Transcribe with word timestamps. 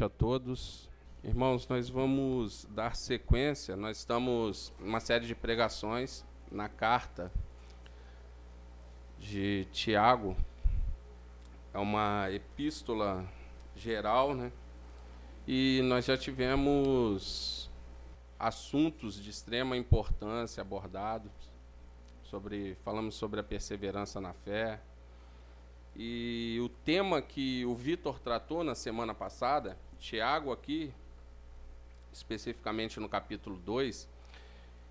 noite 0.00 0.04
a 0.04 0.08
todos. 0.08 0.88
Irmãos, 1.22 1.68
nós 1.68 1.90
vamos 1.90 2.66
dar 2.70 2.96
sequência. 2.96 3.76
Nós 3.76 3.98
estamos 3.98 4.72
uma 4.80 4.98
série 4.98 5.26
de 5.26 5.34
pregações 5.34 6.24
na 6.50 6.70
carta 6.70 7.30
de 9.18 9.66
Tiago. 9.72 10.34
É 11.74 11.78
uma 11.78 12.30
epístola 12.30 13.28
geral, 13.76 14.34
né? 14.34 14.50
E 15.46 15.82
nós 15.84 16.06
já 16.06 16.16
tivemos 16.16 17.70
assuntos 18.38 19.22
de 19.22 19.28
extrema 19.28 19.76
importância 19.76 20.62
abordados 20.62 21.30
sobre 22.22 22.74
falamos 22.84 23.16
sobre 23.16 23.40
a 23.40 23.42
perseverança 23.42 24.18
na 24.18 24.32
fé. 24.32 24.80
E 25.94 26.58
o 26.62 26.70
tema 26.70 27.20
que 27.20 27.66
o 27.66 27.74
Vitor 27.74 28.18
tratou 28.18 28.64
na 28.64 28.74
semana 28.74 29.12
passada, 29.12 29.76
Tiago 30.00 30.50
aqui, 30.50 30.92
especificamente 32.10 32.98
no 32.98 33.08
capítulo 33.08 33.56
2, 33.58 34.08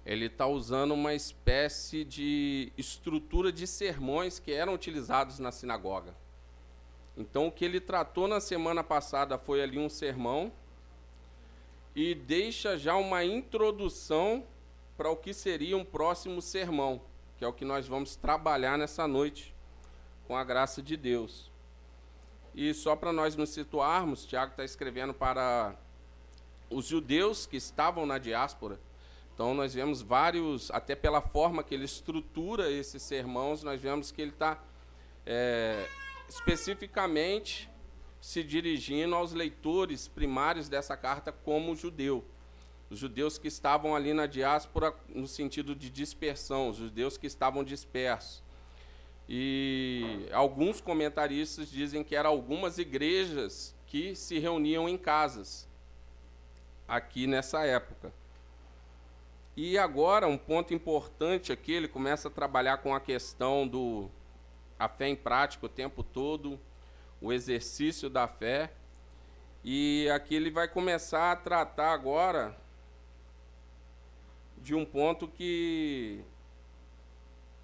ele 0.05 0.27
está 0.27 0.45
usando 0.45 0.93
uma 0.93 1.15
espécie 1.15 2.05
de 2.05 2.71
estrutura 2.77 3.51
de 3.51 3.65
sermões 3.65 4.37
que 4.37 4.51
eram 4.51 4.73
utilizados 4.73 5.39
na 5.39 5.51
sinagoga. 5.51 6.15
Então, 7.17 7.47
o 7.47 7.51
que 7.51 7.65
ele 7.65 7.81
tratou 7.81 8.27
na 8.27 8.39
semana 8.39 8.83
passada 8.83 9.37
foi 9.37 9.61
ali 9.61 9.79
um 9.79 9.89
sermão 9.89 10.51
e 11.95 12.13
deixa 12.13 12.77
já 12.77 12.95
uma 12.95 13.25
introdução 13.25 14.45
para 14.95 15.09
o 15.09 15.17
que 15.17 15.33
seria 15.33 15.75
um 15.75 15.83
próximo 15.83 16.39
sermão, 16.39 17.01
que 17.37 17.43
é 17.43 17.47
o 17.47 17.53
que 17.53 17.65
nós 17.65 17.87
vamos 17.87 18.15
trabalhar 18.15 18.77
nessa 18.77 19.07
noite, 19.07 19.55
com 20.27 20.37
a 20.37 20.43
graça 20.43 20.81
de 20.81 20.95
Deus. 20.95 21.48
E 22.53 22.73
só 22.73 22.95
para 22.95 23.13
nós 23.13 23.35
nos 23.35 23.49
situarmos, 23.49 24.25
Tiago 24.25 24.51
está 24.51 24.63
escrevendo 24.63 25.13
para 25.13 25.75
os 26.69 26.85
judeus 26.85 27.45
que 27.45 27.57
estavam 27.57 28.05
na 28.05 28.17
diáspora. 28.17 28.79
Então 29.33 29.53
nós 29.53 29.73
vemos 29.73 30.01
vários, 30.01 30.69
até 30.71 30.95
pela 30.95 31.21
forma 31.21 31.63
que 31.63 31.73
ele 31.73 31.85
estrutura 31.85 32.69
esses 32.69 33.01
sermãos, 33.01 33.63
nós 33.63 33.79
vemos 33.79 34.11
que 34.11 34.21
ele 34.21 34.31
está 34.31 34.61
é, 35.25 35.87
especificamente 36.27 37.69
se 38.19 38.43
dirigindo 38.43 39.15
aos 39.15 39.31
leitores 39.31 40.07
primários 40.07 40.67
dessa 40.67 40.97
carta 40.97 41.31
como 41.31 41.75
judeu. 41.75 42.25
Os 42.89 42.99
judeus 42.99 43.37
que 43.37 43.47
estavam 43.47 43.95
ali 43.95 44.13
na 44.13 44.25
diáspora 44.25 44.93
no 45.07 45.27
sentido 45.27 45.75
de 45.75 45.89
dispersão, 45.89 46.69
os 46.69 46.77
judeus 46.77 47.17
que 47.17 47.27
estavam 47.27 47.63
dispersos. 47.63 48.43
E 49.31 50.27
alguns 50.33 50.81
comentaristas 50.81 51.69
dizem 51.69 52.03
que 52.03 52.15
eram 52.15 52.31
algumas 52.31 52.79
igrejas 52.79 53.75
que 53.85 54.15
se 54.15 54.39
reuniam 54.39 54.89
em 54.89 54.97
casas 54.97 55.67
aqui 56.87 57.27
nessa 57.27 57.63
época. 57.63 58.11
E 59.55 59.77
agora, 59.77 60.27
um 60.27 60.37
ponto 60.37 60.73
importante 60.73 61.51
aqui, 61.51 61.73
ele 61.73 61.87
começa 61.87 62.27
a 62.27 62.31
trabalhar 62.31 62.77
com 62.77 62.95
a 62.95 62.99
questão 62.99 63.67
do 63.67 64.09
a 64.79 64.87
fé 64.87 65.09
em 65.09 65.15
prática 65.15 65.65
o 65.65 65.69
tempo 65.69 66.01
todo, 66.01 66.59
o 67.21 67.31
exercício 67.31 68.09
da 68.09 68.27
fé. 68.27 68.71
E 69.63 70.09
aqui 70.09 70.33
ele 70.33 70.49
vai 70.49 70.67
começar 70.67 71.33
a 71.33 71.35
tratar 71.35 71.91
agora 71.91 72.57
de 74.57 74.73
um 74.73 74.85
ponto 74.85 75.27
que, 75.27 76.23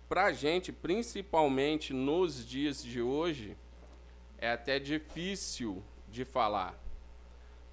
para 0.07 0.25
a 0.25 0.33
gente, 0.33 0.71
principalmente 0.71 1.93
nos 1.93 2.45
dias 2.45 2.83
de 2.83 3.01
hoje, 3.01 3.57
é 4.37 4.51
até 4.51 4.79
difícil 4.79 5.83
de 6.09 6.23
falar 6.23 6.79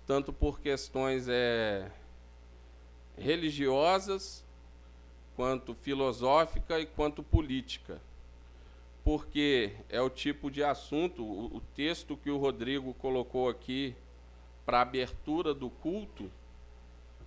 tanto 0.07 0.33
por 0.33 0.61
questões 0.61 1.29
é, 1.29 1.91
religiosas, 3.17 4.45
quanto 5.37 5.75
filosófica 5.75 6.79
e 6.79 6.87
quanto 6.87 7.23
política. 7.23 8.01
Porque 9.05 9.73
é 9.89 10.01
o 10.01 10.11
tipo 10.11 10.51
de 10.51 10.63
assunto, 10.63 11.25
o, 11.25 11.57
o 11.57 11.61
texto 11.75 12.17
que 12.17 12.31
o 12.31 12.37
Rodrigo 12.37 12.95
colocou 12.95 13.49
aqui 13.49 13.97
para 14.65 14.81
abertura 14.81 15.55
do 15.55 15.71
culto, 15.71 16.31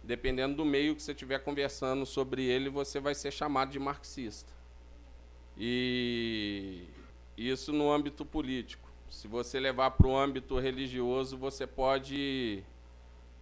dependendo 0.04 0.56
do 0.56 0.66
meio 0.66 0.96
que 0.96 1.02
você 1.02 1.12
estiver 1.12 1.40
conversando 1.40 2.06
sobre 2.06 2.44
ele, 2.44 2.70
você 2.70 3.00
vai 3.00 3.16
ser 3.16 3.32
chamado 3.32 3.72
de 3.72 3.80
marxista. 3.80 4.55
E 5.58 6.88
isso 7.38 7.72
no 7.72 7.92
âmbito 7.92 8.26
político. 8.26 8.90
Se 9.10 9.28
você 9.28 9.60
levar 9.60 9.92
para 9.92 10.08
o 10.08 10.18
âmbito 10.18 10.60
religioso, 10.60 11.38
você 11.38 11.66
pode 11.66 12.64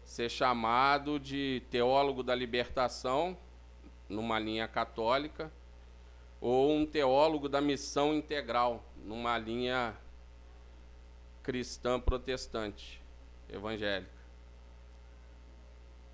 ser 0.03 0.29
chamado 0.29 1.19
de 1.19 1.63
teólogo 1.72 2.22
da 2.22 2.35
libertação, 2.35 3.38
numa 4.07 4.38
linha 4.38 4.68
católica, 4.68 5.51
ou 6.40 6.72
um 6.72 6.85
teólogo 6.85 7.47
da 7.47 7.62
missão 7.62 8.13
integral, 8.13 8.84
numa 9.06 9.38
linha 9.38 9.97
cristã 11.41 12.00
protestante, 12.00 13.01
evangélica. 13.50 14.12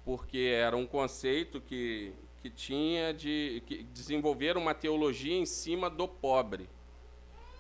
Porque 0.06 0.54
era 0.56 0.78
um 0.78 0.86
conceito 0.86 1.60
que, 1.60 2.14
que 2.42 2.50
tinha 2.50 3.14
de 3.14 3.64
que 3.66 3.84
desenvolver 3.84 4.58
uma 4.58 4.74
teologia 4.74 5.36
em 5.36 5.46
cima 5.46 5.90
do 5.90 6.08
pobre 6.08 6.70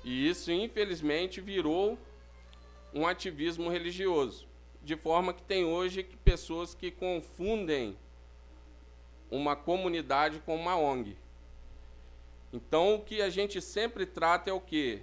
e 0.03 0.29
isso, 0.29 0.51
infelizmente, 0.51 1.41
virou 1.41 1.97
um 2.93 3.05
ativismo 3.05 3.69
religioso. 3.69 4.47
De 4.81 4.95
forma 4.95 5.33
que 5.33 5.43
tem 5.43 5.65
hoje 5.65 6.03
pessoas 6.23 6.73
que 6.73 6.89
confundem 6.89 7.97
uma 9.29 9.55
comunidade 9.55 10.39
com 10.39 10.55
uma 10.55 10.75
ONG. 10.75 11.17
Então, 12.51 12.95
o 12.95 13.01
que 13.01 13.21
a 13.21 13.29
gente 13.29 13.61
sempre 13.61 14.05
trata 14.05 14.49
é 14.49 14.53
o 14.53 14.61
que? 14.61 15.01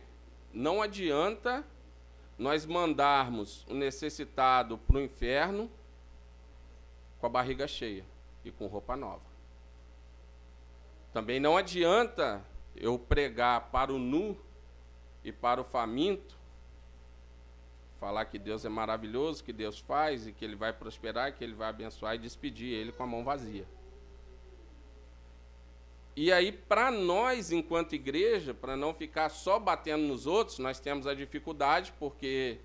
Não 0.52 0.82
adianta 0.82 1.64
nós 2.38 2.66
mandarmos 2.66 3.64
o 3.68 3.74
necessitado 3.74 4.78
para 4.78 4.96
o 4.96 5.00
inferno 5.00 5.70
com 7.20 7.26
a 7.26 7.30
barriga 7.30 7.68
cheia 7.68 8.04
e 8.44 8.50
com 8.50 8.66
roupa 8.66 8.96
nova. 8.96 9.35
Também 11.16 11.40
não 11.40 11.56
adianta 11.56 12.44
eu 12.76 12.98
pregar 12.98 13.70
para 13.70 13.90
o 13.90 13.98
nu 13.98 14.36
e 15.24 15.32
para 15.32 15.58
o 15.58 15.64
faminto, 15.64 16.36
falar 17.98 18.26
que 18.26 18.38
Deus 18.38 18.66
é 18.66 18.68
maravilhoso, 18.68 19.42
que 19.42 19.50
Deus 19.50 19.78
faz 19.78 20.26
e 20.26 20.32
que 20.32 20.44
Ele 20.44 20.54
vai 20.54 20.74
prosperar, 20.74 21.32
que 21.32 21.42
Ele 21.42 21.54
vai 21.54 21.70
abençoar 21.70 22.16
e 22.16 22.18
despedir 22.18 22.70
Ele 22.70 22.92
com 22.92 23.02
a 23.02 23.06
mão 23.06 23.24
vazia. 23.24 23.66
E 26.14 26.30
aí, 26.30 26.52
para 26.52 26.90
nós, 26.90 27.50
enquanto 27.50 27.94
igreja, 27.94 28.52
para 28.52 28.76
não 28.76 28.92
ficar 28.92 29.30
só 29.30 29.58
batendo 29.58 30.06
nos 30.06 30.26
outros, 30.26 30.58
nós 30.58 30.78
temos 30.78 31.06
a 31.06 31.14
dificuldade, 31.14 31.94
porque 31.98 32.58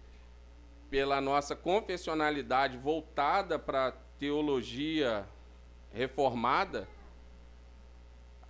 pela 0.90 1.22
nossa 1.22 1.56
confessionalidade 1.56 2.78
voltada 2.78 3.58
para 3.58 3.88
a 3.88 3.92
teologia 4.20 5.26
reformada, 5.94 6.86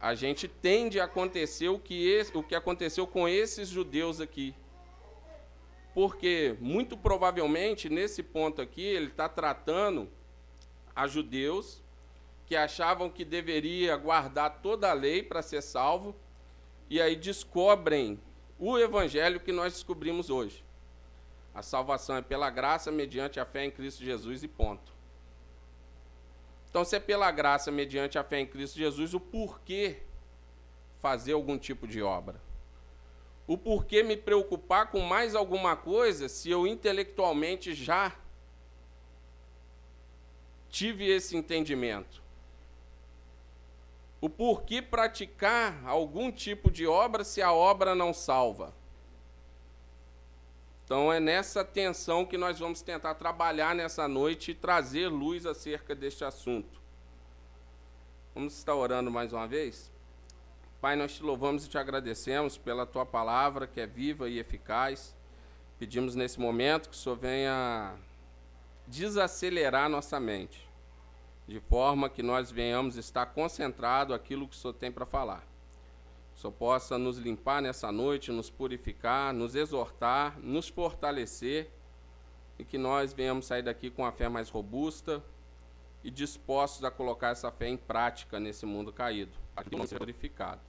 a 0.01 0.15
gente 0.15 0.47
tende 0.47 0.99
a 0.99 1.03
acontecer 1.03 1.69
o 1.69 1.77
que, 1.77 2.09
esse, 2.09 2.35
o 2.35 2.41
que 2.41 2.55
aconteceu 2.55 3.05
com 3.05 3.29
esses 3.29 3.69
judeus 3.69 4.19
aqui. 4.19 4.55
Porque, 5.93 6.55
muito 6.59 6.97
provavelmente, 6.97 7.87
nesse 7.87 8.23
ponto 8.23 8.61
aqui, 8.61 8.81
ele 8.81 9.07
está 9.07 9.29
tratando 9.29 10.09
a 10.95 11.05
judeus 11.05 11.83
que 12.47 12.55
achavam 12.55 13.11
que 13.11 13.23
deveria 13.23 13.95
guardar 13.95 14.61
toda 14.61 14.89
a 14.89 14.93
lei 14.93 15.21
para 15.21 15.43
ser 15.43 15.61
salvo, 15.61 16.15
e 16.89 16.99
aí 16.99 17.15
descobrem 17.15 18.19
o 18.57 18.77
evangelho 18.79 19.39
que 19.39 19.51
nós 19.51 19.73
descobrimos 19.73 20.29
hoje. 20.29 20.65
A 21.53 21.61
salvação 21.61 22.17
é 22.17 22.21
pela 22.21 22.49
graça, 22.49 22.91
mediante 22.91 23.39
a 23.39 23.45
fé 23.45 23.65
em 23.65 23.71
Cristo 23.71 24.03
Jesus, 24.03 24.41
e 24.43 24.47
ponto. 24.47 24.91
Então, 26.71 26.85
se 26.85 26.95
é 26.95 26.99
pela 27.01 27.29
graça, 27.31 27.69
mediante 27.69 28.17
a 28.17 28.23
fé 28.23 28.39
em 28.39 28.45
Cristo 28.47 28.77
Jesus, 28.77 29.13
o 29.13 29.19
porquê 29.19 29.97
fazer 31.01 31.33
algum 31.33 31.57
tipo 31.57 31.85
de 31.85 32.01
obra? 32.01 32.41
O 33.45 33.57
porquê 33.57 34.01
me 34.01 34.15
preocupar 34.15 34.89
com 34.89 35.01
mais 35.01 35.35
alguma 35.35 35.75
coisa 35.75 36.29
se 36.29 36.49
eu 36.49 36.65
intelectualmente 36.65 37.73
já 37.73 38.15
tive 40.69 41.09
esse 41.09 41.35
entendimento? 41.35 42.23
O 44.21 44.29
porquê 44.29 44.81
praticar 44.81 45.85
algum 45.85 46.31
tipo 46.31 46.71
de 46.71 46.87
obra 46.87 47.25
se 47.25 47.41
a 47.41 47.51
obra 47.51 47.93
não 47.93 48.13
salva? 48.13 48.73
Então 50.91 51.09
é 51.09 51.21
nessa 51.21 51.63
tensão 51.63 52.25
que 52.25 52.37
nós 52.37 52.59
vamos 52.59 52.81
tentar 52.81 53.15
trabalhar 53.15 53.73
nessa 53.73 54.09
noite 54.09 54.51
e 54.51 54.53
trazer 54.53 55.07
luz 55.07 55.45
acerca 55.45 55.95
deste 55.95 56.25
assunto. 56.25 56.81
Vamos 58.35 58.57
estar 58.57 58.75
orando 58.75 59.09
mais 59.09 59.31
uma 59.31 59.47
vez? 59.47 59.89
Pai, 60.81 60.97
nós 60.97 61.15
te 61.15 61.23
louvamos 61.23 61.65
e 61.65 61.69
te 61.69 61.77
agradecemos 61.77 62.57
pela 62.57 62.85
tua 62.85 63.05
palavra 63.05 63.67
que 63.67 63.79
é 63.79 63.87
viva 63.87 64.27
e 64.27 64.37
eficaz. 64.37 65.15
Pedimos 65.79 66.13
nesse 66.13 66.37
momento 66.41 66.89
que 66.89 66.95
o 66.95 66.99
Senhor 66.99 67.15
venha 67.15 67.95
desacelerar 68.85 69.87
nossa 69.87 70.19
mente, 70.19 70.69
de 71.47 71.61
forma 71.61 72.09
que 72.09 72.21
nós 72.21 72.51
venhamos 72.51 72.97
estar 72.97 73.27
concentrado 73.27 74.13
aquilo 74.13 74.45
que 74.45 74.57
o 74.57 74.59
Senhor 74.59 74.73
tem 74.73 74.91
para 74.91 75.05
falar. 75.05 75.50
Senhor 76.41 76.53
possa 76.53 76.97
nos 76.97 77.19
limpar 77.19 77.61
nessa 77.61 77.91
noite, 77.91 78.31
nos 78.31 78.49
purificar, 78.49 79.31
nos 79.31 79.53
exortar, 79.53 80.39
nos 80.39 80.67
fortalecer 80.67 81.69
e 82.57 82.65
que 82.65 82.79
nós 82.79 83.13
venhamos 83.13 83.45
sair 83.45 83.61
daqui 83.61 83.91
com 83.91 84.03
a 84.03 84.11
fé 84.11 84.27
mais 84.27 84.49
robusta 84.49 85.23
e 86.03 86.09
dispostos 86.09 86.83
a 86.83 86.89
colocar 86.89 87.29
essa 87.29 87.51
fé 87.51 87.67
em 87.67 87.77
prática 87.77 88.39
nesse 88.39 88.65
mundo 88.65 88.91
caído, 88.91 89.31
que 89.69 89.75
não 89.75 89.85
purificado. 89.85 90.61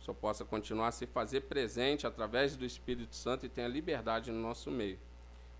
Só 0.00 0.12
possa 0.12 0.44
continuar 0.44 0.88
a 0.88 0.92
se 0.92 1.06
fazer 1.06 1.42
presente 1.42 2.04
através 2.04 2.56
do 2.56 2.64
Espírito 2.64 3.14
Santo 3.14 3.46
e 3.46 3.48
tenha 3.48 3.68
liberdade 3.68 4.32
no 4.32 4.40
nosso 4.40 4.72
meio. 4.72 4.98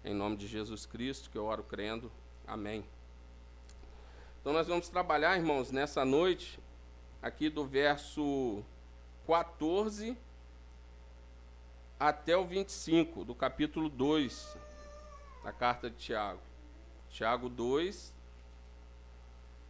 Em 0.05 0.13
nome 0.13 0.37
de 0.37 0.49
Jesus 0.49 0.87
Cristo, 0.87 1.31
que 1.31 1.39
eu 1.39 1.45
oro 1.45 1.63
crendo. 1.63 2.11
Amém. 2.47 2.85
Então 4.41 4.53
nós 4.53 4.67
vamos 4.67 4.89
trabalhar, 4.89 5.39
irmãos, 5.39 5.71
nessa 5.71 6.05
noite, 6.05 6.59
aqui 7.23 7.49
do 7.49 7.65
verso 7.65 8.63
14 9.27 10.17
até 11.99 12.37
o 12.37 12.45
25 12.45 13.25
do 13.25 13.35
capítulo 13.35 13.89
2 13.89 14.57
da 15.43 15.53
carta 15.53 15.91
de 15.91 15.97
Tiago. 15.97 16.41
Tiago 17.11 17.49
2, 17.49 18.13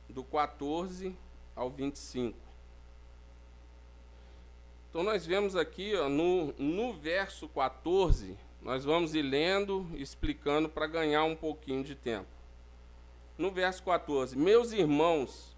do 0.09 0.25
14 0.25 1.15
ao 1.55 1.69
25. 1.69 2.39
Então 4.89 5.03
nós 5.03 5.27
vemos 5.27 5.56
aqui 5.56 5.95
ó, 5.97 6.09
no, 6.09 6.53
no 6.53 6.95
verso 6.95 7.49
14, 7.49 8.39
nós 8.62 8.85
vamos 8.85 9.15
ir 9.15 9.23
lendo, 9.23 9.87
explicando 9.95 10.69
para 10.69 10.87
ganhar 10.87 11.25
um 11.25 11.37
pouquinho 11.37 11.83
de 11.83 11.95
tempo. 11.95 12.29
No 13.37 13.51
verso 13.51 13.83
14, 13.83 14.39
meus 14.39 14.73
irmãos, 14.73 15.54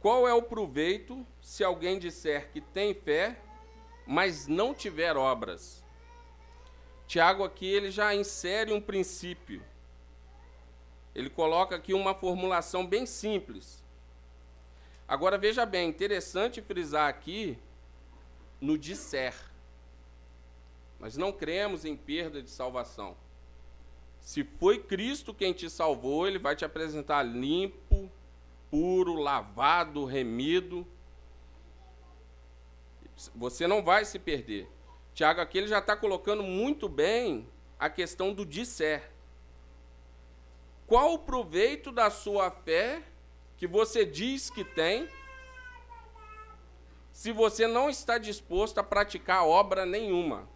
qual 0.00 0.28
é 0.28 0.32
o 0.32 0.42
proveito 0.42 1.26
se 1.40 1.64
alguém 1.64 1.98
disser 1.98 2.50
que 2.52 2.60
tem 2.60 2.94
fé, 2.94 3.40
mas 4.06 4.46
não 4.46 4.72
tiver 4.72 5.16
obras? 5.16 5.84
Tiago 7.06 7.42
aqui 7.42 7.66
ele 7.66 7.90
já 7.90 8.14
insere 8.14 8.72
um 8.72 8.80
princípio. 8.80 9.62
Ele 11.14 11.30
coloca 11.30 11.74
aqui 11.74 11.94
uma 11.94 12.14
formulação 12.14 12.86
bem 12.86 13.06
simples. 13.06 13.82
Agora 15.08 15.38
veja 15.38 15.64
bem, 15.64 15.88
interessante 15.88 16.60
frisar 16.60 17.08
aqui 17.08 17.58
no 18.60 18.76
disser. 18.76 19.34
Nós 21.00 21.16
não 21.16 21.32
cremos 21.32 21.84
em 21.84 21.96
perda 21.96 22.42
de 22.42 22.50
salvação. 22.50 23.16
Se 24.20 24.44
foi 24.44 24.78
Cristo 24.78 25.32
quem 25.32 25.52
te 25.52 25.70
salvou, 25.70 26.26
ele 26.26 26.38
vai 26.38 26.54
te 26.54 26.64
apresentar 26.64 27.22
limpo, 27.22 27.87
puro, 28.70 29.14
lavado, 29.14 30.04
remido. 30.04 30.86
Você 33.34 33.66
não 33.66 33.82
vai 33.82 34.04
se 34.04 34.18
perder. 34.18 34.68
Tiago 35.14 35.40
aqui 35.40 35.58
ele 35.58 35.66
já 35.66 35.78
está 35.78 35.96
colocando 35.96 36.42
muito 36.42 36.88
bem 36.88 37.48
a 37.78 37.90
questão 37.90 38.32
do 38.32 38.46
disser. 38.46 39.10
Qual 40.86 41.14
o 41.14 41.18
proveito 41.18 41.92
da 41.92 42.10
sua 42.10 42.50
fé 42.50 43.02
que 43.56 43.66
você 43.66 44.04
diz 44.04 44.48
que 44.48 44.64
tem, 44.64 45.08
se 47.12 47.32
você 47.32 47.66
não 47.66 47.90
está 47.90 48.16
disposto 48.16 48.78
a 48.78 48.84
praticar 48.84 49.44
obra 49.44 49.84
nenhuma? 49.84 50.48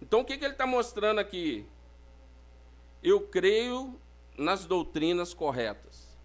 Então 0.00 0.20
o 0.20 0.24
que, 0.24 0.38
que 0.38 0.44
ele 0.44 0.54
está 0.54 0.66
mostrando 0.66 1.18
aqui? 1.18 1.66
Eu 3.02 3.20
creio 3.20 4.00
nas 4.38 4.64
doutrinas 4.64 5.34
corretas. 5.34 6.16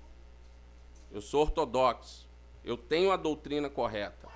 Eu 1.12 1.22
sou 1.22 1.42
ortodoxo. 1.42 2.30
Eu 2.64 2.78
tenho 2.78 3.12
a 3.12 3.18
doutrina 3.18 3.70
correta. 3.70 4.30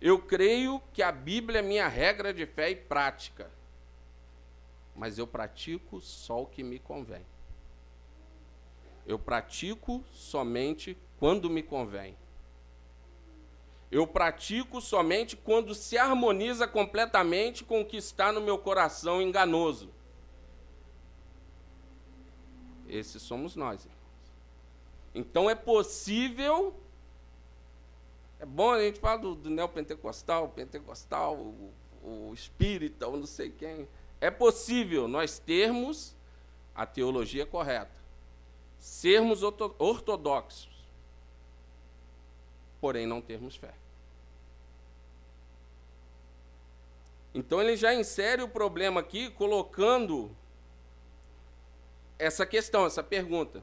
Eu 0.00 0.18
creio 0.18 0.80
que 0.92 1.02
a 1.02 1.10
Bíblia 1.10 1.58
é 1.58 1.62
minha 1.62 1.88
regra 1.88 2.32
de 2.32 2.46
fé 2.46 2.70
e 2.70 2.76
prática. 2.76 3.50
Mas 4.94 5.18
eu 5.18 5.26
pratico 5.26 6.00
só 6.00 6.42
o 6.42 6.46
que 6.46 6.62
me 6.62 6.78
convém. 6.78 7.26
Eu 9.06 9.18
pratico 9.18 10.02
somente 10.10 10.96
quando 11.18 11.50
me 11.50 11.62
convém. 11.62 12.16
Eu 13.90 14.06
pratico 14.06 14.80
somente 14.80 15.36
quando 15.36 15.74
se 15.74 15.96
harmoniza 15.96 16.66
completamente 16.66 17.62
com 17.62 17.80
o 17.80 17.84
que 17.84 17.96
está 17.96 18.32
no 18.32 18.40
meu 18.40 18.58
coração 18.58 19.22
enganoso. 19.22 19.95
Esses 22.88 23.22
somos 23.22 23.56
nós, 23.56 23.84
irmãos. 23.84 23.96
Então 25.14 25.48
é 25.48 25.54
possível 25.54 26.74
é 28.38 28.44
bom 28.44 28.72
a 28.72 28.80
gente 28.80 29.00
falar 29.00 29.16
do, 29.16 29.34
do 29.34 29.48
neopentecostal, 29.48 30.48
pentecostal, 30.50 31.36
o, 31.36 31.72
o 32.02 32.34
espírita, 32.34 33.06
ou 33.06 33.16
não 33.16 33.26
sei 33.26 33.50
quem. 33.50 33.88
É 34.20 34.30
possível 34.30 35.08
nós 35.08 35.38
termos 35.38 36.14
a 36.74 36.84
teologia 36.84 37.46
correta, 37.46 37.98
sermos 38.78 39.42
ortodoxos, 39.42 40.68
porém 42.80 43.06
não 43.06 43.22
termos 43.22 43.56
fé. 43.56 43.72
Então 47.34 47.60
ele 47.60 47.76
já 47.76 47.94
insere 47.94 48.42
o 48.42 48.48
problema 48.48 49.00
aqui, 49.00 49.30
colocando 49.30 50.30
essa 52.18 52.46
questão, 52.46 52.86
essa 52.86 53.02
pergunta. 53.02 53.62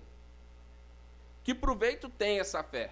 Que 1.44 1.54
proveito 1.54 2.10
tem 2.10 2.40
essa 2.40 2.64
fé? 2.64 2.92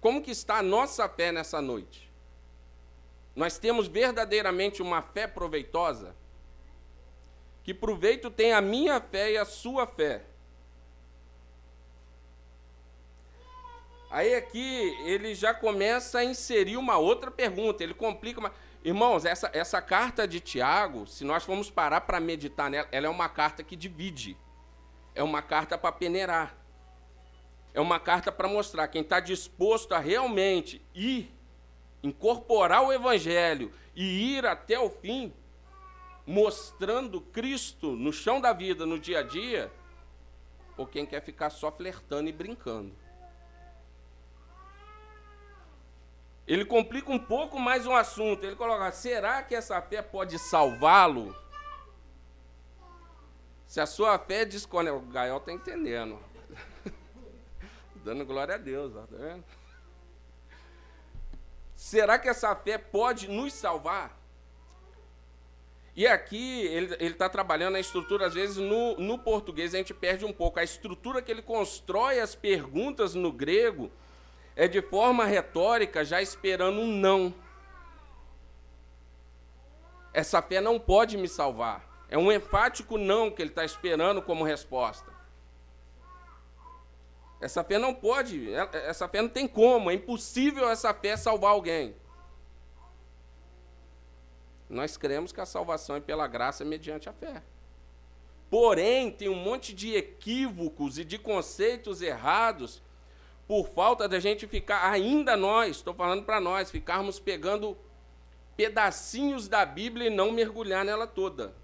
Como 0.00 0.22
que 0.22 0.30
está 0.30 0.58
a 0.58 0.62
nossa 0.62 1.08
fé 1.08 1.30
nessa 1.30 1.60
noite? 1.60 2.10
Nós 3.36 3.58
temos 3.58 3.86
verdadeiramente 3.86 4.82
uma 4.82 5.00
fé 5.00 5.26
proveitosa? 5.26 6.14
Que 7.62 7.72
proveito 7.72 8.30
tem 8.30 8.52
a 8.52 8.60
minha 8.60 9.00
fé 9.00 9.32
e 9.32 9.38
a 9.38 9.44
sua 9.44 9.86
fé? 9.86 10.24
Aí 14.10 14.34
aqui 14.34 14.94
ele 15.06 15.34
já 15.34 15.54
começa 15.54 16.18
a 16.18 16.24
inserir 16.24 16.76
uma 16.76 16.98
outra 16.98 17.30
pergunta, 17.30 17.82
ele 17.82 17.94
complica 17.94 18.40
uma... 18.40 18.52
Irmãos, 18.84 19.24
essa, 19.24 19.50
essa 19.52 19.80
carta 19.80 20.26
de 20.26 20.40
Tiago, 20.40 21.06
se 21.06 21.24
nós 21.24 21.44
formos 21.44 21.70
parar 21.70 22.02
para 22.02 22.18
meditar 22.18 22.70
nela, 22.70 22.88
ela 22.90 23.06
é 23.06 23.10
uma 23.10 23.28
carta 23.28 23.62
que 23.62 23.76
divide. 23.76 24.36
É 25.14 25.22
uma 25.22 25.42
carta 25.42 25.78
para 25.78 25.92
peneirar 25.92 26.62
é 27.74 27.80
uma 27.80 27.98
carta 27.98 28.30
para 28.30 28.48
mostrar 28.48 28.86
quem 28.88 29.02
está 29.02 29.18
disposto 29.18 29.94
a 29.94 29.98
realmente 29.98 30.82
ir, 30.94 31.32
incorporar 32.02 32.82
o 32.82 32.92
Evangelho 32.92 33.72
e 33.94 34.36
ir 34.36 34.44
até 34.44 34.78
o 34.78 34.90
fim, 34.90 35.32
mostrando 36.26 37.20
Cristo 37.20 37.92
no 37.92 38.12
chão 38.12 38.40
da 38.40 38.52
vida, 38.52 38.84
no 38.84 38.98
dia 38.98 39.20
a 39.20 39.22
dia, 39.22 39.72
ou 40.76 40.86
quem 40.86 41.06
quer 41.06 41.22
ficar 41.22 41.50
só 41.50 41.72
flertando 41.72 42.28
e 42.28 42.32
brincando. 42.32 42.92
Ele 46.46 46.64
complica 46.64 47.10
um 47.10 47.18
pouco 47.18 47.58
mais 47.58 47.86
o 47.86 47.92
assunto. 47.92 48.44
Ele 48.44 48.56
coloca: 48.56 48.90
será 48.90 49.42
que 49.42 49.54
essa 49.54 49.80
fé 49.80 50.02
pode 50.02 50.38
salvá-lo? 50.38 51.36
Se 53.66 53.80
a 53.80 53.86
sua 53.86 54.18
fé 54.18 54.44
desconectada. 54.44 54.98
O 54.98 55.10
Gael 55.10 55.36
está 55.38 55.52
entendendo. 55.52 56.18
Dando 58.04 58.24
glória 58.24 58.56
a 58.56 58.58
Deus, 58.58 58.92
tá 58.92 59.04
vendo? 59.08 59.44
Será 61.74 62.18
que 62.18 62.28
essa 62.28 62.54
fé 62.54 62.76
pode 62.76 63.28
nos 63.28 63.52
salvar? 63.52 64.20
E 65.94 66.06
aqui 66.06 66.62
ele 66.66 66.94
está 67.00 67.28
trabalhando 67.28 67.76
a 67.76 67.80
estrutura, 67.80 68.26
às 68.26 68.32
vezes 68.32 68.56
no, 68.56 68.96
no 68.96 69.18
português 69.18 69.74
a 69.74 69.78
gente 69.78 69.92
perde 69.92 70.24
um 70.24 70.32
pouco. 70.32 70.58
A 70.58 70.64
estrutura 70.64 71.20
que 71.20 71.30
ele 71.30 71.42
constrói 71.42 72.18
as 72.18 72.34
perguntas 72.34 73.14
no 73.14 73.30
grego 73.30 73.90
é 74.54 74.68
de 74.68 74.82
forma 74.82 75.24
retórica, 75.24 76.04
já 76.04 76.20
esperando 76.20 76.80
um 76.80 76.86
não. 76.86 77.34
Essa 80.12 80.42
fé 80.42 80.60
não 80.60 80.78
pode 80.78 81.16
me 81.16 81.28
salvar. 81.28 81.90
É 82.08 82.18
um 82.18 82.30
enfático 82.30 82.98
não 82.98 83.30
que 83.30 83.40
ele 83.40 83.50
está 83.50 83.64
esperando 83.64 84.20
como 84.20 84.44
resposta. 84.44 85.10
Essa 87.40 87.64
fé 87.64 87.78
não 87.78 87.92
pode, 87.92 88.52
é, 88.52 88.68
é, 88.72 88.88
essa 88.88 89.08
fé 89.08 89.20
não 89.20 89.28
tem 89.28 89.48
como, 89.48 89.90
é 89.90 89.94
impossível 89.94 90.70
essa 90.70 90.94
fé 90.94 91.16
salvar 91.16 91.52
alguém. 91.52 91.96
Nós 94.68 94.96
cremos 94.96 95.32
que 95.32 95.40
a 95.40 95.46
salvação 95.46 95.96
é 95.96 96.00
pela 96.00 96.28
graça 96.28 96.64
mediante 96.64 97.08
a 97.08 97.12
fé. 97.12 97.42
Porém, 98.48 99.10
tem 99.10 99.28
um 99.28 99.34
monte 99.34 99.74
de 99.74 99.94
equívocos 99.94 100.98
e 100.98 101.04
de 101.04 101.18
conceitos 101.18 102.00
errados 102.00 102.82
por 103.52 103.68
falta 103.68 104.08
da 104.08 104.18
gente 104.18 104.46
ficar, 104.46 104.90
ainda 104.90 105.36
nós, 105.36 105.76
estou 105.76 105.92
falando 105.92 106.24
para 106.24 106.40
nós, 106.40 106.70
ficarmos 106.70 107.20
pegando 107.20 107.76
pedacinhos 108.56 109.46
da 109.46 109.62
Bíblia 109.66 110.06
e 110.06 110.10
não 110.10 110.32
mergulhar 110.32 110.86
nela 110.86 111.06
toda. 111.06 111.54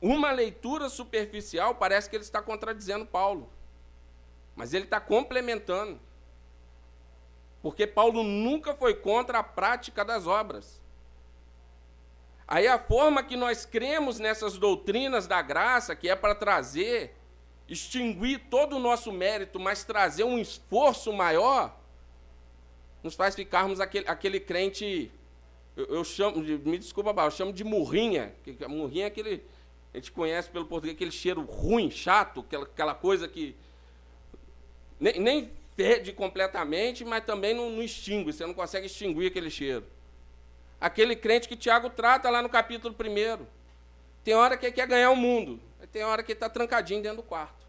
Uma 0.00 0.32
leitura 0.32 0.88
superficial 0.88 1.74
parece 1.74 2.08
que 2.08 2.16
ele 2.16 2.24
está 2.24 2.40
contradizendo 2.40 3.04
Paulo, 3.04 3.52
mas 4.54 4.72
ele 4.72 4.84
está 4.84 4.98
complementando. 4.98 6.00
Porque 7.60 7.86
Paulo 7.86 8.22
nunca 8.22 8.74
foi 8.74 8.94
contra 8.94 9.40
a 9.40 9.42
prática 9.42 10.02
das 10.02 10.26
obras. 10.26 10.80
Aí 12.48 12.66
a 12.66 12.78
forma 12.78 13.22
que 13.22 13.36
nós 13.36 13.66
cremos 13.66 14.18
nessas 14.18 14.56
doutrinas 14.56 15.26
da 15.26 15.42
graça, 15.42 15.94
que 15.94 16.08
é 16.08 16.16
para 16.16 16.34
trazer, 16.34 17.14
extinguir 17.68 18.42
todo 18.50 18.76
o 18.76 18.78
nosso 18.78 19.10
mérito, 19.10 19.58
mas 19.58 19.84
trazer 19.84 20.24
um 20.24 20.38
esforço 20.38 21.12
maior, 21.12 21.76
nos 23.02 23.14
faz 23.14 23.34
ficarmos 23.34 23.80
aquele, 23.80 24.08
aquele 24.08 24.40
crente, 24.40 25.10
eu, 25.76 25.86
eu 25.86 26.04
chamo, 26.04 26.38
me 26.38 26.78
desculpa, 26.78 27.10
eu 27.10 27.30
chamo 27.30 27.52
de 27.52 27.64
murrinha, 27.64 28.34
que 28.44 28.56
murrinha 28.66 29.04
é 29.04 29.08
aquele, 29.08 29.42
a 29.92 29.96
gente 29.98 30.12
conhece 30.12 30.50
pelo 30.50 30.66
português, 30.66 30.94
aquele 30.94 31.10
cheiro 31.10 31.42
ruim, 31.42 31.90
chato, 31.90 32.40
aquela, 32.40 32.64
aquela 32.64 32.94
coisa 32.94 33.26
que 33.26 33.56
nem, 34.98 35.18
nem 35.20 35.50
fede 35.76 36.12
completamente, 36.12 37.04
mas 37.04 37.24
também 37.24 37.54
não, 37.54 37.70
não 37.70 37.82
extingue, 37.82 38.32
você 38.32 38.46
não 38.46 38.54
consegue 38.54 38.86
extinguir 38.86 39.26
aquele 39.26 39.50
cheiro. 39.50 39.84
Aquele 40.80 41.16
crente 41.16 41.48
que 41.48 41.56
Tiago 41.56 41.90
trata 41.90 42.28
lá 42.30 42.42
no 42.42 42.48
capítulo 42.48 42.94
1. 42.94 43.46
Tem 44.24 44.34
hora 44.34 44.56
que 44.56 44.70
quer 44.72 44.86
ganhar 44.86 45.10
o 45.10 45.16
mundo, 45.16 45.60
tem 45.96 46.04
hora 46.04 46.22
que 46.22 46.32
ele 46.32 46.36
está 46.36 46.50
trancadinho 46.50 47.00
dentro 47.00 47.16
do 47.16 47.22
quarto. 47.22 47.66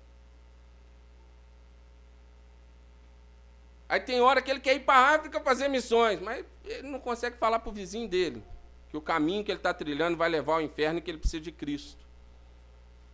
Aí 3.88 4.01
tem 4.01 4.19
hora 4.19 4.41
que 4.41 4.51
ele 4.51 4.60
quer 4.60 4.75
ir 4.75 4.81
para 4.81 5.00
a 5.00 5.15
África 5.15 5.39
fazer 5.39 5.69
missões, 5.69 6.19
mas 6.19 6.46
ele 6.65 6.89
não 6.89 7.00
consegue 7.00 7.38
falar 7.38 7.60
para 7.60 7.69
o 7.69 7.72
vizinho 7.72 8.05
dele 8.05 8.43
que 8.89 8.98
o 8.98 9.01
caminho 9.01 9.46
que 9.46 9.51
ele 9.51 9.60
está 9.60 9.74
trilhando 9.74 10.17
vai 10.17 10.27
levar 10.27 10.55
ao 10.55 10.62
inferno 10.62 11.00
e 11.00 11.01
que 11.01 11.10
ele 11.10 11.19
precisa 11.19 11.41
de 11.41 11.53
Cristo. 11.53 12.05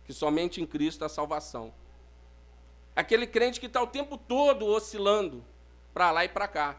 Que 0.04 0.12
somente 0.12 0.60
em 0.60 0.66
Cristo 0.66 1.04
há 1.04 1.08
salvação. 1.08 1.72
Aquele 2.96 3.28
crente 3.28 3.60
que 3.60 3.66
está 3.66 3.80
o 3.80 3.86
tempo 3.86 4.18
todo 4.18 4.66
oscilando 4.66 5.44
para 5.92 6.10
lá 6.10 6.24
e 6.24 6.28
para 6.28 6.48
cá. 6.48 6.76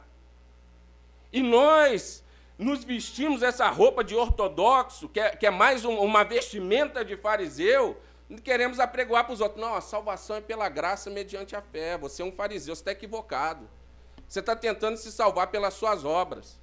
E 1.32 1.42
nós 1.42 2.22
nos 2.58 2.84
vestimos 2.84 3.42
essa 3.42 3.70
roupa 3.70 4.04
de 4.04 4.14
ortodoxo, 4.14 5.08
que 5.08 5.22
é, 5.22 5.30
que 5.38 5.48
é 5.48 5.52
mais 5.52 5.86
um, 5.86 5.98
uma 6.00 6.26
vestimenta 6.26 7.06
de 7.06 7.16
fariseu, 7.16 7.98
queremos 8.44 8.80
apregoar 8.80 9.26
para 9.26 9.34
os 9.34 9.42
outros. 9.42 9.62
Não, 9.62 9.76
a 9.76 9.82
salvação 9.82 10.38
é 10.38 10.42
pela 10.42 10.68
graça 10.70 11.10
mediante 11.10 11.56
a 11.56 11.62
fé. 11.62 11.98
Você 11.98 12.22
é 12.22 12.26
um 12.26 12.32
fariseu, 12.32 12.76
você 12.76 12.82
está 12.82 12.92
equivocado. 12.92 13.70
Você 14.28 14.40
está 14.40 14.56
tentando 14.56 14.98
se 14.98 15.12
salvar 15.12 15.48
pelas 15.48 15.74
suas 15.74 16.04
obras. 16.04 16.60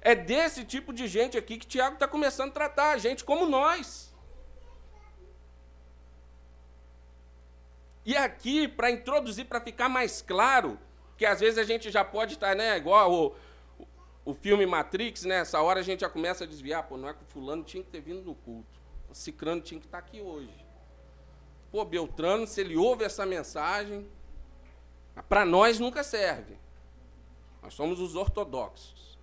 É 0.00 0.14
desse 0.14 0.64
tipo 0.64 0.92
de 0.92 1.08
gente 1.08 1.36
aqui 1.36 1.58
que 1.58 1.66
Tiago 1.66 1.94
está 1.94 2.06
começando 2.06 2.50
a 2.50 2.54
tratar, 2.54 2.98
gente 2.98 3.24
como 3.24 3.46
nós. 3.46 4.14
E 8.06 8.16
aqui, 8.16 8.68
para 8.68 8.90
introduzir, 8.90 9.46
para 9.46 9.60
ficar 9.60 9.88
mais 9.88 10.22
claro, 10.22 10.78
que 11.16 11.26
às 11.26 11.40
vezes 11.40 11.58
a 11.58 11.64
gente 11.64 11.90
já 11.90 12.04
pode 12.04 12.34
estar, 12.34 12.54
né, 12.54 12.76
igual 12.76 13.12
o, 13.12 13.34
o 14.24 14.32
filme 14.32 14.64
Matrix, 14.64 15.24
né? 15.24 15.40
Essa 15.40 15.60
hora 15.60 15.80
a 15.80 15.82
gente 15.82 16.00
já 16.00 16.08
começa 16.08 16.44
a 16.44 16.46
desviar, 16.46 16.84
pô, 16.84 16.96
não 16.96 17.08
é 17.08 17.12
que 17.12 17.22
o 17.22 17.26
fulano 17.26 17.64
tinha 17.64 17.82
que 17.82 17.90
ter 17.90 18.00
vindo 18.00 18.22
no 18.22 18.34
culto. 18.34 18.77
Cicrano 19.18 19.60
tinha 19.60 19.80
que 19.80 19.86
estar 19.86 19.98
aqui 19.98 20.20
hoje. 20.20 20.54
Pô, 21.70 21.84
Beltrano, 21.84 22.46
se 22.46 22.60
ele 22.60 22.76
ouve 22.76 23.04
essa 23.04 23.26
mensagem, 23.26 24.08
para 25.28 25.44
nós 25.44 25.78
nunca 25.78 26.02
serve. 26.04 26.56
Nós 27.62 27.74
somos 27.74 28.00
os 28.00 28.14
ortodoxos. 28.14 29.18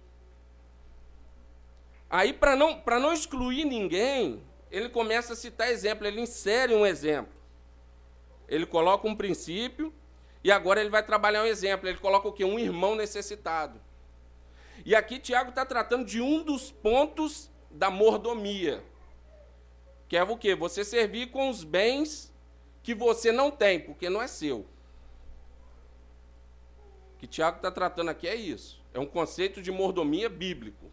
Aí, 2.09 2.33
para 2.33 2.55
não, 2.55 2.83
não 2.85 3.13
excluir 3.13 3.65
ninguém, 3.65 4.43
ele 4.69 4.89
começa 4.89 5.33
a 5.33 5.35
citar 5.35 5.69
exemplo, 5.69 6.05
ele 6.05 6.21
insere 6.21 6.75
um 6.75 6.85
exemplo. 6.85 7.33
Ele 8.47 8.65
coloca 8.65 9.07
um 9.07 9.15
princípio 9.15 9.93
e 10.43 10.51
agora 10.51 10.81
ele 10.81 10.89
vai 10.89 11.03
trabalhar 11.03 11.41
um 11.41 11.47
exemplo. 11.47 11.87
Ele 11.87 11.97
coloca 11.97 12.27
o 12.27 12.33
quê? 12.33 12.45
Um 12.45 12.59
irmão 12.59 12.95
necessitado. 12.95 13.81
E 14.85 14.93
aqui 14.93 15.17
Tiago 15.17 15.49
está 15.49 15.65
tratando 15.65 16.05
de 16.05 16.21
um 16.21 16.43
dos 16.43 16.71
pontos 16.71 17.49
da 17.71 17.89
mordomia. 17.89 18.83
Que 20.07 20.17
é 20.17 20.23
o 20.23 20.37
quê? 20.37 20.55
Você 20.55 20.83
servir 20.83 21.31
com 21.31 21.49
os 21.49 21.63
bens 21.63 22.33
que 22.83 22.93
você 22.93 23.31
não 23.31 23.49
tem, 23.49 23.79
porque 23.79 24.09
não 24.09 24.21
é 24.21 24.27
seu. 24.27 24.59
O 27.13 27.17
que 27.17 27.27
Tiago 27.27 27.57
está 27.57 27.71
tratando 27.71 28.09
aqui 28.09 28.27
é 28.27 28.35
isso. 28.35 28.79
É 28.93 28.99
um 28.99 29.05
conceito 29.05 29.61
de 29.61 29.71
mordomia 29.71 30.29
bíblico. 30.29 30.85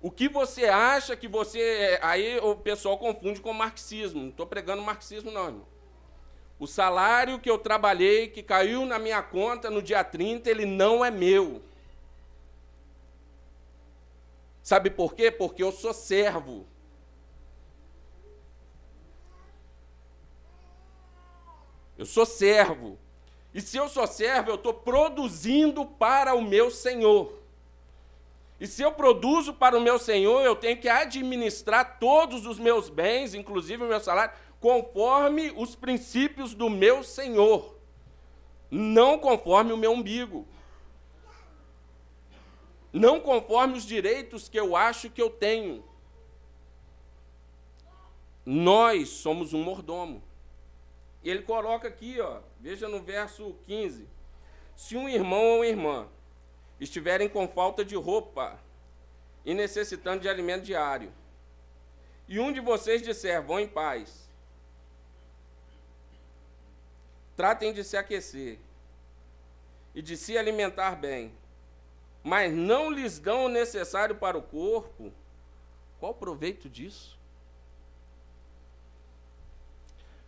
O 0.00 0.10
que 0.10 0.28
você 0.28 0.66
acha 0.66 1.16
que 1.16 1.28
você. 1.28 1.60
É, 1.60 2.00
aí 2.02 2.38
o 2.38 2.56
pessoal 2.56 2.98
confunde 2.98 3.40
com 3.40 3.52
marxismo. 3.52 4.20
Não 4.20 4.30
estou 4.30 4.46
pregando 4.46 4.82
marxismo, 4.82 5.30
não, 5.30 5.46
irmão. 5.46 5.66
O 6.58 6.66
salário 6.66 7.40
que 7.40 7.50
eu 7.50 7.58
trabalhei, 7.58 8.28
que 8.28 8.42
caiu 8.42 8.84
na 8.84 8.98
minha 8.98 9.22
conta 9.22 9.68
no 9.70 9.82
dia 9.82 10.04
30, 10.04 10.48
ele 10.48 10.64
não 10.64 11.04
é 11.04 11.10
meu. 11.10 11.62
Sabe 14.62 14.90
por 14.90 15.14
quê? 15.14 15.30
Porque 15.30 15.62
eu 15.62 15.72
sou 15.72 15.92
servo. 15.92 16.66
Eu 22.02 22.06
sou 22.06 22.26
servo. 22.26 22.98
E 23.54 23.60
se 23.60 23.76
eu 23.76 23.88
sou 23.88 24.06
servo, 24.06 24.50
eu 24.50 24.56
estou 24.56 24.74
produzindo 24.74 25.86
para 25.86 26.34
o 26.34 26.42
meu 26.42 26.70
Senhor. 26.70 27.32
E 28.60 28.66
se 28.66 28.82
eu 28.82 28.92
produzo 28.92 29.54
para 29.54 29.76
o 29.76 29.80
meu 29.80 29.98
Senhor, 29.98 30.42
eu 30.42 30.56
tenho 30.56 30.76
que 30.78 30.88
administrar 30.88 31.98
todos 31.98 32.46
os 32.46 32.58
meus 32.58 32.88
bens, 32.88 33.34
inclusive 33.34 33.84
o 33.84 33.88
meu 33.88 34.00
salário, 34.00 34.34
conforme 34.60 35.52
os 35.56 35.74
princípios 35.74 36.54
do 36.54 36.68
meu 36.68 37.02
Senhor, 37.02 37.76
não 38.70 39.18
conforme 39.18 39.72
o 39.72 39.76
meu 39.76 39.92
umbigo 39.92 40.46
não 42.92 43.18
conforme 43.18 43.78
os 43.78 43.86
direitos 43.86 44.48
que 44.48 44.60
eu 44.60 44.76
acho 44.76 45.08
que 45.08 45.22
eu 45.22 45.30
tenho. 45.30 45.82
Nós 48.44 49.08
somos 49.08 49.54
um 49.54 49.62
mordomo. 49.62 50.22
E 51.22 51.30
ele 51.30 51.42
coloca 51.42 51.88
aqui, 51.88 52.20
ó, 52.20 52.40
veja 52.60 52.88
no 52.88 53.02
verso 53.02 53.56
15: 53.66 54.08
Se 54.76 54.96
um 54.96 55.08
irmão 55.08 55.56
ou 55.56 55.64
irmã 55.64 56.08
estiverem 56.80 57.28
com 57.28 57.46
falta 57.48 57.84
de 57.84 57.94
roupa 57.94 58.58
e 59.44 59.54
necessitando 59.54 60.22
de 60.22 60.28
alimento 60.28 60.64
diário, 60.64 61.12
e 62.28 62.40
um 62.40 62.52
de 62.52 62.60
vocês 62.60 63.02
disser: 63.02 63.42
Vão 63.42 63.60
em 63.60 63.68
paz, 63.68 64.28
tratem 67.36 67.72
de 67.72 67.84
se 67.84 67.96
aquecer 67.96 68.58
e 69.94 70.02
de 70.02 70.16
se 70.16 70.36
alimentar 70.36 70.96
bem 70.96 71.32
mas 72.22 72.52
não 72.52 72.90
lhes 72.90 73.18
dão 73.18 73.46
o 73.46 73.48
necessário 73.48 74.14
para 74.14 74.38
o 74.38 74.42
corpo, 74.42 75.12
qual 75.98 76.12
o 76.12 76.16
proveito 76.16 76.68
disso? 76.68 77.18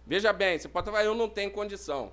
Veja 0.06 0.32
bem, 0.32 0.58
você 0.58 0.68
pode 0.68 0.87
falar, 0.87 1.04
eu 1.04 1.14
não 1.14 1.28
tenho 1.28 1.50
condição. 1.50 2.12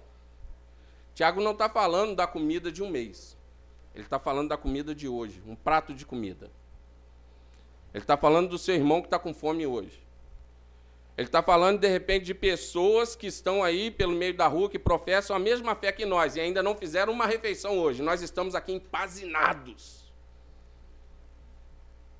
Tiago 1.13 1.41
não 1.41 1.51
está 1.51 1.69
falando 1.69 2.15
da 2.15 2.25
comida 2.25 2.71
de 2.71 2.81
um 2.81 2.89
mês. 2.89 3.37
Ele 3.93 4.03
está 4.03 4.17
falando 4.17 4.49
da 4.49 4.57
comida 4.57 4.95
de 4.95 5.07
hoje, 5.07 5.41
um 5.45 5.55
prato 5.55 5.93
de 5.93 6.05
comida. 6.05 6.49
Ele 7.93 8.03
está 8.03 8.15
falando 8.15 8.49
do 8.49 8.57
seu 8.57 8.75
irmão 8.75 9.01
que 9.01 9.07
está 9.07 9.19
com 9.19 9.33
fome 9.33 9.67
hoje. 9.67 10.01
Ele 11.17 11.27
está 11.27 11.43
falando, 11.43 11.79
de 11.79 11.87
repente, 11.87 12.25
de 12.25 12.33
pessoas 12.33 13.15
que 13.15 13.27
estão 13.27 13.61
aí 13.61 13.91
pelo 13.91 14.13
meio 14.13 14.33
da 14.33 14.47
rua, 14.47 14.69
que 14.69 14.79
professam 14.79 15.35
a 15.35 15.39
mesma 15.39 15.75
fé 15.75 15.91
que 15.91 16.05
nós 16.05 16.37
e 16.37 16.39
ainda 16.39 16.63
não 16.63 16.75
fizeram 16.75 17.11
uma 17.11 17.25
refeição 17.25 17.77
hoje. 17.77 18.01
Nós 18.01 18.21
estamos 18.21 18.55
aqui 18.55 18.71
empazinados. 18.71 20.09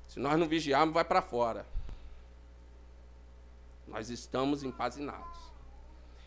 Se 0.06 0.20
nós 0.20 0.38
não 0.38 0.46
vigiarmos, 0.46 0.92
vai 0.92 1.04
para 1.04 1.22
fora. 1.22 1.66
Nós 3.88 4.10
estamos 4.10 4.62
empazinados. 4.62 5.41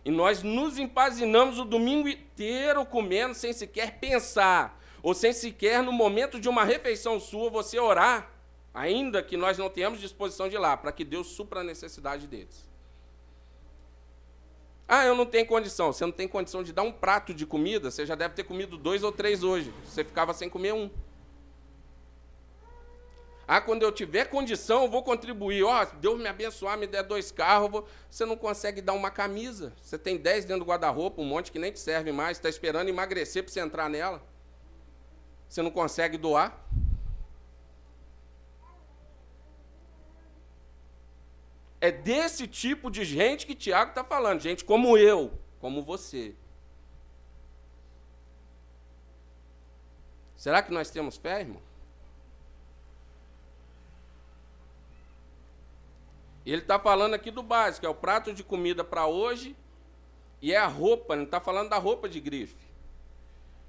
E 0.06 0.12
nós 0.12 0.44
nos 0.44 0.78
empazinamos 0.78 1.60
o 1.60 1.66
domingo 1.66 2.08
inteiro 2.08 2.86
comendo 2.86 3.34
sem 3.34 3.52
sequer 3.52 4.00
pensar, 4.00 4.80
ou 5.02 5.14
sem 5.14 5.34
sequer 5.34 5.82
no 5.84 5.92
momento 5.92 6.40
de 6.40 6.48
uma 6.48 6.64
refeição 6.64 7.20
sua 7.20 7.50
você 7.50 7.80
orar 7.80 8.32
ainda 8.76 9.24
que 9.24 9.38
nós 9.38 9.58
não 9.58 9.70
tenhamos 9.70 10.02
disposição 10.02 10.50
de 10.50 10.56
ir 10.56 10.60
lá, 10.60 10.76
para 10.76 10.92
que 10.92 11.06
Deus 11.06 11.28
supra 11.28 11.62
a 11.62 11.64
necessidade 11.64 12.28
deles. 12.28 12.70
Ah, 14.88 15.06
eu 15.06 15.16
não 15.16 15.26
tenho 15.26 15.48
condição. 15.48 15.92
Você 15.92 16.06
não 16.06 16.12
tem 16.12 16.28
condição 16.28 16.62
de 16.62 16.72
dar 16.72 16.84
um 16.84 16.92
prato 16.92 17.34
de 17.34 17.46
comida, 17.46 17.90
você 17.90 18.06
já 18.06 18.14
deve 18.14 18.36
ter 18.36 18.44
comido 18.44 18.78
dois 18.78 19.02
ou 19.02 19.12
três 19.12 19.44
hoje. 19.44 19.74
Você 19.86 20.04
ficava 20.04 20.34
sem 20.34 20.50
comer 20.50 20.74
um. 20.74 20.92
Ah, 23.48 23.62
quando 23.62 23.84
eu 23.84 23.92
tiver 23.92 24.25
condição, 24.25 24.84
eu 24.84 24.90
vou 24.90 25.04
contribuir. 25.04 25.64
Ó, 25.64 25.84
oh, 25.84 25.96
Deus 25.98 26.20
me 26.20 26.28
abençoar, 26.28 26.78
me 26.78 26.88
der 26.88 27.04
dois 27.04 27.32
carros. 27.32 27.70
Vou... 27.70 27.88
Você 28.10 28.25
não 28.25 28.36
consegue 28.36 28.82
dar 28.82 28.94
uma 28.94 29.12
camisa. 29.12 29.72
Você 29.82 29.98
tem 30.00 30.18
dez 30.18 30.46
dentro 30.46 30.66
do 30.66 30.70
guarda-roupa, 30.70 31.22
um 31.22 31.25
monte 31.25 31.52
que 31.52 31.60
nem 31.60 31.72
te 31.72 31.80
serve 31.80 32.12
mais. 32.12 32.38
Está 32.38 32.50
esperando 32.50 32.90
emagrecer 32.90 33.44
para 33.44 33.54
você 33.54 33.60
entrar 33.60 33.90
nela. 33.90 34.24
Você 35.48 35.62
não 35.62 35.70
consegue 35.70 36.18
doar. 36.18 36.60
É 41.80 41.92
desse 41.92 42.48
tipo 42.48 42.90
de 42.90 43.06
gente 43.06 43.46
que 43.46 43.54
Tiago 43.54 43.92
está 43.92 44.04
falando. 44.04 44.40
Gente 44.42 44.66
como 44.66 44.98
eu, 44.98 45.32
como 45.60 45.84
você. 45.84 46.34
Será 50.36 50.64
que 50.64 50.72
nós 50.72 50.90
temos 50.90 51.16
fé, 51.16 51.42
irmão? 51.42 51.62
Ele 56.46 56.62
está 56.62 56.78
falando 56.78 57.16
aqui 57.16 57.32
do 57.32 57.42
básico, 57.42 57.86
é 57.86 57.90
o 57.90 57.96
prato 57.96 58.34
de 58.34 58.44
comida 58.44 58.84
para 58.84 59.08
hoje 59.08 59.56
e 60.42 60.54
é 60.54 60.58
a 60.58 60.68
roupa, 60.68 61.14
ele 61.14 61.22
não 61.22 61.25
está 61.25 61.40
falando 61.40 61.70
da 61.70 61.78
roupa 61.78 62.08
de 62.08 62.20
grife. 62.20 62.66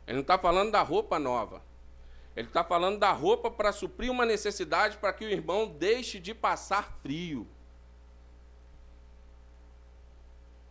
Ele 0.07 0.17
não 0.17 0.23
está 0.23 0.39
falando 0.39 0.71
da 0.71 0.83
roupa 0.83 1.19
nova. 1.19 1.63
Ele 2.37 2.49
está 2.49 2.63
falando 2.63 2.99
da 2.99 3.11
roupa 3.13 3.51
para 3.51 3.73
suprir 3.73 4.11
uma 4.11 4.27
necessidade 4.27 4.99
para 4.99 5.13
que 5.13 5.25
o 5.25 5.29
irmão 5.29 5.67
deixe 5.67 6.21
de 6.21 6.35
passar 6.35 6.93
frio. 7.01 7.49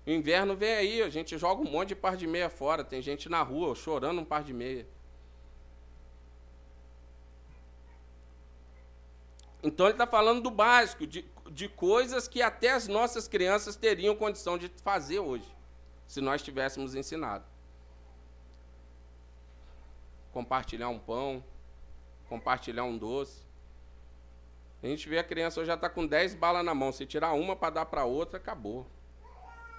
O 0.06 0.12
inverno 0.12 0.56
vem 0.56 0.76
aí, 0.76 1.02
a 1.02 1.10
gente 1.10 1.36
joga 1.40 1.62
um 1.64 1.72
monte 1.72 1.90
de 1.90 1.96
par 1.96 2.16
de 2.16 2.28
meia 2.28 2.52
fora. 2.52 2.84
Tem 2.84 3.02
gente 3.02 3.28
na 3.28 3.42
rua 3.42 3.74
chorando 3.74 4.22
um 4.22 4.26
par 4.26 4.44
de 4.44 4.54
meia. 4.54 4.88
Então 9.64 9.88
ele 9.88 9.96
está 9.96 10.06
falando 10.06 10.44
do 10.44 10.52
básico, 10.52 11.08
de, 11.08 11.26
de 11.50 11.70
coisas 11.70 12.28
que 12.28 12.42
até 12.42 12.72
as 12.72 12.88
nossas 12.88 13.28
crianças 13.28 13.76
teriam 13.76 14.16
condição 14.16 14.58
de 14.58 14.70
fazer 14.84 15.20
hoje, 15.20 15.48
se 16.08 16.22
nós 16.22 16.42
tivéssemos 16.42 16.96
ensinado. 16.96 17.46
Compartilhar 20.32 20.90
um 20.90 21.00
pão, 21.00 21.44
compartilhar 22.28 22.84
um 22.84 22.98
doce. 22.98 23.44
A 24.84 24.88
gente 24.88 25.08
vê 25.08 25.18
a 25.18 25.24
criança 25.24 25.60
hoje 25.60 25.68
já 25.68 25.76
está 25.76 25.90
com 25.90 26.06
10 26.06 26.36
balas 26.36 26.64
na 26.64 26.76
mão. 26.76 26.92
Se 26.92 27.06
tirar 27.06 27.34
uma 27.34 27.56
para 27.56 27.74
dar 27.74 27.86
para 27.86 28.06
outra, 28.06 28.38
acabou. 28.38 28.86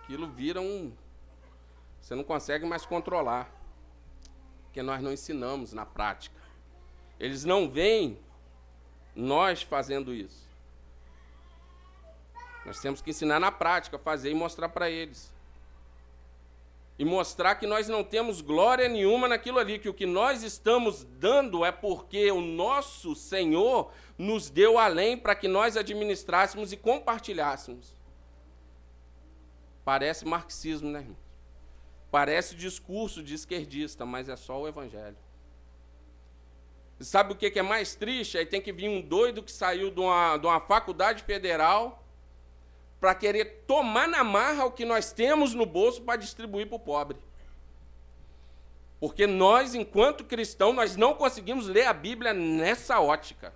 Aquilo 0.02 0.28
vira 0.28 0.61
um. 0.61 0.92
Você 2.00 2.14
não 2.14 2.25
consegue 2.25 2.64
mais 2.64 2.87
controlar. 2.87 3.52
Porque 4.64 4.82
nós 4.82 5.02
não 5.02 5.12
ensinamos 5.12 5.73
na 5.73 5.85
prática. 5.85 6.40
Eles 7.20 7.44
não 7.44 7.70
veem 7.70 8.18
nós 9.14 9.62
fazendo 9.62 10.12
isso. 10.12 10.46
Nós 12.66 12.80
temos 12.80 13.00
que 13.00 13.11
ensinar 13.11 13.38
na 13.38 13.52
prática, 13.52 13.96
fazer 13.96 14.30
e 14.30 14.35
mostrar 14.35 14.68
para 14.68 14.90
eles. 14.90 15.32
E 16.99 17.04
mostrar 17.04 17.54
que 17.54 17.66
nós 17.66 17.88
não 17.88 18.02
temos 18.02 18.40
glória 18.40 18.88
nenhuma 18.88 19.28
naquilo 19.28 19.61
ali, 19.61 19.78
que 19.78 19.88
o 19.88 19.94
que 19.94 20.06
nós 20.06 20.42
estamos 20.42 21.04
dando 21.04 21.64
é 21.64 21.70
porque 21.70 22.28
o 22.32 22.40
nosso 22.40 23.14
Senhor 23.14 23.92
nos 24.18 24.50
deu 24.50 24.78
além 24.78 25.16
para 25.16 25.37
que 25.37 25.46
nós 25.46 25.76
administrássemos 25.76 26.73
e 26.73 26.76
compartilhássemos. 26.76 27.94
Parece 29.85 30.25
marxismo, 30.25 30.90
né, 30.90 31.00
irmão? 31.00 31.16
Parece 32.11 32.56
discurso 32.56 33.23
de 33.23 33.35
esquerdista, 33.35 34.04
mas 34.04 34.28
é 34.28 34.35
só 34.35 34.61
o 34.61 34.66
Evangelho. 34.66 35.16
Sabe 36.99 37.32
o 37.32 37.37
que 37.37 37.56
é 37.56 37.62
mais 37.62 37.94
triste? 37.94 38.38
Aí 38.38 38.46
tem 38.46 38.61
que 38.61 38.73
vir 38.73 38.88
um 38.88 39.02
doido 39.02 39.42
que 39.42 39.52
saiu 39.52 39.90
de 39.90 40.00
uma, 40.00 40.38
de 40.38 40.46
uma 40.46 40.61
faculdade 40.61 41.23
federal 41.23 42.05
para 43.00 43.15
querer 43.15 43.65
tomar 43.67 44.09
na 44.09 44.25
marra 44.25 44.65
o 44.65 44.73
que 44.73 44.85
nós 44.85 45.12
temos 45.12 45.55
no 45.55 45.67
bolso 45.67 46.02
para 46.02 46.17
distribuir 46.17 46.67
para 46.67 46.76
o 46.76 46.80
pobre. 46.80 47.19
Porque 48.99 49.26
nós, 49.26 49.75
enquanto 49.75 50.25
cristãos, 50.25 50.75
nós 50.75 50.97
não 50.97 51.15
conseguimos 51.15 51.67
ler 51.67 51.87
a 51.87 51.93
Bíblia 51.93 52.32
nessa 52.32 53.00
ótica. 53.00 53.52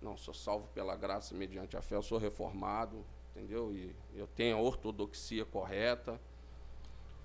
Não, 0.00 0.16
sou 0.16 0.34
salvo 0.34 0.68
pela 0.68 0.94
graça 0.94 1.34
mediante 1.34 1.76
a 1.76 1.82
fé, 1.82 1.96
eu 1.96 2.02
sou 2.02 2.18
reformado, 2.18 3.04
entendeu? 3.34 3.72
E 3.72 3.94
eu 4.14 4.26
tenho 4.26 4.56
a 4.56 4.60
ortodoxia 4.60 5.44
correta. 5.44 6.20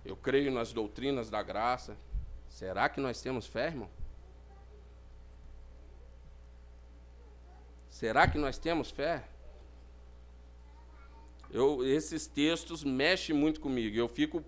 Eu 0.05 0.15
creio 0.15 0.51
nas 0.51 0.73
doutrinas 0.73 1.29
da 1.29 1.43
graça. 1.43 1.97
Será 2.49 2.89
que 2.89 2.99
nós 2.99 3.21
temos 3.21 3.45
fé, 3.45 3.67
irmão? 3.67 3.89
Será 7.89 8.27
que 8.27 8.37
nós 8.37 8.57
temos 8.57 8.89
fé? 8.89 9.23
Eu, 11.53 11.85
esses 11.85 12.25
textos 12.25 12.83
mexem 12.83 13.35
muito 13.35 13.61
comigo. 13.61 13.95
Eu 13.95 14.07
fico 14.07 14.43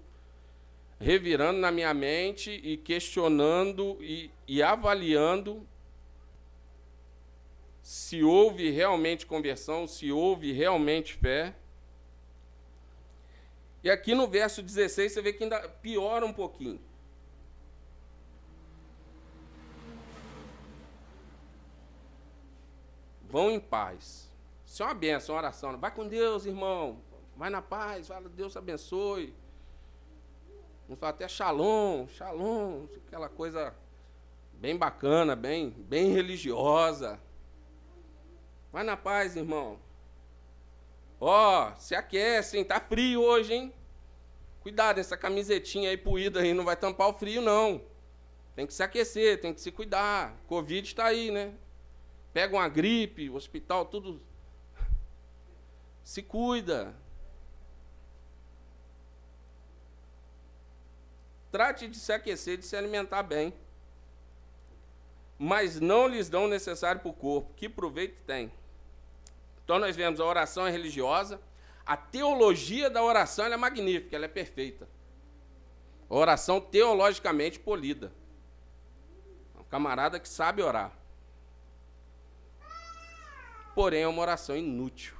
revirando 0.99 1.59
na 1.59 1.71
minha 1.71 1.93
mente 1.93 2.49
e 2.49 2.77
questionando 2.77 3.97
e, 4.01 4.31
e 4.47 4.63
avaliando 4.63 5.67
se 7.83 8.23
houve 8.23 8.71
realmente 8.71 9.27
conversão, 9.27 9.87
se 9.87 10.11
houve 10.11 10.51
realmente 10.51 11.13
fé. 11.13 11.55
E 13.83 13.89
aqui 13.91 14.15
no 14.15 14.27
verso 14.27 14.63
16 14.63 15.11
você 15.11 15.21
vê 15.21 15.31
que 15.31 15.43
ainda 15.43 15.69
piora 15.69 16.25
um 16.25 16.33
pouquinho. 16.33 16.81
Vão 23.29 23.51
em 23.51 23.59
paz. 23.59 24.34
Isso 24.75 24.83
é 24.83 24.87
uma 24.87 24.93
benção, 24.93 25.35
uma 25.35 25.39
oração. 25.39 25.79
Vai 25.79 25.89
com 25.89 26.05
Deus, 26.05 26.45
irmão. 26.45 27.01
Vai 27.37 27.49
na 27.49 27.61
paz, 27.61 28.09
fala, 28.09 28.27
Deus 28.27 28.57
abençoe. 28.57 29.33
Vamos 30.85 30.99
falar 30.99 31.11
até 31.11 31.29
shalom, 31.29 32.05
shalom, 32.09 32.85
aquela 33.07 33.29
coisa 33.29 33.73
bem 34.55 34.75
bacana, 34.75 35.33
bem, 35.33 35.69
bem 35.69 36.11
religiosa. 36.11 37.17
Vai 38.69 38.83
na 38.83 38.97
paz, 38.97 39.37
irmão. 39.37 39.79
Ó, 41.21 41.69
oh, 41.69 41.79
se 41.79 41.95
aquece, 41.95 42.57
hein? 42.57 42.65
Tá 42.65 42.77
frio 42.77 43.23
hoje, 43.23 43.53
hein? 43.53 43.73
Cuidado, 44.59 44.99
essa 44.99 45.15
camisetinha 45.15 45.89
aí 45.89 45.95
poída 45.95 46.41
aí 46.41 46.53
não 46.53 46.65
vai 46.65 46.75
tampar 46.75 47.07
o 47.07 47.13
frio, 47.13 47.41
não. 47.41 47.81
Tem 48.53 48.67
que 48.67 48.73
se 48.73 48.83
aquecer, 48.83 49.39
tem 49.39 49.53
que 49.53 49.61
se 49.61 49.71
cuidar. 49.71 50.35
Covid 50.47 50.85
está 50.85 51.05
aí, 51.05 51.31
né? 51.31 51.53
pega 52.33 52.57
uma 52.57 52.67
gripe, 52.67 53.29
hospital, 53.29 53.85
tudo. 53.85 54.21
Se 56.05 56.21
cuida. 56.23 56.95
Trate 61.51 61.89
de 61.89 61.97
se 61.97 62.13
aquecer, 62.13 62.57
de 62.57 62.65
se 62.65 62.77
alimentar 62.77 63.23
bem. 63.23 63.53
Mas 65.37 65.81
não 65.81 66.07
lhes 66.07 66.29
dão 66.29 66.45
o 66.45 66.47
necessário 66.47 67.01
para 67.01 67.09
o 67.09 67.13
corpo. 67.13 67.53
Que 67.55 67.67
proveito 67.67 68.23
tem? 68.23 68.49
Então 69.65 69.77
nós 69.77 69.97
vemos 69.97 70.21
a 70.21 70.25
oração 70.25 70.65
é 70.65 70.71
religiosa. 70.71 71.41
A 71.85 71.97
teologia 71.97 72.89
da 72.89 73.03
oração 73.03 73.45
é 73.45 73.57
magnífica, 73.57 74.15
ela 74.15 74.23
é 74.25 74.29
perfeita. 74.29 74.87
A 76.09 76.15
oração 76.15 76.61
teologicamente 76.61 77.59
polida. 77.59 78.13
É 79.57 79.59
um 79.59 79.63
camarada 79.65 80.21
que 80.21 80.29
sabe 80.29 80.61
orar 80.61 80.95
porém 83.75 84.03
é 84.03 84.07
uma 84.07 84.21
oração 84.21 84.55
inútil. 84.55 85.13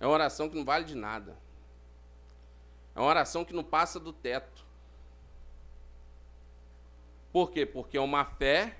É 0.00 0.06
uma 0.06 0.12
oração 0.12 0.48
que 0.48 0.56
não 0.56 0.64
vale 0.64 0.84
de 0.84 0.94
nada. 0.94 1.36
É 2.94 3.00
uma 3.00 3.08
oração 3.08 3.44
que 3.44 3.54
não 3.54 3.64
passa 3.64 4.00
do 4.00 4.12
teto. 4.12 4.64
Por 7.32 7.50
quê? 7.50 7.66
Porque 7.66 7.96
é 7.96 8.00
uma 8.00 8.24
fé 8.24 8.76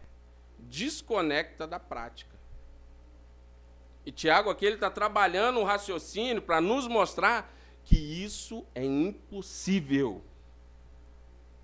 desconecta 0.58 1.66
da 1.66 1.78
prática. 1.78 2.34
E 4.04 4.12
Tiago 4.12 4.48
aqui 4.48 4.64
ele 4.64 4.76
está 4.76 4.90
trabalhando 4.90 5.58
um 5.58 5.64
raciocínio 5.64 6.40
para 6.40 6.60
nos 6.60 6.86
mostrar 6.86 7.52
que 7.84 7.96
isso 7.96 8.64
é 8.74 8.84
impossível. 8.84 10.22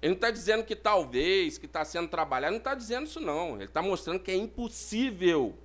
Ele 0.02 0.10
não 0.10 0.16
está 0.16 0.30
dizendo 0.30 0.64
que 0.64 0.74
talvez, 0.74 1.56
que 1.56 1.66
está 1.66 1.84
sendo 1.84 2.08
trabalhado, 2.08 2.52
não 2.52 2.58
está 2.58 2.74
dizendo 2.74 3.06
isso 3.06 3.20
não. 3.20 3.54
Ele 3.54 3.64
está 3.64 3.80
mostrando 3.80 4.18
que 4.18 4.32
é 4.32 4.34
impossível. 4.34 5.56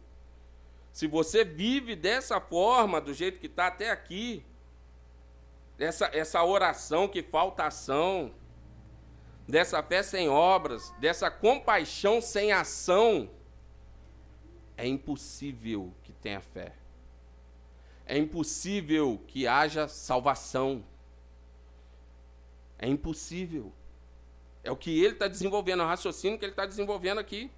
Se 0.97 1.05
você 1.05 1.45
vive 1.45 1.95
dessa 1.95 2.41
forma, 2.41 2.99
do 2.99 3.13
jeito 3.13 3.39
que 3.39 3.45
está 3.45 3.67
até 3.67 3.91
aqui, 3.91 4.43
essa, 5.77 6.09
essa 6.11 6.43
oração 6.43 7.07
que 7.07 7.21
falta 7.21 7.67
ação, 7.67 8.33
dessa 9.47 9.83
fé 9.83 10.01
sem 10.01 10.27
obras, 10.27 10.91
dessa 10.99 11.29
compaixão 11.29 12.19
sem 12.19 12.51
ação, 12.51 13.29
é 14.75 14.87
impossível 14.87 15.93
que 16.01 16.11
tenha 16.13 16.41
fé. 16.41 16.73
É 18.03 18.17
impossível 18.17 19.21
que 19.27 19.45
haja 19.45 19.87
salvação. 19.87 20.83
É 22.79 22.87
impossível. 22.87 23.71
É 24.63 24.71
o 24.71 24.75
que 24.75 24.99
ele 24.99 25.13
está 25.13 25.27
desenvolvendo, 25.27 25.83
é 25.83 25.85
o 25.85 25.89
raciocínio 25.89 26.39
que 26.39 26.45
ele 26.45 26.53
está 26.53 26.65
desenvolvendo 26.65 27.19
aqui. 27.19 27.51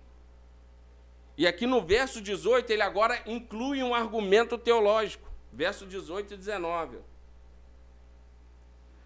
E 1.40 1.48
aqui 1.48 1.66
no 1.66 1.82
verso 1.82 2.20
18, 2.20 2.70
ele 2.70 2.82
agora 2.82 3.24
inclui 3.26 3.82
um 3.82 3.96
argumento 3.96 4.58
teológico. 4.58 5.32
Verso 5.54 5.86
18 5.86 6.34
e 6.34 6.38
19. 6.38 6.98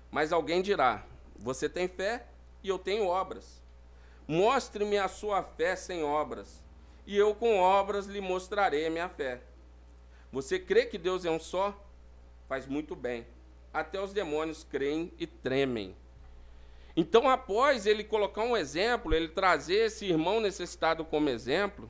Mas 0.09 0.33
alguém 0.33 0.59
dirá: 0.59 1.05
Você 1.37 1.69
tem 1.69 1.87
fé 1.87 2.25
e 2.63 2.69
eu 2.69 2.79
tenho 2.79 3.05
obras. 3.05 3.61
Mostre-me 4.27 4.97
a 4.97 5.07
sua 5.07 5.43
fé 5.43 5.75
sem 5.75 6.03
obras, 6.03 6.63
e 7.05 7.15
eu 7.15 7.35
com 7.35 7.59
obras 7.59 8.07
lhe 8.07 8.19
mostrarei 8.19 8.87
a 8.87 8.89
minha 8.89 9.09
fé. 9.09 9.39
Você 10.31 10.57
crê 10.57 10.87
que 10.87 10.97
Deus 10.97 11.25
é 11.25 11.29
um 11.29 11.39
só? 11.39 11.79
Faz 12.49 12.65
muito 12.65 12.95
bem. 12.95 13.27
Até 13.71 14.01
os 14.01 14.11
demônios 14.11 14.63
creem 14.63 15.13
e 15.19 15.27
tremem. 15.27 15.95
Então, 16.97 17.29
após 17.29 17.85
ele 17.85 18.03
colocar 18.03 18.41
um 18.41 18.57
exemplo, 18.57 19.13
ele 19.13 19.27
trazer 19.27 19.85
esse 19.85 20.07
irmão 20.07 20.39
necessitado 20.39 21.05
como 21.05 21.29
exemplo, 21.29 21.87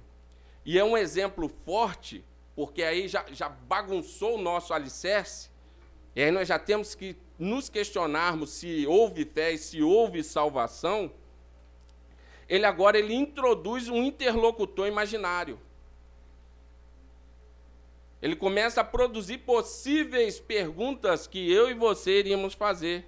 e 0.65 0.79
é 0.79 0.83
um 0.83 0.97
exemplo 0.97 1.49
forte, 1.49 2.23
porque 2.55 2.83
aí 2.83 3.07
já, 3.07 3.25
já 3.31 3.49
bagunçou 3.49 4.35
o 4.35 4.41
nosso 4.41 4.73
alicerce, 4.73 5.49
e 6.15 6.21
aí 6.21 6.31
nós 6.31 6.47
já 6.47 6.59
temos 6.59 6.95
que 6.95 7.15
nos 7.37 7.69
questionarmos 7.69 8.51
se 8.51 8.85
houve 8.87 9.25
fé 9.25 9.51
e 9.51 9.57
se 9.57 9.81
houve 9.81 10.23
salvação. 10.23 11.11
Ele 12.47 12.65
agora 12.65 12.97
ele 12.97 13.13
introduz 13.13 13.89
um 13.89 14.03
interlocutor 14.03 14.87
imaginário. 14.87 15.59
Ele 18.21 18.35
começa 18.35 18.81
a 18.81 18.85
produzir 18.85 19.39
possíveis 19.39 20.39
perguntas 20.39 21.27
que 21.27 21.51
eu 21.51 21.69
e 21.69 21.73
você 21.73 22.19
iríamos 22.19 22.53
fazer. 22.53 23.05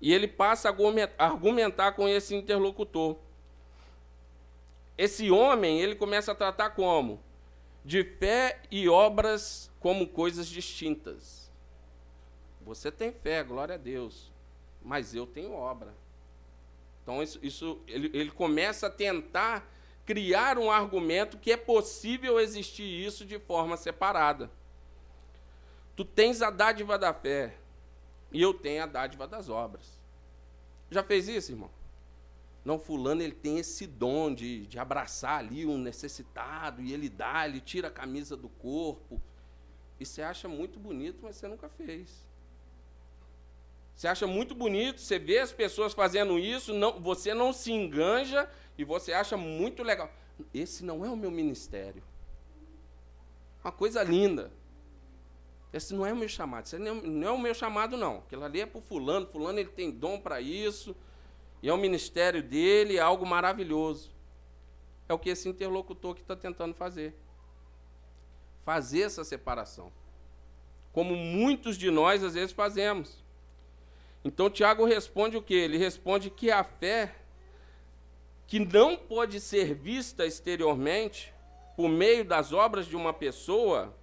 E 0.00 0.12
ele 0.12 0.28
passa 0.28 0.70
a 0.70 1.24
argumentar 1.26 1.92
com 1.92 2.08
esse 2.08 2.34
interlocutor. 2.34 3.16
Esse 4.96 5.30
homem, 5.30 5.80
ele 5.80 5.94
começa 5.94 6.32
a 6.32 6.34
tratar 6.34 6.70
como? 6.70 7.20
De 7.84 8.04
fé 8.04 8.62
e 8.70 8.88
obras 8.88 9.70
como 9.80 10.08
coisas 10.08 10.46
distintas. 10.46 11.50
Você 12.62 12.90
tem 12.90 13.12
fé, 13.12 13.42
glória 13.42 13.74
a 13.74 13.78
Deus, 13.78 14.32
mas 14.82 15.14
eu 15.14 15.26
tenho 15.26 15.52
obra. 15.52 15.94
Então, 17.02 17.22
isso, 17.22 17.38
isso 17.42 17.78
ele, 17.86 18.10
ele 18.14 18.30
começa 18.30 18.86
a 18.86 18.90
tentar 18.90 19.70
criar 20.06 20.58
um 20.58 20.70
argumento 20.70 21.38
que 21.38 21.52
é 21.52 21.56
possível 21.56 22.40
existir 22.40 22.84
isso 22.84 23.24
de 23.24 23.38
forma 23.38 23.76
separada. 23.76 24.50
Tu 25.96 26.04
tens 26.04 26.40
a 26.40 26.50
dádiva 26.50 26.98
da 26.98 27.12
fé, 27.12 27.54
e 28.32 28.40
eu 28.40 28.52
tenho 28.52 28.82
a 28.82 28.86
dádiva 28.86 29.26
das 29.28 29.48
obras. 29.48 29.98
Já 30.90 31.02
fez 31.02 31.28
isso, 31.28 31.52
irmão? 31.52 31.70
Não, 32.64 32.78
fulano 32.78 33.20
ele 33.20 33.34
tem 33.34 33.58
esse 33.58 33.86
dom 33.86 34.34
de, 34.34 34.66
de 34.66 34.78
abraçar 34.78 35.38
ali 35.40 35.66
um 35.66 35.76
necessitado 35.76 36.80
e 36.80 36.94
ele 36.94 37.10
dá, 37.10 37.46
ele 37.46 37.60
tira 37.60 37.88
a 37.88 37.90
camisa 37.90 38.36
do 38.36 38.48
corpo. 38.48 39.20
E 40.00 40.06
você 40.06 40.22
acha 40.22 40.48
muito 40.48 40.78
bonito, 40.78 41.18
mas 41.22 41.36
você 41.36 41.46
nunca 41.46 41.68
fez. 41.68 42.26
Você 43.94 44.08
acha 44.08 44.26
muito 44.26 44.54
bonito, 44.54 45.00
você 45.00 45.18
vê 45.18 45.38
as 45.38 45.52
pessoas 45.52 45.92
fazendo 45.92 46.38
isso, 46.38 46.72
não, 46.72 46.98
você 47.00 47.32
não 47.32 47.52
se 47.52 47.70
enganja 47.70 48.50
e 48.76 48.84
você 48.84 49.12
acha 49.12 49.36
muito 49.36 49.82
legal. 49.82 50.10
Esse 50.52 50.84
não 50.84 51.04
é 51.04 51.10
o 51.10 51.16
meu 51.16 51.30
ministério. 51.30 52.02
Uma 53.62 53.72
coisa 53.72 54.02
linda. 54.02 54.50
Esse 55.72 55.94
não 55.94 56.04
é 56.04 56.12
o 56.12 56.16
meu 56.16 56.28
chamado. 56.28 56.64
Esse 56.64 56.78
não 56.78 56.98
é, 56.98 57.02
não 57.02 57.28
é 57.28 57.30
o 57.32 57.38
meu 57.38 57.54
chamado, 57.54 57.96
não. 57.96 58.18
Aquilo 58.18 58.44
ali 58.44 58.60
é 58.60 58.66
para 58.66 58.80
fulano. 58.80 59.26
Fulano 59.26 59.58
ele 59.58 59.70
tem 59.70 59.90
dom 59.90 60.18
para 60.20 60.40
isso. 60.40 60.96
E 61.64 61.68
é 61.70 61.72
o 61.72 61.78
ministério 61.78 62.42
dele, 62.42 62.98
é 62.98 63.00
algo 63.00 63.24
maravilhoso. 63.24 64.12
É 65.08 65.14
o 65.14 65.18
que 65.18 65.30
esse 65.30 65.48
interlocutor 65.48 66.14
que 66.14 66.20
está 66.20 66.36
tentando 66.36 66.74
fazer. 66.74 67.14
Fazer 68.66 69.00
essa 69.00 69.24
separação. 69.24 69.90
Como 70.92 71.16
muitos 71.16 71.78
de 71.78 71.90
nós 71.90 72.22
às 72.22 72.34
vezes 72.34 72.52
fazemos. 72.52 73.24
Então 74.22 74.50
Tiago 74.50 74.84
responde 74.84 75.38
o 75.38 75.42
que? 75.42 75.54
Ele 75.54 75.78
responde 75.78 76.28
que 76.28 76.50
a 76.50 76.62
fé 76.62 77.14
que 78.46 78.58
não 78.58 78.94
pode 78.94 79.40
ser 79.40 79.72
vista 79.72 80.26
exteriormente 80.26 81.32
por 81.76 81.88
meio 81.88 82.26
das 82.26 82.52
obras 82.52 82.84
de 82.84 82.94
uma 82.94 83.14
pessoa 83.14 83.96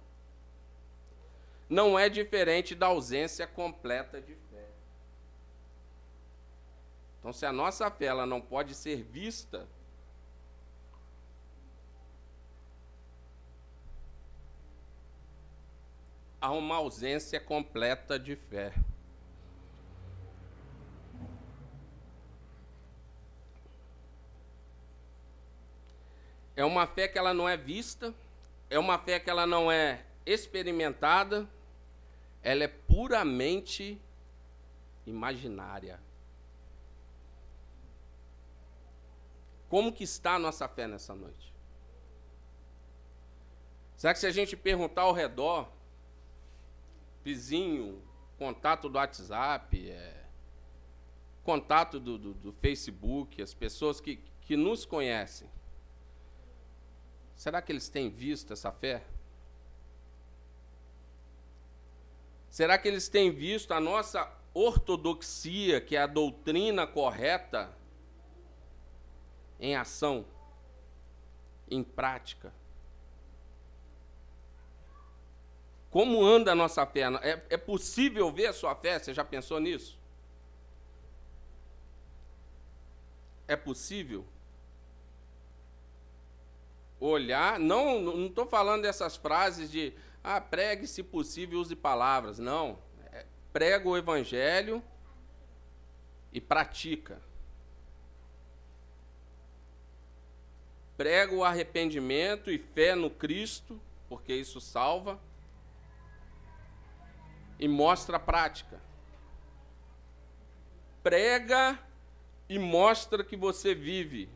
não 1.68 1.96
é 1.96 2.08
diferente 2.08 2.74
da 2.74 2.86
ausência 2.86 3.46
completa 3.46 4.20
de 4.20 4.34
fé. 4.34 4.51
Então, 7.22 7.32
se 7.32 7.46
a 7.46 7.52
nossa 7.52 7.88
fé 7.88 8.06
ela 8.06 8.26
não 8.26 8.40
pode 8.40 8.74
ser 8.74 9.04
vista, 9.04 9.64
há 16.40 16.50
uma 16.50 16.74
ausência 16.74 17.38
completa 17.38 18.18
de 18.18 18.34
fé. 18.34 18.74
É 26.56 26.64
uma 26.64 26.88
fé 26.88 27.06
que 27.06 27.16
ela 27.16 27.32
não 27.32 27.48
é 27.48 27.56
vista, 27.56 28.12
é 28.68 28.80
uma 28.80 28.98
fé 28.98 29.20
que 29.20 29.30
ela 29.30 29.46
não 29.46 29.70
é 29.70 30.04
experimentada, 30.26 31.48
ela 32.42 32.64
é 32.64 32.68
puramente 32.68 33.96
imaginária. 35.06 36.00
Como 39.72 39.90
que 39.90 40.04
está 40.04 40.34
a 40.34 40.38
nossa 40.38 40.68
fé 40.68 40.86
nessa 40.86 41.14
noite? 41.14 41.50
Será 43.96 44.12
que 44.12 44.20
se 44.20 44.26
a 44.26 44.30
gente 44.30 44.54
perguntar 44.54 45.00
ao 45.00 45.14
redor, 45.14 45.66
vizinho, 47.24 48.02
contato 48.36 48.86
do 48.90 48.98
WhatsApp, 48.98 49.88
é, 49.88 50.26
contato 51.42 51.98
do, 51.98 52.18
do, 52.18 52.34
do, 52.34 52.52
Facebook, 52.52 53.40
as 53.40 53.54
pessoas 53.54 53.98
que, 53.98 54.16
que 54.42 54.58
nos 54.58 54.84
conhecem, 54.84 55.48
será 57.34 57.62
que 57.62 57.72
eles 57.72 57.88
têm 57.88 58.10
visto 58.10 58.52
essa 58.52 58.70
fé? 58.70 59.02
Será 62.50 62.76
que 62.76 62.88
eles 62.88 63.08
têm 63.08 63.30
visto 63.30 63.72
a 63.72 63.80
nossa 63.80 64.30
ortodoxia, 64.52 65.80
que 65.80 65.96
é 65.96 66.02
a 66.02 66.06
doutrina 66.06 66.86
correta, 66.86 67.74
em 69.62 69.76
ação, 69.76 70.26
em 71.70 71.84
prática? 71.84 72.52
Como 75.88 76.24
anda 76.24 76.50
a 76.50 76.54
nossa 76.54 76.84
fé? 76.84 77.02
É, 77.22 77.46
é 77.50 77.56
possível 77.56 78.32
ver 78.32 78.46
a 78.46 78.52
sua 78.52 78.74
fé? 78.74 78.98
Você 78.98 79.14
já 79.14 79.24
pensou 79.24 79.60
nisso? 79.60 79.96
É 83.46 83.54
possível? 83.54 84.26
Olhar, 86.98 87.58
não, 87.58 88.00
não 88.00 88.26
estou 88.26 88.46
falando 88.46 88.82
dessas 88.82 89.16
frases 89.16 89.70
de 89.70 89.94
ah, 90.24 90.40
pregue 90.40 90.86
se 90.86 91.02
possível, 91.02 91.60
use 91.60 91.76
palavras. 91.76 92.38
Não. 92.38 92.78
É, 93.12 93.26
prega 93.52 93.88
o 93.88 93.96
evangelho 93.96 94.82
e 96.32 96.40
pratica. 96.40 97.20
Prega 101.02 101.34
o 101.34 101.42
arrependimento 101.42 102.48
e 102.48 102.58
fé 102.58 102.94
no 102.94 103.10
Cristo, 103.10 103.82
porque 104.08 104.32
isso 104.32 104.60
salva. 104.60 105.18
E 107.58 107.66
mostra 107.66 108.18
a 108.18 108.20
prática. 108.20 108.80
Prega 111.02 111.76
e 112.48 112.56
mostra 112.56 113.24
que 113.24 113.34
você 113.34 113.74
vive 113.74 114.28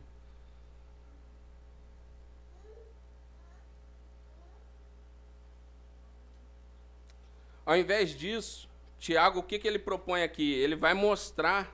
Ao 7.65 7.77
invés 7.77 8.11
disso, 8.11 8.69
Tiago, 8.99 9.39
o 9.39 9.43
que, 9.43 9.57
que 9.57 9.69
ele 9.69 9.79
propõe 9.79 10.21
aqui? 10.21 10.51
Ele 10.51 10.75
vai 10.75 10.93
mostrar 10.93 11.73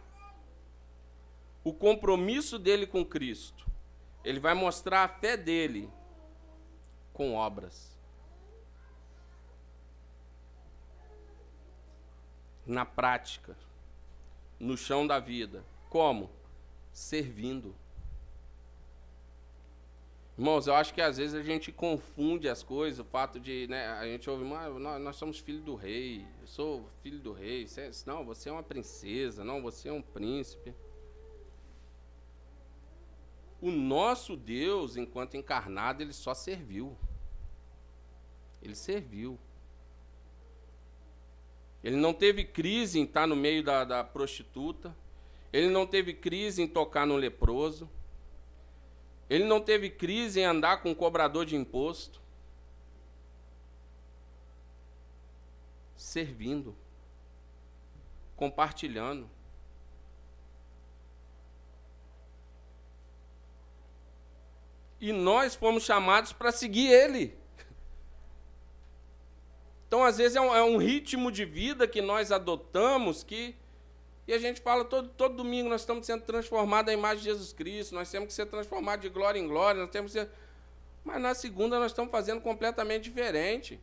o 1.63 1.73
compromisso 1.73 2.59
dele 2.59 2.85
com 2.85 3.03
Cristo. 3.03 3.72
Ele 4.23 4.39
vai 4.39 4.53
mostrar 4.53 5.03
a 5.03 5.07
fé 5.07 5.35
dele 5.35 5.89
com 7.11 7.35
obras. 7.35 7.91
Na 12.65 12.85
prática, 12.85 13.57
no 14.59 14.77
chão 14.77 15.05
da 15.05 15.19
vida. 15.19 15.63
Como? 15.89 16.29
Servindo. 16.93 17.75
Irmãos, 20.35 20.65
eu 20.65 20.73
acho 20.73 20.95
que 20.95 21.01
às 21.01 21.17
vezes 21.17 21.35
a 21.35 21.43
gente 21.43 21.71
confunde 21.71 22.49
as 22.49 22.63
coisas, 22.63 22.99
o 22.99 23.03
fato 23.03 23.39
de, 23.39 23.67
né, 23.67 23.87
a 23.89 24.05
gente 24.05 24.27
ouve, 24.27 24.43
nós, 24.43 24.99
nós 24.99 25.15
somos 25.15 25.37
filho 25.37 25.61
do 25.61 25.75
rei, 25.75 26.25
eu 26.41 26.47
sou 26.47 26.89
filho 27.03 27.19
do 27.19 27.31
rei, 27.33 27.67
você, 27.67 27.91
não, 28.07 28.25
você 28.25 28.49
é 28.49 28.51
uma 28.51 28.63
princesa, 28.63 29.43
não, 29.43 29.61
você 29.61 29.89
é 29.89 29.93
um 29.93 30.01
príncipe. 30.01 30.73
O 33.63 33.71
nosso 33.71 34.35
Deus, 34.35 34.97
enquanto 34.97 35.37
encarnado, 35.37 36.03
ele 36.03 36.11
só 36.11 36.33
serviu. 36.33 36.97
Ele 38.61 38.75
serviu. 38.75 39.39
Ele 41.81 41.95
não 41.95 42.13
teve 42.13 42.43
crise 42.43 42.99
em 42.99 43.05
estar 43.05 43.25
no 43.25 43.37
meio 43.37 43.63
da, 43.63 43.85
da, 43.85 44.03
prostituta. 44.03 44.93
Ele 45.53 45.69
não 45.69 45.87
teve 45.87 46.13
crise 46.13 46.61
em 46.61 46.67
tocar 46.67 47.07
no 47.07 47.15
leproso. 47.15 47.89
Ele 49.29 49.45
não 49.45 49.61
teve 49.61 49.89
crise 49.89 50.41
em 50.41 50.43
andar 50.43 50.81
com 50.81 50.89
um 50.89 50.95
cobrador 50.95 51.45
de 51.45 51.55
imposto. 51.55 52.21
Servindo. 55.95 56.75
Compartilhando. 58.35 59.29
E 65.03 65.11
nós 65.11 65.53
fomos 65.53 65.83
chamados 65.83 66.31
para 66.31 66.49
seguir 66.49 66.89
Ele. 66.89 67.37
Então, 69.85 70.01
às 70.01 70.17
vezes, 70.17 70.37
é 70.37 70.39
um, 70.39 70.55
é 70.55 70.63
um, 70.63 70.77
ritmo 70.77 71.29
de 71.29 71.43
vida 71.43 71.85
que 71.85 72.01
nós 72.01 72.31
adotamos 72.31 73.21
que. 73.21 73.53
E 74.25 74.33
a 74.33 74.37
gente 74.37 74.61
fala 74.61 74.85
todo, 74.85 75.09
todo 75.09 75.35
domingo, 75.35 75.67
nós 75.67 75.81
estamos 75.81 76.05
sendo 76.05 76.23
transformados 76.23 76.89
à 76.89 76.93
imagem 76.93 77.17
de 77.17 77.25
Jesus 77.25 77.51
Cristo, 77.51 77.93
nós 77.93 78.09
temos 78.09 78.27
que 78.27 78.33
ser 78.33 78.45
transformados 78.45 79.01
de 79.01 79.09
glória 79.09 79.37
em 79.37 79.45
glória, 79.45 79.81
nós 79.81 79.91
temos 79.91 80.13
que 80.13 80.21
ser. 80.21 80.29
Mas 81.03 81.21
na 81.21 81.35
segunda 81.35 81.77
nós 81.77 81.91
estamos 81.91 82.09
fazendo 82.09 82.39
completamente 82.39 83.03
diferente. 83.03 83.81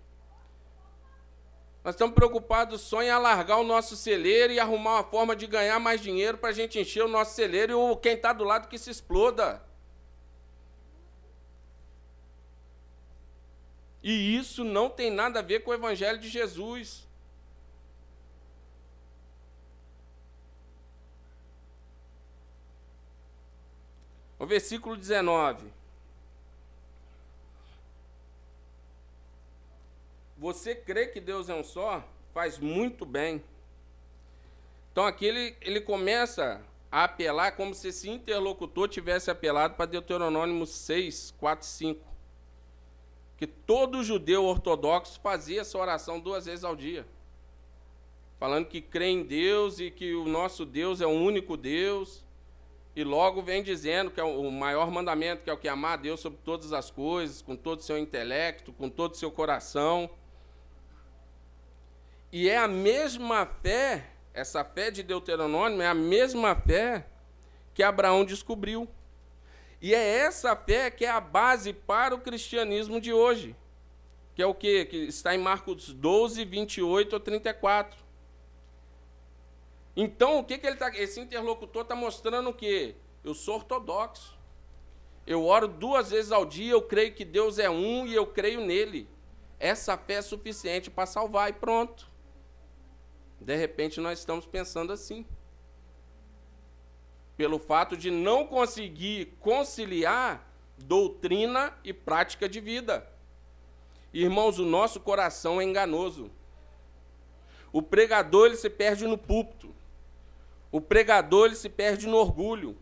Nós 1.85 1.97
estamos 1.97 2.15
preocupados 2.15 2.81
só 2.81 3.03
em 3.03 3.11
alargar 3.11 3.61
o 3.61 3.65
nosso 3.65 3.95
celeiro 3.95 4.55
e 4.55 4.59
arrumar 4.59 4.95
uma 4.95 5.05
forma 5.05 5.37
de 5.37 5.47
ganhar 5.47 5.79
mais 5.79 6.01
dinheiro 6.01 6.39
para 6.39 6.49
a 6.49 6.53
gente 6.55 6.79
encher 6.79 7.05
o 7.05 7.09
nosso 7.09 7.35
celeiro 7.35 7.93
e 7.93 7.97
quem 7.97 8.15
está 8.15 8.33
do 8.33 8.43
lado 8.43 8.69
que 8.69 8.79
se 8.79 8.89
exploda. 8.89 9.69
E 14.03 14.37
isso 14.37 14.65
não 14.65 14.89
tem 14.89 15.11
nada 15.11 15.41
a 15.41 15.43
ver 15.43 15.63
com 15.63 15.71
o 15.71 15.75
Evangelho 15.75 16.19
de 16.19 16.29
Jesus. 16.29 17.07
O 24.39 24.47
versículo 24.47 24.97
19. 24.97 25.67
Você 30.39 30.75
crê 30.75 31.07
que 31.07 31.21
Deus 31.21 31.51
é 31.51 31.55
um 31.55 31.63
só? 31.63 32.03
Faz 32.33 32.59
muito 32.59 33.05
bem. 33.05 33.45
Então 34.91 35.05
aqui 35.05 35.27
ele, 35.27 35.55
ele 35.61 35.83
começa 35.83 36.63
a 36.91 37.05
apelar 37.05 37.53
como 37.53 37.75
se 37.75 37.89
esse 37.89 38.09
interlocutor 38.09 38.89
tivesse 38.89 39.31
apelado 39.31 39.75
para 39.75 39.85
Deuteronômio 39.85 40.67
6, 40.67 41.35
4 41.39 41.67
5. 41.67 42.10
Que 43.41 43.47
todo 43.47 44.05
judeu 44.05 44.45
ortodoxo 44.45 45.19
fazia 45.21 45.63
essa 45.63 45.77
oração 45.77 46.21
duas 46.21 46.47
vezes 46.47 46.65
ao 46.65 46.77
dia. 46.77 47.05
Falando 48.39 48.67
que 48.67 48.81
crê 48.81 49.09
em 49.09 49.25
Deus 49.25 49.81
e 49.81 49.91
que 49.91 50.15
o 50.15 50.27
nosso 50.27 50.65
Deus 50.65 51.01
é 51.01 51.07
o 51.07 51.11
único 51.11 51.57
Deus. 51.57 52.25
E 52.95 53.03
logo 53.03 53.43
vem 53.43 53.65
dizendo 53.65 54.13
que 54.13 54.21
é 54.21 54.25
o 54.25 54.49
maior 54.53 54.93
mandamento, 54.93 55.43
que 55.43 55.51
é 55.51 55.53
o 55.53 55.59
que 55.59 55.69
amar 55.69 55.95
a 55.95 55.97
Deus 55.97 56.21
sobre 56.21 56.39
todas 56.45 56.73
as 56.73 56.89
coisas, 56.89 57.43
com 57.43 57.57
todo 57.57 57.81
o 57.81 57.83
seu 57.83 57.99
intelecto, 57.99 58.73
com 58.73 58.89
todo 58.89 59.15
o 59.15 59.17
seu 59.17 59.33
coração 59.33 60.09
e 62.33 62.49
é 62.49 62.57
a 62.57 62.69
mesma 62.69 63.45
fé, 63.45 64.07
essa 64.33 64.65
fé 64.65 64.91
de 64.91 65.03
Deuteronômio 65.03 65.83
é 65.83 65.89
a 65.89 65.95
mesma 65.95 66.55
fé 66.55 67.05
que 67.75 67.83
Abraão 67.83 68.25
descobriu. 68.25 68.89
E 69.81 69.95
é 69.95 70.19
essa 70.19 70.55
fé 70.55 70.91
que 70.91 71.05
é 71.05 71.11
a 71.11 71.21
base 71.21 71.73
para 71.73 72.15
o 72.15 72.21
cristianismo 72.21 73.01
de 73.01 73.13
hoje. 73.13 73.57
Que 74.35 74.43
é 74.43 74.47
o 74.47 74.55
quê? 74.55 74.85
Que 74.85 74.97
está 74.97 75.35
em 75.35 75.39
Marcos 75.39 75.93
12, 75.93 76.45
28 76.45 77.17
a 77.17 77.21
34. 77.21 77.99
Então, 79.97 80.39
o 80.39 80.45
que, 80.45 80.59
que 80.59 80.67
ele 80.67 80.77
tá, 80.77 80.91
esse 80.97 81.21
interlocutor 81.21 81.83
está 81.83 81.95
mostrando 81.95 82.51
o 82.51 82.55
quê? 82.55 82.95
Eu 83.25 83.35
sou 83.35 83.57
ortodoxo. 83.57 84.39
Eu 85.27 85.45
oro 85.45 85.69
duas 85.69 86.11
vezes 86.11 86.33
ao 86.33 86.45
dia, 86.45 86.73
eu 86.73 86.83
creio 86.83 87.15
que 87.15 87.25
Deus 87.25 87.59
é 87.59 87.69
um 87.69 88.07
e 88.07 88.15
eu 88.15 88.27
creio 88.27 88.61
nele. 88.61 89.09
Essa 89.59 89.97
fé 89.97 90.15
é 90.15 90.23
suficiente 90.23 90.91
para 90.91 91.07
salvar 91.07 91.51
e 91.51 91.53
pronto. 91.53 92.09
De 93.41 93.55
repente 93.57 94.01
nós 94.01 94.19
estamos 94.19 94.47
pensando 94.47 94.93
assim. 94.93 95.27
Pelo 97.41 97.59
fato 97.59 97.97
de 97.97 98.11
não 98.11 98.47
conseguir 98.47 99.35
conciliar 99.41 100.47
doutrina 100.77 101.73
e 101.83 101.91
prática 101.91 102.47
de 102.47 102.61
vida. 102.61 103.09
Irmãos, 104.13 104.59
o 104.59 104.65
nosso 104.67 105.01
coração 105.01 105.59
é 105.59 105.65
enganoso. 105.65 106.31
O 107.73 107.81
pregador 107.81 108.49
ele 108.49 108.57
se 108.57 108.69
perde 108.69 109.07
no 109.07 109.17
púlpito. 109.17 109.75
O 110.71 110.83
pregador 110.83 111.47
ele 111.47 111.57
se 111.57 111.71
perde 111.71 112.07
no 112.07 112.19
orgulho. 112.19 112.77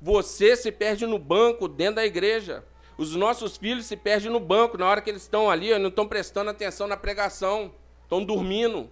Você 0.00 0.56
se 0.56 0.72
perde 0.72 1.06
no 1.06 1.18
banco 1.18 1.68
dentro 1.68 1.96
da 1.96 2.06
igreja. 2.06 2.64
Os 2.96 3.14
nossos 3.14 3.58
filhos 3.58 3.84
se 3.84 3.94
perdem 3.94 4.30
no 4.30 4.40
banco 4.40 4.78
na 4.78 4.86
hora 4.86 5.02
que 5.02 5.10
eles 5.10 5.20
estão 5.20 5.50
ali, 5.50 5.78
não 5.78 5.90
estão 5.90 6.08
prestando 6.08 6.48
atenção 6.48 6.86
na 6.86 6.96
pregação, 6.96 7.74
estão 8.04 8.24
dormindo. 8.24 8.90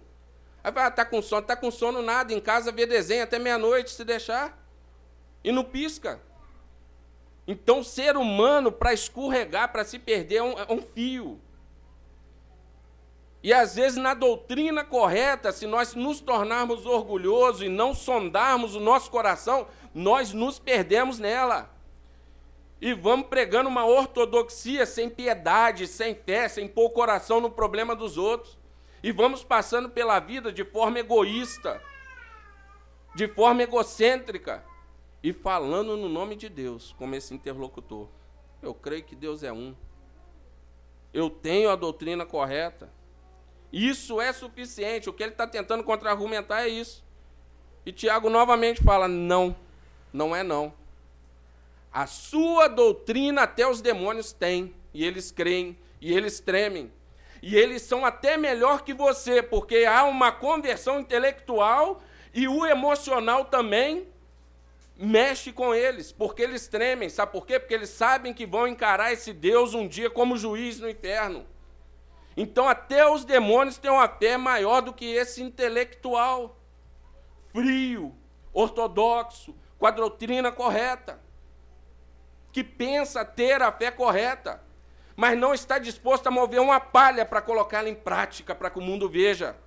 Aí 0.63 0.71
vai, 0.71 0.85
ah, 0.85 0.91
tá 0.91 1.03
com 1.03 1.23
sono, 1.23 1.41
tá 1.41 1.55
com 1.55 1.71
sono 1.71 2.03
nada, 2.03 2.31
em 2.31 2.39
casa 2.39 2.71
vê 2.71 2.85
desenho 2.85 3.23
até 3.23 3.39
meia-noite, 3.39 3.89
se 3.89 4.05
deixar. 4.05 4.66
E 5.43 5.51
não 5.51 5.63
pisca. 5.63 6.21
Então, 7.47 7.83
ser 7.83 8.17
humano, 8.17 8.71
para 8.71 8.93
escorregar, 8.93 9.71
para 9.71 9.85
se 9.85 9.97
perder, 9.97 10.37
é 10.37 10.43
um, 10.43 10.59
é 10.59 10.65
um 10.69 10.81
fio. 10.81 11.39
E 13.41 13.53
às 13.53 13.75
vezes, 13.75 13.97
na 13.97 14.13
doutrina 14.13 14.83
correta, 14.83 15.51
se 15.53 15.65
nós 15.65 15.95
nos 15.95 16.19
tornarmos 16.19 16.85
orgulhosos 16.85 17.61
e 17.61 17.69
não 17.69 17.93
sondarmos 17.93 18.75
o 18.75 18.79
nosso 18.79 19.09
coração, 19.09 19.67
nós 19.93 20.33
nos 20.33 20.59
perdemos 20.59 21.19
nela. 21.19 21.69
E 22.81 22.93
vamos 22.93 23.27
pregando 23.27 23.69
uma 23.69 23.85
ortodoxia 23.85 24.85
sem 24.85 25.09
piedade, 25.09 25.87
sem 25.87 26.13
fé, 26.13 26.49
sem 26.49 26.67
pôr 26.67 26.85
o 26.85 26.89
coração 26.89 27.39
no 27.39 27.49
problema 27.49 27.95
dos 27.95 28.17
outros. 28.17 28.57
E 29.01 29.11
vamos 29.11 29.43
passando 29.43 29.89
pela 29.89 30.19
vida 30.19 30.51
de 30.51 30.65
forma 30.65 30.99
egoísta, 30.99 31.81
de 33.15 33.27
forma 33.27 33.63
egocêntrica, 33.63 34.63
e 35.23 35.33
falando 35.33 35.97
no 35.97 36.07
nome 36.07 36.35
de 36.35 36.49
Deus, 36.49 36.95
como 36.97 37.15
esse 37.15 37.33
interlocutor. 37.33 38.07
Eu 38.61 38.73
creio 38.73 39.03
que 39.03 39.15
Deus 39.15 39.43
é 39.43 39.51
um. 39.51 39.75
Eu 41.13 41.29
tenho 41.29 41.69
a 41.69 41.75
doutrina 41.75 42.25
correta. 42.25 42.91
Isso 43.71 44.21
é 44.21 44.31
suficiente. 44.31 45.09
O 45.09 45.13
que 45.13 45.23
ele 45.23 45.31
está 45.31 45.47
tentando 45.47 45.83
contra-argumentar 45.83 46.61
é 46.63 46.69
isso. 46.69 47.03
E 47.85 47.91
Tiago 47.91 48.29
novamente 48.29 48.83
fala: 48.83 49.07
não, 49.07 49.55
não 50.11 50.35
é 50.35 50.43
não. 50.43 50.73
A 51.91 52.05
sua 52.05 52.67
doutrina 52.67 53.43
até 53.43 53.67
os 53.67 53.81
demônios 53.81 54.31
têm, 54.31 54.75
e 54.93 55.03
eles 55.03 55.31
creem, 55.31 55.77
e 55.99 56.13
eles 56.13 56.39
tremem. 56.39 56.91
E 57.41 57.55
eles 57.55 57.81
são 57.81 58.05
até 58.05 58.37
melhor 58.37 58.83
que 58.83 58.93
você, 58.93 59.41
porque 59.41 59.85
há 59.85 60.03
uma 60.03 60.31
conversão 60.31 60.99
intelectual 60.99 62.01
e 62.33 62.47
o 62.47 62.65
emocional 62.65 63.45
também 63.45 64.07
mexe 64.99 65.51
com 65.51 65.73
eles, 65.73 66.11
porque 66.11 66.41
eles 66.41 66.67
tremem. 66.67 67.09
Sabe 67.09 67.31
por 67.31 67.45
quê? 67.45 67.59
Porque 67.59 67.73
eles 67.73 67.89
sabem 67.89 68.33
que 68.33 68.45
vão 68.45 68.67
encarar 68.67 69.11
esse 69.11 69.33
Deus 69.33 69.73
um 69.73 69.87
dia 69.87 70.09
como 70.09 70.37
juiz 70.37 70.79
no 70.79 70.89
inferno. 70.89 71.45
Então, 72.35 72.67
até 72.67 73.09
os 73.09 73.25
demônios 73.25 73.77
têm 73.77 73.91
uma 73.91 74.07
fé 74.07 74.37
maior 74.37 74.81
do 74.81 74.93
que 74.93 75.05
esse 75.05 75.41
intelectual, 75.41 76.59
frio, 77.51 78.15
ortodoxo, 78.53 79.55
com 79.79 79.87
a 79.87 79.91
doutrina 79.91 80.51
correta, 80.51 81.19
que 82.51 82.63
pensa 82.63 83.25
ter 83.25 83.61
a 83.61 83.71
fé 83.71 83.91
correta 83.91 84.67
mas 85.17 85.35
não 85.35 85.51
está 85.51 85.79
disposto 85.79 86.27
a 86.27 86.31
mover 86.31 86.61
uma 86.61 86.79
palha 86.79 87.25
para 87.25 87.41
colocá-la 87.41 87.89
em 87.89 87.95
prática, 87.95 88.53
para 88.53 88.69
que 88.69 88.77
o 88.77 88.83
mundo 88.83 89.09
veja. 89.09 89.57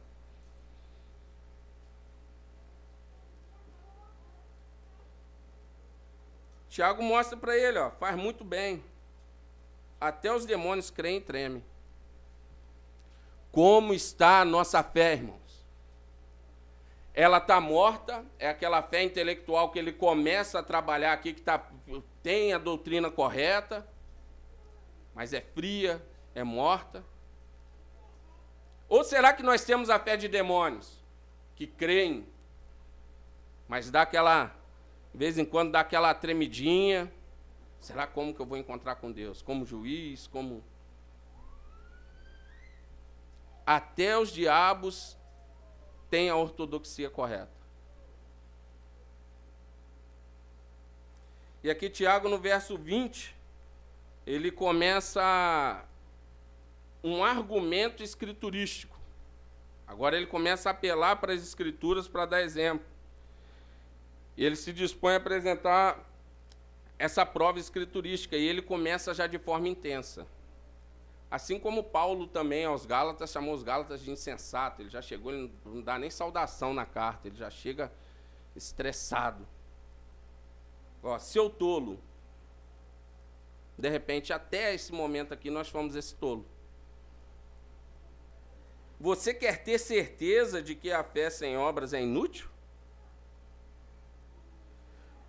Tiago 6.70 7.02
mostra 7.02 7.36
para 7.36 7.56
ele, 7.56 7.78
ó, 7.78 7.90
faz 7.90 8.16
muito 8.16 8.44
bem. 8.44 8.82
Até 10.00 10.32
os 10.32 10.46
demônios 10.46 10.88
creem 10.88 11.18
e 11.18 11.20
tremem. 11.20 11.64
Como 13.50 13.92
está 13.92 14.40
a 14.40 14.44
nossa 14.44 14.80
fé, 14.82 15.14
irmãos? 15.14 15.66
Ela 17.12 17.38
está 17.38 17.60
morta, 17.60 18.24
é 18.38 18.48
aquela 18.48 18.80
fé 18.82 19.02
intelectual 19.02 19.70
que 19.70 19.80
ele 19.80 19.92
começa 19.92 20.60
a 20.60 20.62
trabalhar 20.62 21.12
aqui, 21.12 21.34
que 21.34 21.42
tá, 21.42 21.68
tem 22.22 22.52
a 22.52 22.58
doutrina 22.58 23.10
correta, 23.10 23.86
mas 25.12 25.32
é 25.32 25.40
fria, 25.40 26.00
é 26.36 26.44
morta? 26.44 27.04
Ou 28.88 29.02
será 29.02 29.32
que 29.32 29.42
nós 29.42 29.64
temos 29.64 29.90
a 29.90 29.98
fé 29.98 30.16
de 30.16 30.28
demônios 30.28 31.04
que 31.56 31.66
creem, 31.66 32.28
mas 33.66 33.90
dá 33.90 34.02
aquela, 34.02 34.54
de 35.12 35.18
vez 35.18 35.38
em 35.38 35.44
quando 35.44 35.72
dá 35.72 35.80
aquela 35.80 36.14
tremidinha? 36.14 37.12
Será 37.80 38.06
como 38.06 38.34
que 38.34 38.40
eu 38.40 38.46
vou 38.46 38.58
encontrar 38.58 38.96
com 38.96 39.10
Deus? 39.10 39.42
Como 39.42 39.64
juiz, 39.64 40.26
como 40.26 40.62
até 43.66 44.18
os 44.18 44.30
diabos 44.30 45.16
têm 46.08 46.28
a 46.28 46.36
ortodoxia 46.36 47.08
correta. 47.08 47.60
E 51.62 51.70
aqui 51.70 51.90
Tiago 51.90 52.28
no 52.28 52.38
verso 52.38 52.76
20, 52.76 53.36
ele 54.26 54.50
começa 54.50 55.84
um 57.02 57.22
argumento 57.22 58.02
escriturístico 58.02 59.00
Agora 59.90 60.16
ele 60.16 60.26
começa 60.26 60.68
a 60.68 60.72
apelar 60.72 61.16
para 61.16 61.32
as 61.32 61.42
escrituras 61.42 62.06
para 62.06 62.24
dar 62.24 62.42
exemplo. 62.42 62.86
Ele 64.36 64.56
se 64.56 64.72
dispõe 64.72 65.14
a 65.14 65.16
apresentar 65.16 66.08
essa 66.98 67.24
prova 67.24 67.58
escriturística 67.58 68.36
e 68.36 68.46
ele 68.46 68.60
começa 68.60 69.14
já 69.14 69.26
de 69.26 69.38
forma 69.38 69.68
intensa. 69.68 70.26
Assim 71.30 71.58
como 71.58 71.84
Paulo 71.84 72.26
também 72.26 72.64
aos 72.64 72.84
Gálatas 72.84 73.30
chamou 73.30 73.54
os 73.54 73.62
Gálatas 73.62 74.00
de 74.00 74.10
insensato, 74.10 74.82
ele 74.82 74.90
já 74.90 75.00
chegou, 75.00 75.32
ele 75.32 75.52
não 75.64 75.80
dá 75.80 75.98
nem 75.98 76.10
saudação 76.10 76.74
na 76.74 76.84
carta, 76.84 77.28
ele 77.28 77.36
já 77.36 77.48
chega 77.48 77.90
estressado. 78.56 79.46
Ó, 81.02 81.18
seu 81.18 81.48
tolo. 81.48 81.98
De 83.78 83.88
repente, 83.88 84.32
até 84.32 84.74
esse 84.74 84.92
momento 84.92 85.32
aqui, 85.32 85.50
nós 85.50 85.68
fomos 85.68 85.94
esse 85.94 86.14
tolo. 86.14 86.44
Você 88.98 89.32
quer 89.32 89.62
ter 89.64 89.78
certeza 89.78 90.60
de 90.60 90.74
que 90.74 90.92
a 90.92 91.02
fé 91.02 91.30
sem 91.30 91.56
obras 91.56 91.94
é 91.94 92.02
inútil? 92.02 92.49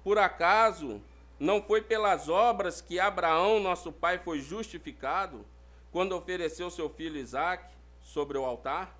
Por 0.03 0.17
acaso 0.17 1.01
não 1.39 1.61
foi 1.61 1.81
pelas 1.81 2.29
obras 2.29 2.81
que 2.81 2.99
Abraão, 2.99 3.59
nosso 3.59 3.91
pai, 3.91 4.19
foi 4.19 4.39
justificado 4.39 5.45
quando 5.91 6.15
ofereceu 6.15 6.69
seu 6.69 6.89
filho 6.89 7.17
Isaque 7.17 7.73
sobre 8.01 8.37
o 8.37 8.45
altar? 8.45 8.97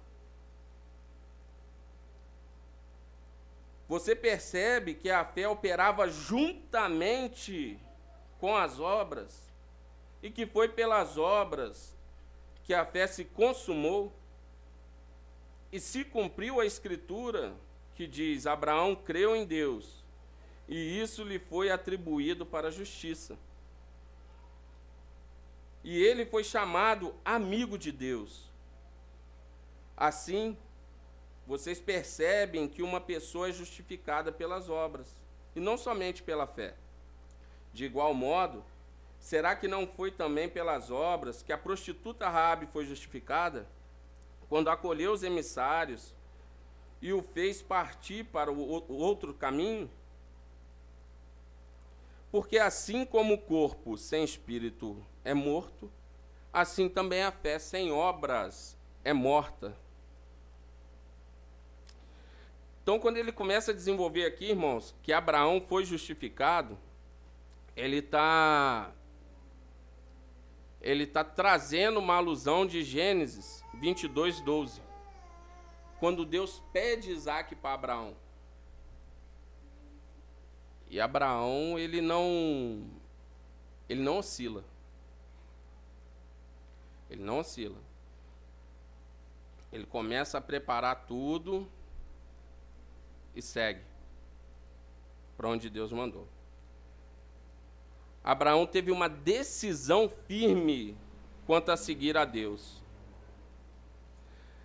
Você 3.87 4.15
percebe 4.15 4.93
que 4.93 5.09
a 5.09 5.25
fé 5.25 5.47
operava 5.47 6.07
juntamente 6.07 7.77
com 8.39 8.55
as 8.55 8.79
obras 8.79 9.51
e 10.23 10.31
que 10.31 10.45
foi 10.45 10.69
pelas 10.69 11.17
obras 11.17 11.93
que 12.63 12.73
a 12.73 12.85
fé 12.85 13.05
se 13.05 13.25
consumou? 13.25 14.13
E 15.71 15.79
se 15.79 16.03
cumpriu 16.05 16.59
a 16.59 16.65
escritura 16.65 17.53
que 17.93 18.07
diz: 18.07 18.47
Abraão 18.47 18.95
creu 18.95 19.35
em 19.35 19.45
Deus, 19.45 20.00
e 20.71 20.99
isso 20.99 21.23
lhe 21.23 21.37
foi 21.37 21.69
atribuído 21.69 22.45
para 22.45 22.69
a 22.69 22.71
justiça. 22.71 23.37
E 25.83 26.01
ele 26.01 26.25
foi 26.25 26.43
chamado 26.43 27.13
amigo 27.23 27.77
de 27.77 27.91
Deus. 27.91 28.49
Assim, 29.95 30.57
vocês 31.45 31.79
percebem 31.79 32.67
que 32.67 32.81
uma 32.81 32.99
pessoa 32.99 33.49
é 33.49 33.51
justificada 33.51 34.31
pelas 34.31 34.67
obras, 34.67 35.15
e 35.55 35.59
não 35.59 35.77
somente 35.77 36.23
pela 36.23 36.47
fé. 36.47 36.73
De 37.71 37.85
igual 37.85 38.15
modo, 38.15 38.63
será 39.19 39.55
que 39.55 39.67
não 39.67 39.85
foi 39.85 40.09
também 40.09 40.49
pelas 40.49 40.89
obras 40.89 41.43
que 41.43 41.53
a 41.53 41.57
prostituta 41.57 42.27
Rabi 42.27 42.65
foi 42.73 42.85
justificada? 42.85 43.67
quando 44.51 44.69
acolheu 44.69 45.13
os 45.13 45.23
emissários 45.23 46.13
e 47.01 47.13
o 47.13 47.21
fez 47.21 47.61
partir 47.61 48.25
para 48.25 48.51
o 48.51 48.93
outro 48.93 49.33
caminho? 49.33 49.89
Porque 52.31 52.57
assim 52.57 53.03
como 53.03 53.33
o 53.33 53.37
corpo 53.37 53.97
sem 53.97 54.23
espírito 54.23 55.05
é 55.23 55.33
morto, 55.33 55.91
assim 56.53 56.87
também 56.87 57.23
a 57.23 57.31
fé 57.31 57.59
sem 57.59 57.91
obras 57.91 58.77
é 59.03 59.11
morta. 59.11 59.75
Então, 62.81 62.99
quando 62.99 63.17
ele 63.17 63.31
começa 63.31 63.71
a 63.71 63.75
desenvolver 63.75 64.25
aqui, 64.25 64.45
irmãos, 64.45 64.95
que 65.03 65.13
Abraão 65.13 65.61
foi 65.61 65.85
justificado, 65.85 66.77
ele 67.75 67.97
está 67.97 68.91
ele 70.81 71.03
está 71.03 71.23
trazendo 71.23 71.99
uma 71.99 72.15
alusão 72.15 72.65
de 72.65 72.83
Gênesis 72.83 73.63
22, 73.75 74.41
12. 74.41 74.81
Quando 75.99 76.25
Deus 76.25 76.63
pede 76.73 77.11
Isaac 77.11 77.55
para 77.55 77.75
Abraão. 77.75 78.15
E 80.91 80.99
Abraão, 80.99 81.79
ele 81.79 82.01
não. 82.01 82.85
Ele 83.87 84.01
não 84.01 84.17
oscila. 84.17 84.61
Ele 87.09 87.23
não 87.23 87.39
oscila. 87.39 87.77
Ele 89.71 89.85
começa 89.85 90.37
a 90.37 90.41
preparar 90.41 91.05
tudo 91.07 91.65
e 93.33 93.41
segue 93.41 93.81
para 95.37 95.47
onde 95.47 95.69
Deus 95.69 95.93
mandou. 95.93 96.27
Abraão 98.21 98.67
teve 98.67 98.91
uma 98.91 99.07
decisão 99.07 100.09
firme 100.27 100.97
quanto 101.47 101.71
a 101.71 101.77
seguir 101.77 102.17
a 102.17 102.25
Deus. 102.25 102.83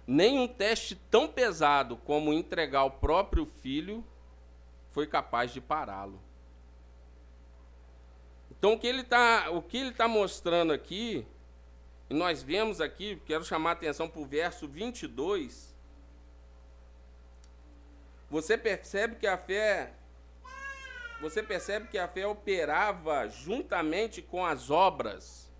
Nem 0.04 0.40
um 0.40 0.48
teste 0.48 0.96
tão 1.08 1.28
pesado 1.28 1.96
como 1.98 2.32
entregar 2.32 2.82
o 2.82 2.90
próprio 2.90 3.46
filho 3.46 4.04
foi 4.96 5.06
capaz 5.06 5.52
de 5.52 5.60
pará-lo. 5.60 6.18
Então, 8.50 8.72
o 8.72 8.78
que 8.78 8.86
ele 8.86 9.02
está 9.02 9.44
tá 9.94 10.08
mostrando 10.08 10.72
aqui, 10.72 11.26
e 12.08 12.14
nós 12.14 12.42
vemos 12.42 12.80
aqui, 12.80 13.20
quero 13.26 13.44
chamar 13.44 13.68
a 13.68 13.72
atenção 13.74 14.08
para 14.08 14.22
o 14.22 14.24
verso 14.24 14.66
22. 14.66 15.76
Você 18.30 18.56
percebe 18.56 19.16
que 19.16 19.26
a 19.26 19.36
fé 19.36 19.92
você 21.20 21.42
percebe 21.42 21.88
que 21.88 21.98
a 21.98 22.08
fé 22.08 22.26
operava 22.26 23.28
juntamente 23.28 24.22
com 24.22 24.46
as 24.46 24.70
obras. 24.70 25.52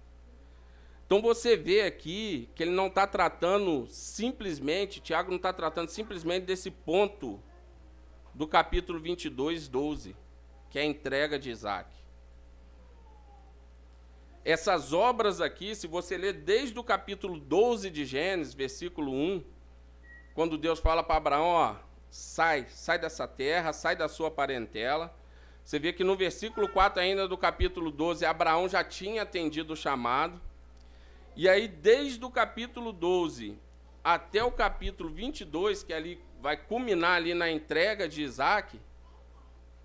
Então 1.04 1.20
você 1.20 1.58
vê 1.58 1.82
aqui 1.82 2.48
que 2.54 2.62
ele 2.62 2.72
não 2.72 2.86
está 2.86 3.06
tratando 3.06 3.86
simplesmente, 3.90 4.98
Tiago 4.98 5.28
não 5.28 5.36
está 5.36 5.52
tratando 5.52 5.90
simplesmente 5.90 6.46
desse 6.46 6.70
ponto 6.70 7.38
do 8.36 8.46
capítulo 8.46 9.00
22, 9.00 9.66
12, 9.66 10.14
que 10.68 10.78
é 10.78 10.82
a 10.82 10.84
entrega 10.84 11.38
de 11.38 11.48
Isaac. 11.48 11.88
Essas 14.44 14.92
obras 14.92 15.40
aqui, 15.40 15.74
se 15.74 15.86
você 15.86 16.18
ler 16.18 16.34
desde 16.34 16.78
o 16.78 16.84
capítulo 16.84 17.40
12 17.40 17.88
de 17.88 18.04
Gênesis, 18.04 18.52
versículo 18.52 19.10
1, 19.10 19.42
quando 20.34 20.58
Deus 20.58 20.78
fala 20.78 21.02
para 21.02 21.16
Abraão, 21.16 21.46
ó, 21.46 21.76
sai, 22.10 22.66
sai 22.68 22.98
dessa 22.98 23.26
terra, 23.26 23.72
sai 23.72 23.96
da 23.96 24.06
sua 24.06 24.30
parentela, 24.30 25.16
você 25.64 25.78
vê 25.78 25.90
que 25.90 26.04
no 26.04 26.14
versículo 26.14 26.68
4 26.68 27.00
ainda 27.00 27.26
do 27.26 27.38
capítulo 27.38 27.90
12, 27.90 28.26
Abraão 28.26 28.68
já 28.68 28.84
tinha 28.84 29.22
atendido 29.22 29.72
o 29.72 29.76
chamado. 29.76 30.38
E 31.34 31.48
aí, 31.48 31.66
desde 31.66 32.22
o 32.22 32.30
capítulo 32.30 32.92
12 32.92 33.58
até 34.04 34.44
o 34.44 34.52
capítulo 34.52 35.08
22, 35.08 35.82
que 35.82 35.94
ali 35.94 36.20
vai 36.40 36.56
culminar 36.56 37.16
ali 37.16 37.34
na 37.34 37.50
entrega 37.50 38.08
de 38.08 38.22
Isaac, 38.22 38.80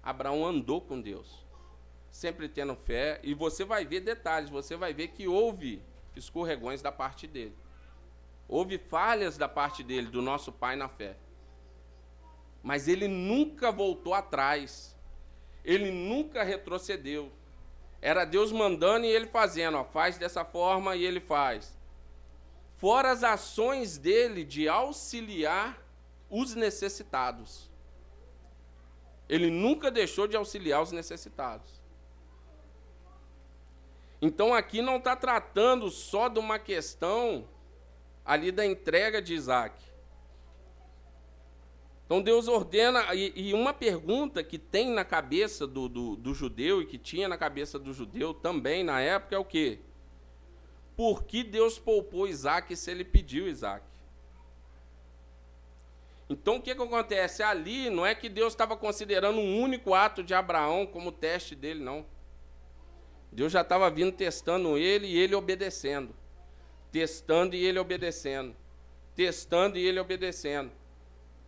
Abraão 0.03 0.45
andou 0.45 0.81
com 0.81 0.99
Deus, 0.99 1.45
sempre 2.09 2.49
tendo 2.49 2.75
fé. 2.75 3.19
E 3.23 3.33
você 3.33 3.63
vai 3.63 3.85
ver 3.85 4.01
detalhes, 4.01 4.49
você 4.49 4.75
vai 4.75 4.93
ver 4.93 5.09
que 5.09 5.27
houve 5.27 5.81
escorregões 6.15 6.81
da 6.81 6.91
parte 6.91 7.27
dele. 7.27 7.55
Houve 8.47 8.77
falhas 8.77 9.37
da 9.37 9.47
parte 9.47 9.83
dele, 9.83 10.07
do 10.07 10.21
nosso 10.21 10.51
pai 10.51 10.75
na 10.75 10.89
fé. 10.89 11.15
Mas 12.61 12.87
ele 12.87 13.07
nunca 13.07 13.71
voltou 13.71 14.13
atrás 14.13 14.91
ele 15.63 15.91
nunca 15.91 16.43
retrocedeu. 16.43 17.31
Era 18.01 18.25
Deus 18.25 18.51
mandando 18.51 19.05
e 19.05 19.09
ele 19.09 19.27
fazendo, 19.27 19.77
ó, 19.77 19.83
faz 19.83 20.17
dessa 20.17 20.43
forma 20.43 20.95
e 20.95 21.05
ele 21.05 21.19
faz. 21.19 21.77
Fora 22.77 23.11
as 23.11 23.23
ações 23.23 23.97
dele 23.97 24.43
de 24.43 24.67
auxiliar 24.67 25.79
os 26.31 26.55
necessitados. 26.55 27.69
Ele 29.29 29.51
nunca 29.51 29.91
deixou 29.91 30.27
de 30.27 30.35
auxiliar 30.35 30.81
os 30.81 30.91
necessitados. 30.91 31.81
Então 34.21 34.53
aqui 34.53 34.81
não 34.81 34.97
está 34.97 35.15
tratando 35.15 35.89
só 35.89 36.29
de 36.29 36.39
uma 36.39 36.57
questão 36.57 37.47
ali 38.23 38.51
da 38.51 38.65
entrega 38.65 39.21
de 39.21 39.33
Isaac. 39.33 39.91
Então 42.05 42.21
Deus 42.21 42.47
ordena, 42.47 43.15
e, 43.15 43.31
e 43.35 43.53
uma 43.53 43.73
pergunta 43.73 44.43
que 44.43 44.57
tem 44.57 44.91
na 44.91 45.03
cabeça 45.03 45.65
do, 45.65 45.87
do, 45.87 46.15
do, 46.15 46.33
judeu 46.33 46.81
e 46.81 46.85
que 46.85 46.97
tinha 46.97 47.27
na 47.27 47.37
cabeça 47.37 47.79
do 47.79 47.93
judeu 47.93 48.33
também 48.33 48.83
na 48.83 48.99
época 48.99 49.35
é 49.35 49.39
o 49.39 49.45
quê? 49.45 49.79
Por 50.95 51.23
que 51.23 51.43
Deus 51.43 51.79
poupou 51.79 52.27
Isaac 52.27 52.75
se 52.75 52.91
ele 52.91 53.05
pediu 53.05 53.47
Isaac? 53.47 53.90
Então 56.31 56.55
o 56.55 56.61
que, 56.61 56.73
que 56.73 56.81
acontece? 56.81 57.43
Ali 57.43 57.89
não 57.89 58.05
é 58.05 58.15
que 58.15 58.29
Deus 58.29 58.53
estava 58.53 58.77
considerando 58.77 59.37
um 59.37 59.61
único 59.61 59.93
ato 59.93 60.23
de 60.23 60.33
Abraão 60.33 60.85
como 60.87 61.11
teste 61.11 61.53
dele, 61.55 61.83
não. 61.83 62.05
Deus 63.29 63.51
já 63.51 63.59
estava 63.59 63.89
vindo 63.89 64.13
testando 64.13 64.77
ele 64.77 65.07
e 65.07 65.17
ele 65.17 65.35
obedecendo. 65.35 66.15
Testando 66.89 67.53
e 67.53 67.65
ele 67.65 67.77
obedecendo. 67.77 68.55
Testando 69.13 69.77
e 69.77 69.85
ele 69.85 69.99
obedecendo. 69.99 70.71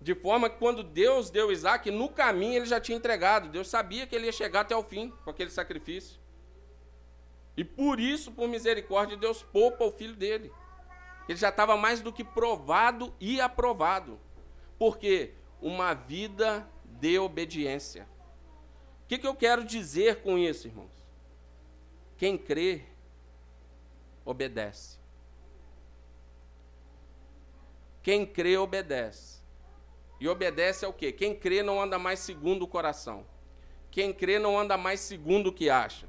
De 0.02 0.14
forma 0.14 0.50
que 0.50 0.58
quando 0.58 0.84
Deus 0.84 1.30
deu 1.30 1.50
Isaac, 1.50 1.90
no 1.90 2.10
caminho 2.10 2.58
ele 2.58 2.66
já 2.66 2.82
tinha 2.82 2.98
entregado. 2.98 3.48
Deus 3.48 3.70
sabia 3.70 4.06
que 4.06 4.14
ele 4.14 4.26
ia 4.26 4.34
chegar 4.34 4.62
até 4.62 4.76
o 4.76 4.84
fim 4.84 5.14
com 5.24 5.30
aquele 5.30 5.50
sacrifício. 5.50 6.20
E 7.56 7.64
por 7.64 8.02
isso, 8.02 8.34
por 8.34 8.50
misericórdia, 8.50 9.16
Deus 9.16 9.42
poupa 9.44 9.86
o 9.86 9.92
filho 9.92 10.16
dele. 10.16 10.52
Ele 11.30 11.38
já 11.38 11.48
estava 11.48 11.78
mais 11.78 12.02
do 12.02 12.12
que 12.12 12.22
provado 12.22 13.14
e 13.18 13.40
aprovado. 13.40 14.20
Por 14.78 14.98
quê? 14.98 15.34
Uma 15.62 15.94
vida 15.94 16.68
de 16.86 17.18
obediência. 17.20 18.08
O 19.04 19.08
que, 19.08 19.18
que 19.18 19.28
eu 19.28 19.36
quero 19.36 19.64
dizer 19.64 20.22
com 20.22 20.38
isso, 20.38 20.68
irmãos? 20.68 20.92
Quem 22.18 22.38
crê, 22.38 22.84
obedece. 24.26 24.98
Quem 28.02 28.26
crê, 28.26 28.58
obedece. 28.58 29.42
E 30.20 30.28
obedece 30.28 30.86
ao 30.86 30.94
quê? 30.94 31.12
Quem 31.12 31.36
crê 31.36 31.62
não 31.62 31.82
anda 31.82 32.00
mais 32.00 32.20
segundo 32.20 32.64
o 32.64 32.68
coração. 32.68 33.26
Quem 33.92 34.14
crê 34.14 34.40
não 34.40 34.58
anda 34.58 34.78
mais 34.78 35.00
segundo 35.00 35.48
o 35.48 35.54
que 35.54 35.70
acha. 35.70 36.08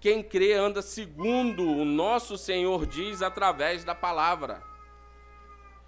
Quem 0.00 0.22
crê 0.22 0.54
anda 0.54 0.82
segundo 0.82 1.62
o 1.62 1.84
nosso 1.84 2.36
Senhor 2.36 2.86
diz 2.86 3.22
através 3.22 3.84
da 3.84 3.94
palavra. 3.94 4.62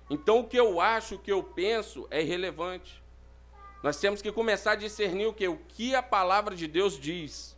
Então 0.08 0.40
o 0.40 0.44
que 0.46 0.56
eu 0.56 0.80
acho, 0.80 1.14
o 1.14 1.18
que 1.18 1.32
eu 1.32 1.42
penso 1.42 2.06
é 2.10 2.20
irrelevante. 2.20 3.02
Nós 3.82 3.98
temos 3.98 4.22
que 4.22 4.32
começar 4.32 4.72
a 4.72 4.76
discernir 4.76 5.26
o 5.26 5.32
que? 5.32 5.46
O 5.46 5.58
que 5.68 5.94
a 5.94 6.02
palavra 6.02 6.54
de 6.54 6.66
Deus 6.66 6.98
diz. 6.98 7.56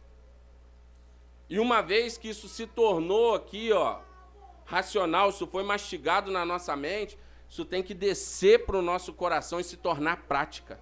E 1.48 1.60
uma 1.60 1.80
vez 1.80 2.18
que 2.18 2.28
isso 2.28 2.48
se 2.48 2.66
tornou 2.66 3.34
aqui, 3.34 3.72
ó, 3.72 4.00
racional, 4.64 5.30
isso 5.30 5.46
foi 5.46 5.62
mastigado 5.62 6.30
na 6.30 6.44
nossa 6.44 6.74
mente, 6.74 7.16
isso 7.48 7.64
tem 7.64 7.82
que 7.82 7.94
descer 7.94 8.66
para 8.66 8.76
o 8.76 8.82
nosso 8.82 9.12
coração 9.12 9.60
e 9.60 9.64
se 9.64 9.76
tornar 9.76 10.22
prática. 10.22 10.80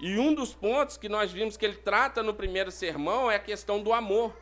E 0.00 0.18
um 0.18 0.34
dos 0.34 0.54
pontos 0.54 0.96
que 0.96 1.08
nós 1.08 1.30
vimos 1.30 1.56
que 1.56 1.64
ele 1.64 1.76
trata 1.76 2.22
no 2.22 2.34
primeiro 2.34 2.70
sermão 2.70 3.30
é 3.30 3.36
a 3.36 3.40
questão 3.40 3.82
do 3.82 3.92
amor. 3.92 4.34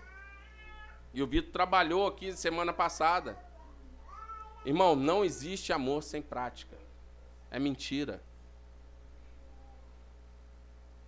E 1.13 1.23
o 1.23 1.27
Vitor 1.27 1.53
trabalhou 1.53 2.07
aqui 2.07 2.33
semana 2.33 2.73
passada. 2.73 3.37
Irmão, 4.65 4.95
não 4.95 5.25
existe 5.25 5.73
amor 5.73 6.03
sem 6.03 6.23
prática. 6.23 6.77
É 7.51 7.59
mentira. 7.59 8.23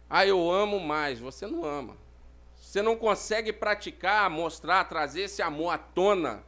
Ah, 0.08 0.26
eu 0.26 0.50
amo 0.50 0.80
mais. 0.80 1.18
Você 1.20 1.46
não 1.46 1.64
ama. 1.64 1.96
Você 2.54 2.82
não 2.82 2.96
consegue 2.96 3.52
praticar, 3.52 4.28
mostrar, 4.28 4.84
trazer 4.84 5.22
esse 5.22 5.42
amor 5.42 5.70
à 5.70 5.78
tona 5.78 6.44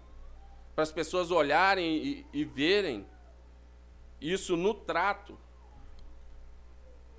para 0.75 0.83
as 0.83 0.93
pessoas 0.93 1.31
olharem 1.31 1.97
e, 1.97 2.27
e 2.33 2.45
verem 2.45 3.07
isso 4.21 4.57
no 4.57 4.75
trato. 4.75 5.39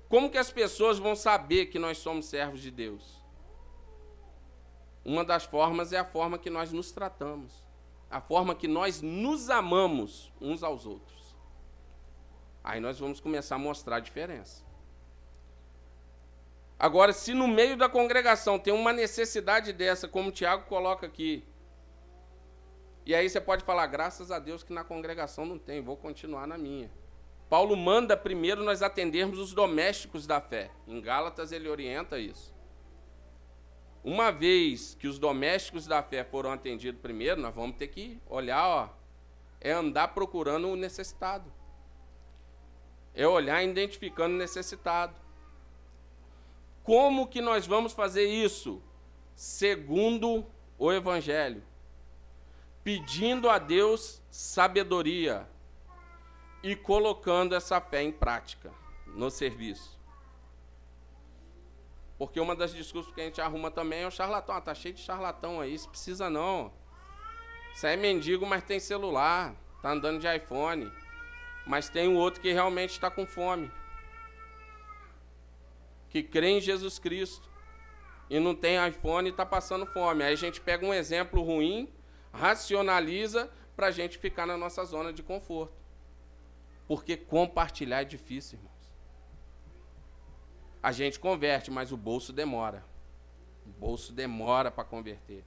Como 0.08 0.30
que 0.30 0.38
as 0.38 0.50
pessoas 0.50 0.98
vão 0.98 1.14
saber 1.14 1.66
que 1.66 1.78
nós 1.78 1.98
somos 1.98 2.26
servos 2.26 2.60
de 2.60 2.70
Deus? 2.70 3.22
Uma 5.04 5.24
das 5.24 5.44
formas 5.44 5.92
é 5.92 5.98
a 5.98 6.04
forma 6.04 6.38
que 6.38 6.50
nós 6.50 6.72
nos 6.72 6.92
tratamos, 6.92 7.64
a 8.10 8.20
forma 8.20 8.54
que 8.54 8.66
nós 8.66 9.02
nos 9.02 9.50
amamos 9.50 10.32
uns 10.40 10.62
aos 10.62 10.86
outros. 10.86 11.36
Aí 12.64 12.80
nós 12.80 12.98
vamos 12.98 13.20
começar 13.20 13.56
a 13.56 13.58
mostrar 13.58 13.96
a 13.96 14.00
diferença. 14.00 14.62
Agora, 16.78 17.12
se 17.12 17.34
no 17.34 17.48
meio 17.48 17.76
da 17.76 17.88
congregação 17.88 18.58
tem 18.58 18.72
uma 18.72 18.92
necessidade 18.92 19.72
dessa, 19.72 20.06
como 20.06 20.28
o 20.28 20.32
Tiago 20.32 20.66
coloca 20.66 21.06
aqui, 21.06 21.44
e 23.04 23.14
aí 23.14 23.28
você 23.28 23.40
pode 23.40 23.64
falar, 23.64 23.86
graças 23.86 24.30
a 24.30 24.38
Deus 24.38 24.62
que 24.62 24.72
na 24.72 24.84
congregação 24.84 25.46
não 25.46 25.58
tem, 25.58 25.80
vou 25.80 25.96
continuar 25.96 26.46
na 26.46 26.58
minha. 26.58 26.90
Paulo 27.48 27.74
manda 27.74 28.16
primeiro 28.16 28.62
nós 28.62 28.82
atendermos 28.82 29.38
os 29.38 29.54
domésticos 29.54 30.26
da 30.26 30.40
fé. 30.40 30.70
Em 30.86 31.00
Gálatas 31.00 31.50
ele 31.50 31.68
orienta 31.68 32.18
isso. 32.18 32.54
Uma 34.08 34.32
vez 34.32 34.96
que 34.98 35.06
os 35.06 35.18
domésticos 35.18 35.86
da 35.86 36.02
fé 36.02 36.24
foram 36.24 36.50
atendidos 36.50 36.98
primeiro, 36.98 37.42
nós 37.42 37.54
vamos 37.54 37.76
ter 37.76 37.88
que 37.88 38.18
olhar, 38.26 38.66
ó, 38.66 38.88
é 39.60 39.70
andar 39.70 40.08
procurando 40.08 40.68
o 40.68 40.76
necessitado. 40.76 41.52
É 43.14 43.28
olhar 43.28 43.62
identificando 43.62 44.34
o 44.34 44.38
necessitado. 44.38 45.14
Como 46.82 47.26
que 47.26 47.42
nós 47.42 47.66
vamos 47.66 47.92
fazer 47.92 48.24
isso? 48.24 48.82
Segundo 49.34 50.46
o 50.78 50.90
evangelho 50.90 51.62
pedindo 52.82 53.50
a 53.50 53.58
Deus 53.58 54.22
sabedoria 54.30 55.46
e 56.62 56.74
colocando 56.74 57.54
essa 57.54 57.78
fé 57.82 58.02
em 58.02 58.10
prática 58.10 58.72
no 59.08 59.30
serviço. 59.30 59.97
Porque 62.18 62.40
uma 62.40 62.56
das 62.56 62.74
desculpas 62.74 63.14
que 63.14 63.20
a 63.20 63.24
gente 63.24 63.40
arruma 63.40 63.70
também 63.70 64.02
é 64.02 64.06
o 64.06 64.10
charlatão. 64.10 64.54
Ah, 64.54 64.60
tá 64.60 64.74
cheio 64.74 64.94
de 64.94 65.00
charlatão 65.00 65.60
aí, 65.60 65.72
isso 65.72 65.88
precisa 65.88 66.28
não. 66.28 66.72
Aí 67.82 67.94
é 67.94 67.96
mendigo, 67.96 68.44
mas 68.44 68.64
tem 68.64 68.80
celular, 68.80 69.54
tá 69.80 69.92
andando 69.92 70.20
de 70.20 70.26
iPhone. 70.36 70.90
Mas 71.64 71.88
tem 71.88 72.08
o 72.08 72.14
outro 72.14 72.40
que 72.40 72.52
realmente 72.52 72.90
está 72.90 73.10
com 73.10 73.24
fome. 73.24 73.70
Que 76.08 76.22
crê 76.22 76.48
em 76.48 76.60
Jesus 76.60 76.98
Cristo. 76.98 77.48
E 78.28 78.40
não 78.40 78.54
tem 78.54 78.84
iPhone 78.88 79.28
e 79.28 79.30
está 79.30 79.46
passando 79.46 79.86
fome. 79.86 80.24
Aí 80.24 80.32
a 80.32 80.36
gente 80.36 80.60
pega 80.60 80.84
um 80.84 80.92
exemplo 80.92 81.40
ruim 81.40 81.88
racionaliza 82.32 83.50
para 83.76 83.88
a 83.88 83.90
gente 83.90 84.18
ficar 84.18 84.46
na 84.46 84.56
nossa 84.56 84.84
zona 84.84 85.12
de 85.12 85.22
conforto. 85.22 85.76
Porque 86.86 87.16
compartilhar 87.16 88.02
é 88.02 88.04
difícil, 88.04 88.58
irmãos. 88.58 88.77
A 90.82 90.92
gente 90.92 91.18
converte, 91.18 91.70
mas 91.70 91.92
o 91.92 91.96
bolso 91.96 92.32
demora. 92.32 92.84
O 93.66 93.70
bolso 93.80 94.12
demora 94.12 94.70
para 94.70 94.84
converter. 94.84 95.44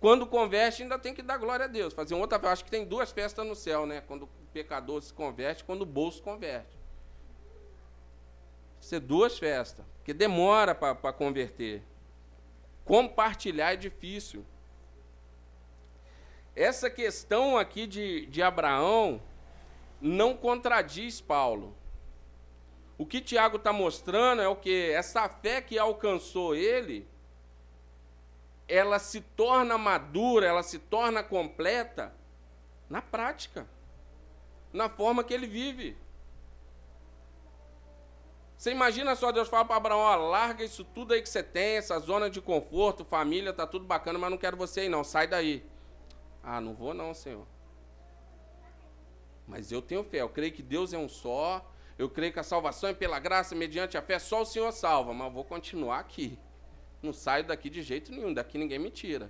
Quando 0.00 0.26
converte, 0.26 0.82
ainda 0.82 0.98
tem 0.98 1.14
que 1.14 1.22
dar 1.22 1.38
glória 1.38 1.64
a 1.64 1.68
Deus. 1.68 1.92
Fazer 1.92 2.14
outra 2.14 2.38
Acho 2.50 2.64
que 2.64 2.70
tem 2.70 2.84
duas 2.84 3.10
festas 3.10 3.46
no 3.46 3.54
céu, 3.54 3.86
né? 3.86 4.00
Quando 4.00 4.24
o 4.24 4.28
pecador 4.52 5.02
se 5.02 5.12
converte, 5.12 5.64
quando 5.64 5.82
o 5.82 5.86
bolso 5.86 6.22
converte. 6.22 6.76
Ser 8.80 9.00
duas 9.00 9.38
festas, 9.38 9.84
porque 9.96 10.14
demora 10.14 10.74
para 10.74 11.12
converter. 11.12 11.82
Compartilhar 12.84 13.72
é 13.72 13.76
difícil. 13.76 14.46
Essa 16.54 16.88
questão 16.88 17.56
aqui 17.56 17.86
de, 17.86 18.26
de 18.26 18.42
Abraão 18.42 19.20
não 20.00 20.36
contradiz 20.36 21.20
Paulo. 21.20 21.76
O 22.98 23.06
que 23.06 23.20
Tiago 23.20 23.56
está 23.58 23.72
mostrando 23.72 24.42
é 24.42 24.48
o 24.48 24.56
que? 24.56 24.90
Essa 24.90 25.28
fé 25.28 25.62
que 25.62 25.78
alcançou 25.78 26.56
ele, 26.56 27.08
ela 28.66 28.98
se 28.98 29.20
torna 29.20 29.78
madura, 29.78 30.46
ela 30.46 30.64
se 30.64 30.80
torna 30.80 31.22
completa 31.22 32.12
na 32.90 33.00
prática, 33.00 33.68
na 34.72 34.88
forma 34.88 35.22
que 35.22 35.32
ele 35.32 35.46
vive. 35.46 35.96
Você 38.56 38.72
imagina 38.72 39.14
só 39.14 39.30
Deus 39.30 39.48
fala 39.48 39.64
para 39.64 39.76
Abraão, 39.76 40.00
ó, 40.00 40.16
larga 40.16 40.64
isso 40.64 40.82
tudo 40.82 41.14
aí 41.14 41.22
que 41.22 41.28
você 41.28 41.44
tem, 41.44 41.76
essa 41.76 41.96
zona 42.00 42.28
de 42.28 42.40
conforto, 42.40 43.04
família, 43.04 43.52
tá 43.52 43.64
tudo 43.64 43.84
bacana, 43.84 44.18
mas 44.18 44.28
não 44.28 44.36
quero 44.36 44.56
você 44.56 44.80
aí 44.80 44.88
não, 44.88 45.04
sai 45.04 45.28
daí. 45.28 45.64
Ah, 46.42 46.60
não 46.60 46.74
vou 46.74 46.92
não, 46.92 47.14
Senhor. 47.14 47.46
Mas 49.46 49.70
eu 49.70 49.80
tenho 49.80 50.02
fé, 50.02 50.22
eu 50.22 50.28
creio 50.28 50.52
que 50.52 50.62
Deus 50.62 50.92
é 50.92 50.98
um 50.98 51.08
só, 51.08 51.64
eu 51.98 52.08
creio 52.08 52.32
que 52.32 52.38
a 52.38 52.44
salvação 52.44 52.90
é 52.90 52.94
pela 52.94 53.18
graça, 53.18 53.56
mediante 53.56 53.98
a 53.98 54.02
fé, 54.02 54.18
só 54.20 54.42
o 54.42 54.46
Senhor 54.46 54.70
salva, 54.70 55.12
mas 55.12 55.32
vou 55.32 55.42
continuar 55.42 55.98
aqui. 55.98 56.38
Não 57.02 57.12
saio 57.12 57.44
daqui 57.44 57.68
de 57.68 57.82
jeito 57.82 58.12
nenhum, 58.12 58.32
daqui 58.32 58.56
ninguém 58.56 58.78
me 58.78 58.90
tira. 58.90 59.28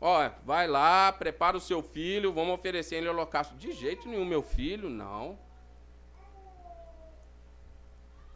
Ó, 0.00 0.30
vai 0.44 0.68
lá, 0.68 1.10
prepara 1.10 1.56
o 1.56 1.60
seu 1.60 1.82
filho, 1.82 2.32
vamos 2.32 2.54
oferecer 2.54 2.96
ele 2.96 3.08
holocausto. 3.08 3.56
De 3.56 3.72
jeito 3.72 4.08
nenhum, 4.08 4.24
meu 4.24 4.42
filho, 4.42 4.88
não. 4.88 5.36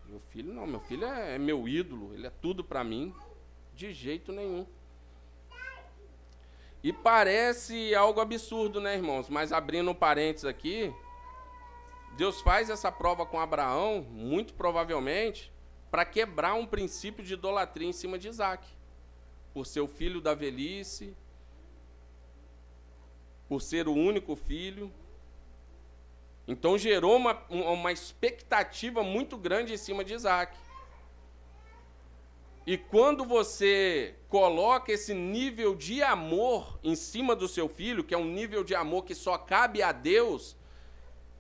Meu 0.07 0.21
filho 0.29 0.53
não, 0.53 0.67
meu 0.67 0.81
filho 0.81 1.07
é, 1.07 1.37
é 1.37 1.39
meu 1.39 1.69
ídolo, 1.69 2.13
ele 2.13 2.27
é 2.27 2.31
tudo 2.31 2.65
para 2.65 2.83
mim. 2.83 3.15
De 3.75 3.93
jeito 3.93 4.33
nenhum. 4.33 4.67
E 6.83 6.93
parece 6.93 7.95
algo 7.95 8.21
absurdo, 8.21 8.81
né, 8.81 8.97
irmãos? 8.97 9.29
Mas 9.29 9.53
abrindo 9.53 9.95
parênteses 9.95 10.45
aqui, 10.45 10.93
Deus 12.17 12.41
faz 12.41 12.69
essa 12.69 12.93
prova 12.93 13.25
com 13.25 13.41
Abraão, 13.41 14.03
muito 14.11 14.53
provavelmente, 14.55 15.51
para 15.91 16.05
quebrar 16.05 16.55
um 16.55 16.67
princípio 16.67 17.25
de 17.25 17.35
idolatria 17.35 17.89
em 17.89 17.93
cima 17.93 18.19
de 18.19 18.29
Isaac. 18.29 18.67
Por 19.55 19.67
ser 19.67 19.81
o 19.81 19.89
filho 19.89 20.21
da 20.21 20.35
velhice, 20.35 21.17
por 23.49 23.61
ser 23.61 23.89
o 23.89 23.95
único 23.95 24.37
filho. 24.37 24.93
Então 26.47 26.77
gerou 26.77 27.17
uma, 27.17 27.43
uma 27.49 27.93
expectativa 27.93 29.03
muito 29.03 29.37
grande 29.37 29.75
em 29.75 29.79
cima 29.79 30.05
de 30.05 30.15
Isaac. 30.15 30.57
E 32.67 32.79
quando 32.79 33.25
você 33.25 34.15
coloca 34.29 34.93
esse 34.93 35.13
nível 35.13 35.75
de 35.75 36.03
amor 36.03 36.79
em 36.83 36.95
cima 36.95 37.35
do 37.35 37.49
seu 37.49 37.69
filho, 37.69 38.05
que 38.05 38.15
é 38.15 38.19
um 38.19 38.25
nível 38.25 38.63
de 38.63 38.75
amor 38.75 39.05
que 39.05 39.15
só 39.15 39.37
cabe 39.37 39.83
a 39.83 39.93
Deus, 39.93 40.57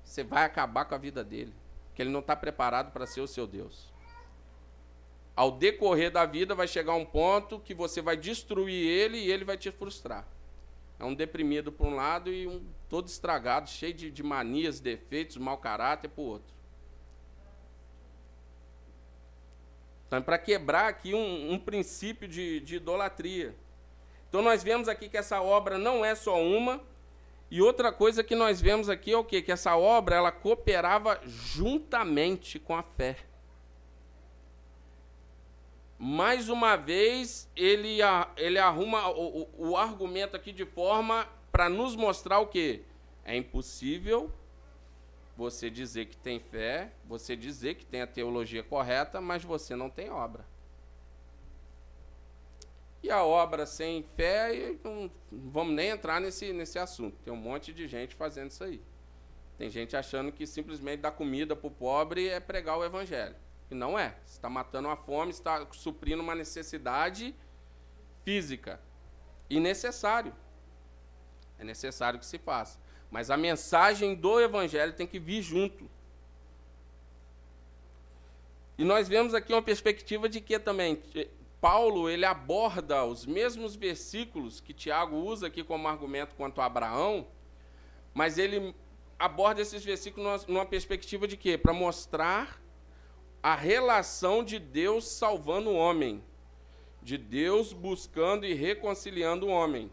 você 0.04 0.22
vai 0.22 0.44
acabar 0.44 0.84
com 0.84 0.94
a 0.94 0.98
vida 0.98 1.24
dele, 1.24 1.54
que 1.94 2.02
ele 2.02 2.10
não 2.10 2.20
está 2.20 2.36
preparado 2.36 2.92
para 2.92 3.06
ser 3.06 3.20
o 3.20 3.26
seu 3.26 3.46
Deus. 3.46 3.92
Ao 5.34 5.50
decorrer 5.50 6.10
da 6.10 6.26
vida, 6.26 6.54
vai 6.54 6.68
chegar 6.68 6.94
um 6.94 7.06
ponto 7.06 7.58
que 7.58 7.74
você 7.74 8.02
vai 8.02 8.16
destruir 8.16 8.86
ele 8.86 9.18
e 9.18 9.30
ele 9.30 9.44
vai 9.44 9.56
te 9.56 9.70
frustrar. 9.70 10.26
É 10.98 11.04
um 11.04 11.14
deprimido 11.14 11.72
por 11.72 11.86
um 11.86 11.94
lado 11.94 12.30
e 12.30 12.46
um 12.46 12.64
todo 12.88 13.08
estragado, 13.08 13.68
cheio 13.68 13.94
de, 13.94 14.10
de 14.10 14.22
manias, 14.22 14.78
defeitos, 14.78 15.36
mau 15.36 15.56
caráter 15.56 16.08
por 16.08 16.22
outro. 16.22 16.52
Então, 20.06 20.18
é 20.18 20.22
para 20.22 20.36
quebrar 20.36 20.88
aqui 20.88 21.14
um, 21.14 21.52
um 21.52 21.58
princípio 21.58 22.28
de, 22.28 22.60
de 22.60 22.76
idolatria. 22.76 23.56
Então, 24.28 24.42
nós 24.42 24.62
vemos 24.62 24.86
aqui 24.86 25.08
que 25.08 25.16
essa 25.16 25.40
obra 25.40 25.78
não 25.78 26.04
é 26.04 26.14
só 26.14 26.38
uma, 26.38 26.82
e 27.52 27.60
outra 27.60 27.92
coisa 27.92 28.24
que 28.24 28.34
nós 28.34 28.62
vemos 28.62 28.88
aqui 28.88 29.12
é 29.12 29.18
o 29.18 29.22
quê? 29.22 29.42
Que 29.42 29.52
essa 29.52 29.76
obra 29.76 30.16
ela 30.16 30.32
cooperava 30.32 31.20
juntamente 31.26 32.58
com 32.58 32.74
a 32.74 32.82
fé. 32.82 33.14
Mais 35.98 36.48
uma 36.48 36.76
vez, 36.76 37.46
ele, 37.54 37.98
ele 38.38 38.58
arruma 38.58 39.06
o, 39.10 39.42
o, 39.42 39.68
o 39.68 39.76
argumento 39.76 40.34
aqui 40.34 40.50
de 40.50 40.64
forma 40.64 41.28
para 41.52 41.68
nos 41.68 41.94
mostrar 41.94 42.38
o 42.38 42.46
quê? 42.46 42.84
É 43.22 43.36
impossível 43.36 44.32
você 45.36 45.68
dizer 45.68 46.06
que 46.06 46.16
tem 46.16 46.40
fé, 46.40 46.90
você 47.04 47.36
dizer 47.36 47.74
que 47.74 47.84
tem 47.84 48.00
a 48.00 48.06
teologia 48.06 48.62
correta, 48.62 49.20
mas 49.20 49.44
você 49.44 49.76
não 49.76 49.90
tem 49.90 50.08
obra. 50.08 50.46
E 53.02 53.10
a 53.10 53.24
obra 53.24 53.66
sem 53.66 54.04
fé, 54.16 54.76
não 54.84 55.10
vamos 55.30 55.74
nem 55.74 55.88
entrar 55.88 56.20
nesse, 56.20 56.52
nesse 56.52 56.78
assunto. 56.78 57.16
Tem 57.24 57.32
um 57.32 57.36
monte 57.36 57.72
de 57.72 57.88
gente 57.88 58.14
fazendo 58.14 58.50
isso 58.50 58.62
aí. 58.62 58.80
Tem 59.58 59.68
gente 59.68 59.96
achando 59.96 60.30
que 60.30 60.46
simplesmente 60.46 61.00
dar 61.00 61.10
comida 61.10 61.56
para 61.56 61.66
o 61.66 61.70
pobre 61.70 62.28
é 62.28 62.38
pregar 62.38 62.78
o 62.78 62.84
evangelho. 62.84 63.34
E 63.70 63.74
não 63.74 63.98
é. 63.98 64.16
Você 64.24 64.34
está 64.34 64.48
matando 64.48 64.88
uma 64.88 64.96
fome, 64.96 65.30
está 65.30 65.66
suprindo 65.72 66.22
uma 66.22 66.34
necessidade 66.34 67.34
física. 68.24 68.80
E 69.50 69.58
necessário. 69.58 70.34
É 71.58 71.64
necessário 71.64 72.18
que 72.18 72.26
se 72.26 72.38
faça. 72.38 72.78
Mas 73.10 73.30
a 73.30 73.36
mensagem 73.36 74.14
do 74.14 74.40
Evangelho 74.40 74.94
tem 74.94 75.06
que 75.06 75.18
vir 75.18 75.42
junto. 75.42 75.88
E 78.78 78.84
nós 78.84 79.06
vemos 79.06 79.34
aqui 79.34 79.52
uma 79.52 79.62
perspectiva 79.62 80.28
de 80.28 80.40
que 80.40 80.58
também 80.58 81.02
Paulo 81.62 82.10
ele 82.10 82.24
aborda 82.24 83.04
os 83.04 83.24
mesmos 83.24 83.76
versículos 83.76 84.60
que 84.60 84.74
Tiago 84.74 85.14
usa 85.14 85.46
aqui 85.46 85.62
como 85.62 85.86
argumento 85.86 86.34
quanto 86.34 86.60
a 86.60 86.64
Abraão, 86.64 87.24
mas 88.12 88.36
ele 88.36 88.74
aborda 89.16 89.62
esses 89.62 89.84
versículos 89.84 90.44
numa 90.46 90.66
perspectiva 90.66 91.28
de 91.28 91.36
quê? 91.36 91.56
Para 91.56 91.72
mostrar 91.72 92.60
a 93.40 93.54
relação 93.54 94.42
de 94.42 94.58
Deus 94.58 95.06
salvando 95.06 95.70
o 95.70 95.76
homem, 95.76 96.20
de 97.00 97.16
Deus 97.16 97.72
buscando 97.72 98.44
e 98.44 98.54
reconciliando 98.54 99.46
o 99.46 99.50
homem. 99.50 99.88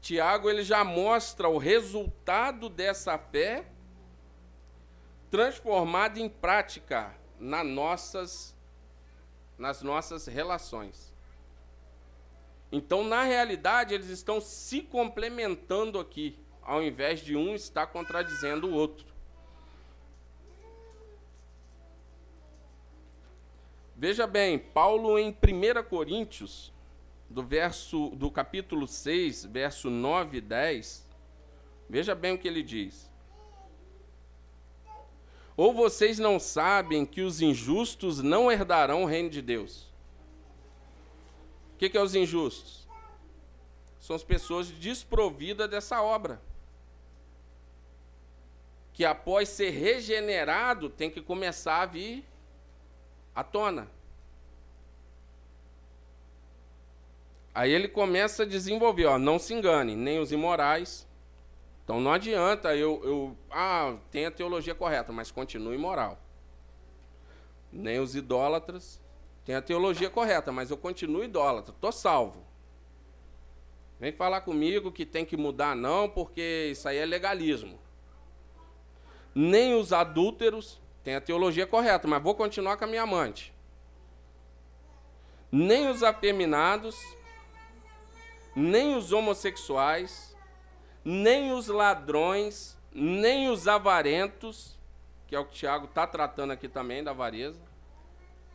Tiago 0.00 0.50
ele 0.50 0.64
já 0.64 0.82
mostra 0.82 1.48
o 1.48 1.58
resultado 1.58 2.68
dessa 2.68 3.16
fé 3.16 3.66
transformada 5.30 6.18
em 6.18 6.28
prática 6.28 7.14
nas 7.38 7.64
nossas, 7.64 8.56
nas 9.60 9.82
nossas 9.82 10.26
relações. 10.26 11.14
Então, 12.72 13.04
na 13.04 13.24
realidade, 13.24 13.92
eles 13.92 14.08
estão 14.08 14.40
se 14.40 14.80
complementando 14.80 15.98
aqui, 15.98 16.38
ao 16.62 16.82
invés 16.82 17.20
de 17.20 17.36
um 17.36 17.54
estar 17.54 17.86
contradizendo 17.88 18.68
o 18.68 18.72
outro. 18.72 19.06
Veja 23.94 24.26
bem, 24.26 24.58
Paulo 24.58 25.18
em 25.18 25.28
1 25.28 25.82
Coríntios, 25.90 26.72
do 27.28 27.42
verso 27.42 28.08
do 28.16 28.30
capítulo 28.30 28.86
6, 28.86 29.44
verso 29.44 29.90
9 29.90 30.38
e 30.38 30.40
10, 30.40 31.06
veja 31.86 32.14
bem 32.14 32.32
o 32.32 32.38
que 32.38 32.48
ele 32.48 32.62
diz. 32.62 33.09
Ou 35.60 35.74
vocês 35.74 36.18
não 36.18 36.40
sabem 36.40 37.04
que 37.04 37.20
os 37.20 37.42
injustos 37.42 38.22
não 38.22 38.50
herdarão 38.50 39.02
o 39.02 39.06
reino 39.06 39.28
de 39.28 39.42
Deus? 39.42 39.82
O 41.74 41.76
que, 41.76 41.90
que 41.90 41.98
é 41.98 42.02
os 42.02 42.14
injustos? 42.14 42.88
São 44.00 44.16
as 44.16 44.24
pessoas 44.24 44.70
desprovidas 44.70 45.68
dessa 45.68 46.00
obra. 46.00 46.40
Que 48.94 49.04
após 49.04 49.50
ser 49.50 49.68
regenerado, 49.68 50.88
tem 50.88 51.10
que 51.10 51.20
começar 51.20 51.82
a 51.82 51.84
vir 51.84 52.24
à 53.34 53.44
tona. 53.44 53.86
Aí 57.54 57.70
ele 57.70 57.86
começa 57.86 58.44
a 58.44 58.46
desenvolver, 58.46 59.04
ó, 59.04 59.18
não 59.18 59.38
se 59.38 59.52
engane, 59.52 59.94
nem 59.94 60.20
os 60.20 60.32
imorais. 60.32 61.06
Então 61.90 62.00
não 62.00 62.12
adianta 62.12 62.76
eu, 62.76 63.00
eu 63.02 63.36
ah, 63.50 63.96
tem 64.12 64.24
a 64.24 64.30
teologia 64.30 64.76
correta, 64.76 65.12
mas 65.12 65.32
continue 65.32 65.74
imoral. 65.74 66.20
Nem 67.72 67.98
os 67.98 68.14
idólatras, 68.14 69.00
tem 69.44 69.56
a 69.56 69.60
teologia 69.60 70.08
correta, 70.08 70.52
mas 70.52 70.70
eu 70.70 70.76
continuo 70.76 71.24
idólatra, 71.24 71.74
tô 71.80 71.90
salvo. 71.90 72.46
Vem 73.98 74.12
falar 74.12 74.42
comigo 74.42 74.92
que 74.92 75.04
tem 75.04 75.24
que 75.24 75.36
mudar 75.36 75.74
não, 75.74 76.08
porque 76.08 76.68
isso 76.70 76.88
aí 76.88 76.96
é 76.96 77.04
legalismo. 77.04 77.76
Nem 79.34 79.74
os 79.74 79.92
adúlteros, 79.92 80.80
tem 81.02 81.16
a 81.16 81.20
teologia 81.20 81.66
correta, 81.66 82.06
mas 82.06 82.22
vou 82.22 82.36
continuar 82.36 82.76
com 82.76 82.84
a 82.84 82.86
minha 82.86 83.02
amante. 83.02 83.52
Nem 85.50 85.88
os 85.88 86.04
afeminados, 86.04 86.96
nem 88.54 88.94
os 88.94 89.10
homossexuais, 89.10 90.29
nem 91.04 91.52
os 91.52 91.68
ladrões, 91.68 92.76
nem 92.92 93.48
os 93.48 93.66
avarentos, 93.66 94.78
que 95.26 95.34
é 95.34 95.38
o 95.38 95.44
que 95.44 95.52
o 95.52 95.54
Tiago 95.54 95.86
está 95.86 96.06
tratando 96.06 96.52
aqui 96.52 96.68
também 96.68 97.02
da 97.02 97.12
avareza. 97.12 97.60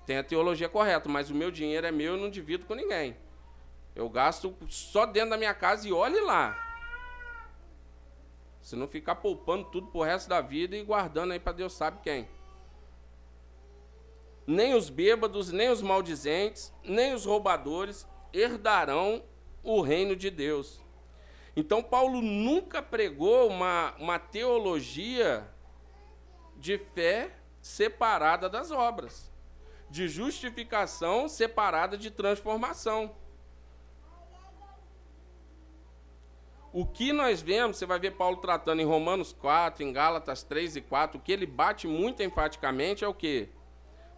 Tem 0.06 0.18
a 0.18 0.24
teologia 0.24 0.70
correta, 0.70 1.10
mas 1.10 1.30
o 1.30 1.36
meu 1.36 1.50
dinheiro 1.50 1.88
é 1.88 1.92
meu 1.92 2.16
e 2.16 2.22
não 2.22 2.30
divido 2.30 2.66
com 2.66 2.76
ninguém. 2.76 3.18
Eu 3.96 4.10
gasto 4.10 4.56
só 4.70 5.06
dentro 5.06 5.32
da 5.32 5.38
minha 5.38 5.54
casa 5.54 5.88
e 5.88 5.94
olhe 5.94 6.20
lá. 6.20 6.62
Se 8.62 8.76
não 8.76 8.88
ficar 8.88 9.16
poupando 9.16 9.66
tudo 9.66 9.88
pro 9.88 10.02
resto 10.02 10.28
da 10.28 10.42
vida 10.42 10.76
e 10.76 10.84
guardando 10.84 11.32
aí 11.32 11.40
para 11.40 11.54
Deus 11.54 11.74
sabe 11.74 12.00
quem. 12.04 12.28
Nem 14.46 14.76
os 14.76 14.90
bêbados, 14.90 15.52
nem 15.52 15.70
os 15.70 15.82
maldizentes, 15.82 16.72
nem 16.84 17.14
os 17.14 17.26
roubadores 17.26 18.08
herdarão 18.32 19.24
o 19.64 19.82
reino 19.82 20.16
de 20.16 20.30
Deus. 20.30 20.85
Então, 21.56 21.82
Paulo 21.82 22.22
nunca 22.22 22.82
pregou 22.82 23.48
uma, 23.48 23.96
uma 23.98 24.20
teologia 24.20 25.48
de 26.58 26.78
fé 26.78 27.32
separada 27.62 28.50
das 28.50 28.72
obras, 28.72 29.32
de 29.90 30.08
justificação 30.08 31.30
separada 31.30 31.98
de 31.98 32.12
transformação. 32.12 33.16
O 36.74 36.86
que 36.86 37.14
nós 37.14 37.42
vemos, 37.42 37.78
você 37.78 37.86
vai 37.86 37.98
ver 37.98 38.12
Paulo 38.12 38.36
tratando 38.38 38.82
em 38.82 38.86
Romanos 38.86 39.32
4, 39.32 39.82
em 39.82 39.94
Gálatas 39.94 40.44
3 40.44 40.76
e 40.76 40.82
4, 40.82 41.18
o 41.18 41.22
que 41.22 41.32
ele 41.32 41.46
bate 41.46 41.88
muito 41.88 42.22
enfaticamente 42.22 43.06
é 43.06 43.08
o 43.08 43.14
que? 43.14 43.48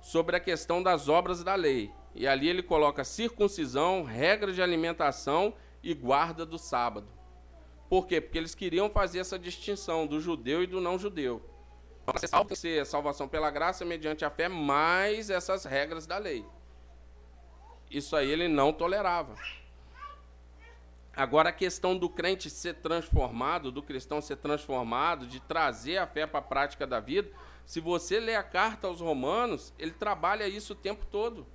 Sobre 0.01 0.35
a 0.35 0.39
questão 0.39 0.81
das 0.81 1.07
obras 1.07 1.43
da 1.43 1.53
lei. 1.53 1.91
E 2.15 2.27
ali 2.27 2.49
ele 2.49 2.63
coloca 2.63 3.03
circuncisão, 3.03 4.03
regra 4.03 4.51
de 4.51 4.59
alimentação 4.59 5.53
e 5.83 5.93
guarda 5.93 6.47
do 6.47 6.57
sábado. 6.57 7.16
Por 7.89 8.05
quê? 8.05 8.19
Porque 8.19 8.37
eles 8.37 8.53
queriam 8.53 8.89
fazer 8.89 9.19
essa 9.19 9.39
distinção 9.39 10.05
do 10.05 10.19
judeu 10.19 10.61
e 10.61 10.67
do 10.67 10.81
não 10.81 10.99
judeu. 10.99 11.41
Você 12.13 12.27
salva 12.27 12.55
ser 12.55 12.85
salvação 12.85 13.27
pela 13.27 13.49
graça 13.49 13.83
mediante 13.83 14.23
a 14.23 14.29
fé, 14.29 14.47
mais 14.47 15.29
essas 15.29 15.65
regras 15.65 16.05
da 16.05 16.17
lei. 16.17 16.45
Isso 17.89 18.15
aí 18.15 18.29
ele 18.29 18.47
não 18.47 18.71
tolerava. 18.71 19.35
Agora 21.15 21.49
a 21.49 21.53
questão 21.53 21.97
do 21.97 22.09
crente 22.09 22.49
ser 22.49 22.75
transformado, 22.75 23.71
do 23.71 23.81
cristão 23.81 24.21
ser 24.21 24.37
transformado, 24.37 25.25
de 25.25 25.39
trazer 25.39 25.97
a 25.97 26.07
fé 26.07 26.27
para 26.27 26.39
a 26.39 26.43
prática 26.43 26.85
da 26.85 26.99
vida, 26.99 27.31
se 27.65 27.79
você 27.79 28.19
ler 28.19 28.35
a 28.35 28.43
carta 28.43 28.87
aos 28.87 29.01
Romanos, 29.01 29.73
ele 29.79 29.91
trabalha 29.91 30.47
isso 30.47 30.73
o 30.73 30.75
tempo 30.75 31.05
todo 31.05 31.45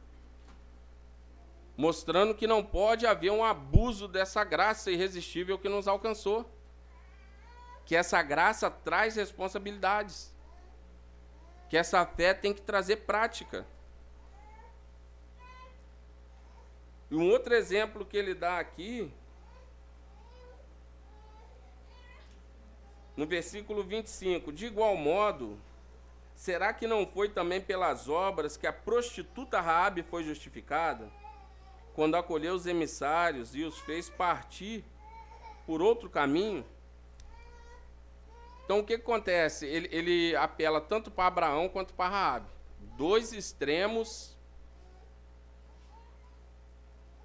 mostrando 1.77 2.35
que 2.35 2.47
não 2.47 2.65
pode 2.65 3.07
haver 3.07 3.31
um 3.31 3.45
abuso 3.45 4.07
dessa 4.07 4.45
graça 4.45 4.91
irresistível 4.91 5.59
que 5.59 5.69
nos 5.69 5.89
alcançou. 5.89 6.49
Que 7.85 7.97
essa 7.97 8.23
graça 8.23 8.71
traz 8.71 9.17
responsabilidades. 9.17 10.33
Que 11.69 11.77
essa 11.77 12.05
fé 12.05 12.35
tem 12.35 12.53
que 12.53 12.61
trazer 12.61 12.97
prática. 12.99 13.67
E 17.11 17.15
um 17.15 17.31
outro 17.31 17.55
exemplo 17.55 18.07
que 18.07 18.17
ele 18.17 18.35
dá 18.35 18.59
aqui, 18.59 19.13
no 23.17 23.27
versículo 23.27 23.83
25: 23.83 24.53
De 24.53 24.67
igual 24.67 24.97
modo, 24.97 25.59
Será 26.43 26.73
que 26.73 26.89
não 26.89 27.07
foi 27.07 27.29
também 27.29 27.61
pelas 27.61 28.09
obras 28.09 28.57
que 28.57 28.67
a 28.67 28.73
prostituta 28.73 29.61
Raabe 29.61 30.03
foi 30.03 30.25
justificada? 30.25 31.09
Quando 31.95 32.15
acolheu 32.15 32.55
os 32.55 32.67
emissários 32.67 33.55
e 33.55 33.63
os 33.63 33.79
fez 33.79 34.09
partir 34.09 34.85
por 35.67 35.83
outro 35.83 36.09
caminho? 36.09 36.65
Então 38.65 38.81
o 38.81 38.85
que, 38.85 38.95
acontece? 38.95 39.67
Ele, 39.67 39.89
ele 39.93 40.37
apela 40.37 40.81
tanto 40.81 41.11
para 41.11 41.27
Abraão 41.27 41.69
quanto 41.69 41.93
para 41.93 42.09
Raabe. 42.09 42.51
Dois 42.97 43.33
extremos. 43.33 44.39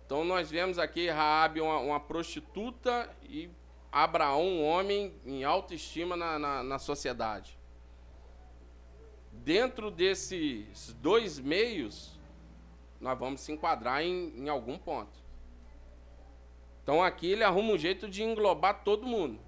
Então 0.05 0.25
nós 0.25 0.49
vemos 0.49 0.77
aqui 0.77 1.09
Raabe 1.09 1.61
uma, 1.61 1.79
uma 1.79 1.99
prostituta 1.99 3.09
e 3.23 3.49
Abraão 3.91 4.43
um 4.43 4.65
homem 4.65 5.13
em 5.25 5.43
autoestima 5.43 6.15
na, 6.15 6.37
na, 6.37 6.63
na 6.63 6.79
sociedade. 6.79 7.57
Dentro 9.31 9.89
desses 9.89 10.93
dois 10.93 11.39
meios, 11.39 12.16
nós 12.99 13.17
vamos 13.17 13.41
se 13.41 13.51
enquadrar 13.51 14.01
em, 14.01 14.33
em 14.37 14.49
algum 14.49 14.77
ponto. 14.77 15.19
Então 16.83 17.03
aqui 17.03 17.31
ele 17.31 17.43
arruma 17.43 17.73
um 17.73 17.77
jeito 17.77 18.07
de 18.07 18.23
englobar 18.23 18.83
todo 18.83 19.05
mundo. 19.05 19.39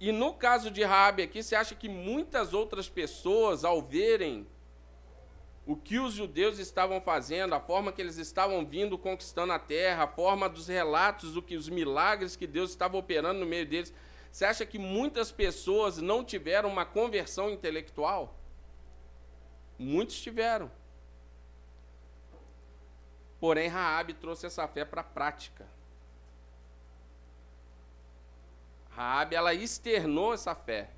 E 0.00 0.12
no 0.12 0.32
caso 0.34 0.70
de 0.70 0.84
Raabe 0.84 1.22
aqui, 1.22 1.42
você 1.42 1.56
acha 1.56 1.74
que 1.74 1.88
muitas 1.88 2.54
outras 2.54 2.88
pessoas, 2.88 3.64
ao 3.64 3.82
verem 3.82 4.46
o 5.66 5.76
que 5.76 5.98
os 5.98 6.14
judeus 6.14 6.58
estavam 6.58 7.00
fazendo, 7.00 7.54
a 7.54 7.60
forma 7.60 7.92
que 7.92 8.00
eles 8.00 8.16
estavam 8.16 8.64
vindo 8.64 8.96
conquistando 8.96 9.52
a 9.52 9.58
terra, 9.58 10.04
a 10.04 10.08
forma 10.08 10.48
dos 10.48 10.68
relatos 10.68 11.32
do 11.32 11.42
que 11.42 11.56
os 11.56 11.68
milagres 11.68 12.36
que 12.36 12.46
Deus 12.46 12.70
estava 12.70 12.96
operando 12.96 13.40
no 13.40 13.46
meio 13.46 13.66
deles, 13.66 13.92
você 14.30 14.44
acha 14.44 14.64
que 14.64 14.78
muitas 14.78 15.32
pessoas 15.32 15.98
não 15.98 16.24
tiveram 16.24 16.68
uma 16.68 16.86
conversão 16.86 17.50
intelectual? 17.50 18.37
Muitos 19.78 20.20
tiveram. 20.20 20.70
Porém, 23.38 23.68
Raabe 23.68 24.14
trouxe 24.14 24.46
essa 24.46 24.66
fé 24.66 24.84
para 24.84 25.02
a 25.02 25.04
prática. 25.04 25.66
Raabe, 28.90 29.36
ela 29.36 29.54
externou 29.54 30.34
essa 30.34 30.54
fé. 30.54 30.90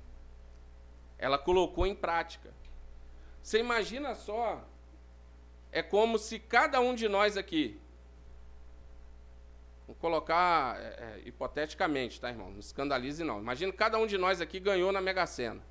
Ela 1.19 1.37
colocou 1.37 1.85
em 1.85 1.93
prática. 1.93 2.51
Você 3.43 3.59
imagina 3.59 4.15
só, 4.15 4.63
é 5.71 5.83
como 5.83 6.17
se 6.17 6.39
cada 6.39 6.79
um 6.79 6.95
de 6.95 7.07
nós 7.07 7.37
aqui, 7.37 7.79
vou 9.85 9.95
colocar 9.95 10.79
é, 10.79 10.83
é, 10.83 11.21
hipoteticamente, 11.25 12.19
tá, 12.19 12.29
irmão? 12.29 12.49
Não 12.49 12.59
escandalize 12.59 13.23
não. 13.23 13.39
Imagina 13.39 13.71
cada 13.71 13.99
um 13.99 14.07
de 14.07 14.17
nós 14.17 14.41
aqui 14.41 14.59
ganhou 14.59 14.91
na 14.91 14.99
Mega 14.99 15.27
Sena. 15.27 15.61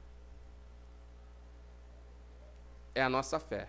É 3.01 3.03
a 3.03 3.09
nossa 3.09 3.41
fé. 3.41 3.67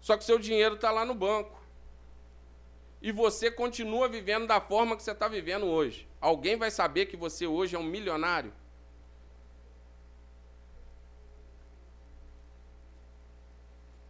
Só 0.00 0.16
que 0.16 0.24
seu 0.24 0.40
dinheiro 0.40 0.74
está 0.74 0.90
lá 0.90 1.04
no 1.04 1.14
banco 1.14 1.56
e 3.00 3.12
você 3.12 3.48
continua 3.48 4.08
vivendo 4.08 4.44
da 4.48 4.60
forma 4.60 4.96
que 4.96 5.04
você 5.04 5.12
está 5.12 5.28
vivendo 5.28 5.66
hoje. 5.66 6.08
Alguém 6.20 6.56
vai 6.56 6.68
saber 6.68 7.06
que 7.06 7.16
você 7.16 7.46
hoje 7.46 7.76
é 7.76 7.78
um 7.78 7.84
milionário? 7.84 8.52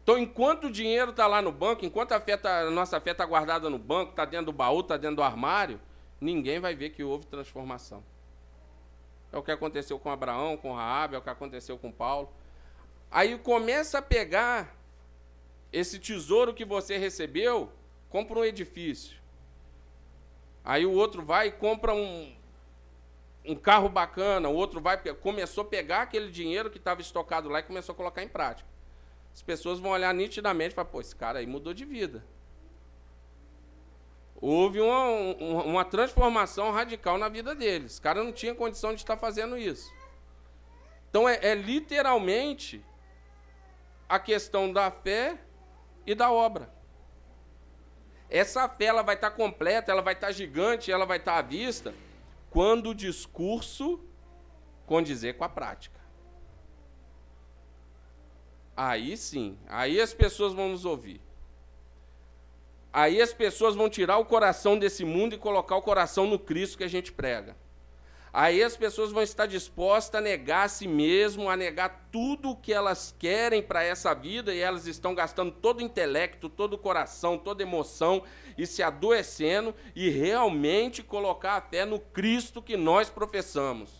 Então, 0.03 0.16
enquanto 0.18 0.68
o 0.68 0.70
dinheiro 0.70 1.11
está 1.11 1.26
lá 1.26 1.42
no 1.42 1.53
banco, 1.53 1.84
enquanto 1.84 2.12
a, 2.12 2.20
fé 2.20 2.38
tá, 2.38 2.61
a 2.61 2.70
nossa 2.70 2.98
fé 2.98 3.11
está 3.11 3.26
guardada 3.26 3.68
no 3.68 3.78
banco, 3.78 4.12
está 4.12 4.24
dentro 4.24 4.46
do 4.46 4.53
baú, 4.53 4.80
está 4.80 4.96
dentro 4.96 5.16
do 5.16 5.22
armário, 5.22 5.78
ninguém 6.18 6.59
vai 6.59 6.74
ver 6.74 6.90
que 6.90 7.05
houve 7.05 7.26
transformação. 7.26 8.03
É 9.33 9.39
o 9.39 9.43
que 9.43 9.51
aconteceu 9.51 9.99
com 9.99 10.11
Abraão, 10.11 10.57
com 10.57 10.72
Raabe, 10.72 11.14
é 11.14 11.18
o 11.18 11.22
que 11.22 11.31
aconteceu 11.31 11.78
com 11.78 11.93
Paulo. 11.93 12.31
Aí 13.11 13.39
começa 13.39 13.99
a 13.99 14.03
pegar 14.03 14.76
esse 15.72 15.99
tesouro 15.99 16.53
que 16.55 16.64
você 16.64 16.97
recebeu 16.97 17.72
compra 18.11 18.41
um 18.41 18.45
edifício. 18.45 19.18
Aí 20.64 20.85
o 20.85 20.93
outro 20.93 21.24
vai 21.24 21.49
e 21.49 21.53
compra 21.53 21.95
um, 21.95 22.35
um 23.47 23.55
carro 23.55 23.89
bacana, 23.89 24.49
o 24.49 24.55
outro 24.55 24.81
vai 24.81 24.99
começou 25.14 25.62
a 25.62 25.66
pegar 25.66 26.03
aquele 26.03 26.31
dinheiro 26.31 26.70
que 26.70 26.76
estava 26.76 27.01
estocado 27.01 27.49
lá 27.49 27.61
e 27.61 27.62
começou 27.62 27.93
a 27.95 27.97
colocar 27.97 28.22
em 28.22 28.28
prática. 28.28 28.68
As 29.33 29.41
pessoas 29.41 29.78
vão 29.78 29.93
olhar 29.93 30.12
nitidamente 30.12 30.72
e 30.72 30.74
falar, 30.74 30.89
pô, 30.89 31.01
esse 31.01 31.14
cara 31.14 31.39
aí 31.39 31.47
mudou 31.47 31.72
de 31.72 31.85
vida. 31.85 32.22
Houve 34.41 34.80
uma, 34.80 35.05
uma 35.64 35.84
transformação 35.84 36.70
radical 36.70 37.18
na 37.18 37.28
vida 37.28 37.55
deles. 37.55 37.95
Os 37.95 38.01
caras 38.01 38.24
não 38.24 38.32
tinham 38.32 38.55
condição 38.55 38.95
de 38.95 39.01
estar 39.01 39.16
fazendo 39.16 39.59
isso. 39.59 39.93
Então 41.11 41.28
é, 41.28 41.38
é 41.43 41.55
literalmente 41.55 42.82
a 44.09 44.18
questão 44.18 44.72
da 44.72 44.91
fé 44.91 45.38
e 46.07 46.14
da 46.14 46.32
obra. 46.32 46.72
Essa 48.30 48.68
fé 48.68 48.86
ela 48.86 49.03
vai 49.03 49.16
estar 49.16 49.32
completa, 49.32 49.93
ela 49.93 50.03
vai 50.03 50.14
estar 50.14 50.32
gigante, 50.32 50.91
ela 50.91 51.05
vai 51.05 51.18
estar 51.18 51.36
à 51.36 51.43
vista 51.43 51.93
quando 52.49 52.91
o 52.91 52.95
discurso 52.95 54.01
condizer 54.86 55.36
com 55.36 55.45
a 55.45 55.49
prática. 55.49 56.01
Aí 58.76 59.16
sim, 59.16 59.59
aí 59.68 60.01
as 60.01 60.14
pessoas 60.14 60.55
vão 60.55 60.70
nos 60.70 60.84
ouvir. 60.84 61.20
Aí 62.93 63.22
as 63.22 63.32
pessoas 63.32 63.76
vão 63.76 63.88
tirar 63.88 64.18
o 64.18 64.24
coração 64.24 64.78
desse 64.78 65.05
mundo 65.05 65.34
e 65.34 65.38
colocar 65.38 65.76
o 65.76 65.82
coração 65.82 66.26
no 66.26 66.38
Cristo 66.38 66.78
que 66.78 66.84
a 66.84 66.88
gente 66.88 67.12
prega. 67.12 67.57
Aí 68.32 68.62
as 68.62 68.76
pessoas 68.76 69.11
vão 69.11 69.22
estar 69.22 69.47
dispostas 69.47 70.20
a 70.20 70.22
negar 70.22 70.64
a 70.64 70.68
si 70.68 70.86
mesmo, 70.86 71.51
a 71.51 71.57
negar 71.57 72.09
tudo 72.12 72.51
o 72.51 72.57
que 72.57 72.72
elas 72.72 73.14
querem 73.18 73.61
para 73.61 73.82
essa 73.82 74.14
vida, 74.14 74.55
e 74.55 74.61
elas 74.61 74.86
estão 74.86 75.14
gastando 75.14 75.51
todo 75.51 75.78
o 75.78 75.82
intelecto, 75.82 76.49
todo 76.49 76.74
o 76.74 76.78
coração, 76.78 77.36
toda 77.36 77.62
emoção, 77.62 78.22
e 78.57 78.66
se 78.66 78.84
adoecendo, 78.84 79.74
e 79.97 80.11
realmente 80.11 81.03
colocar 81.03 81.55
a 81.55 81.61
fé 81.61 81.84
no 81.84 81.99
Cristo 81.99 82.62
que 82.62 82.76
nós 82.76 83.11
professamos. 83.11 83.91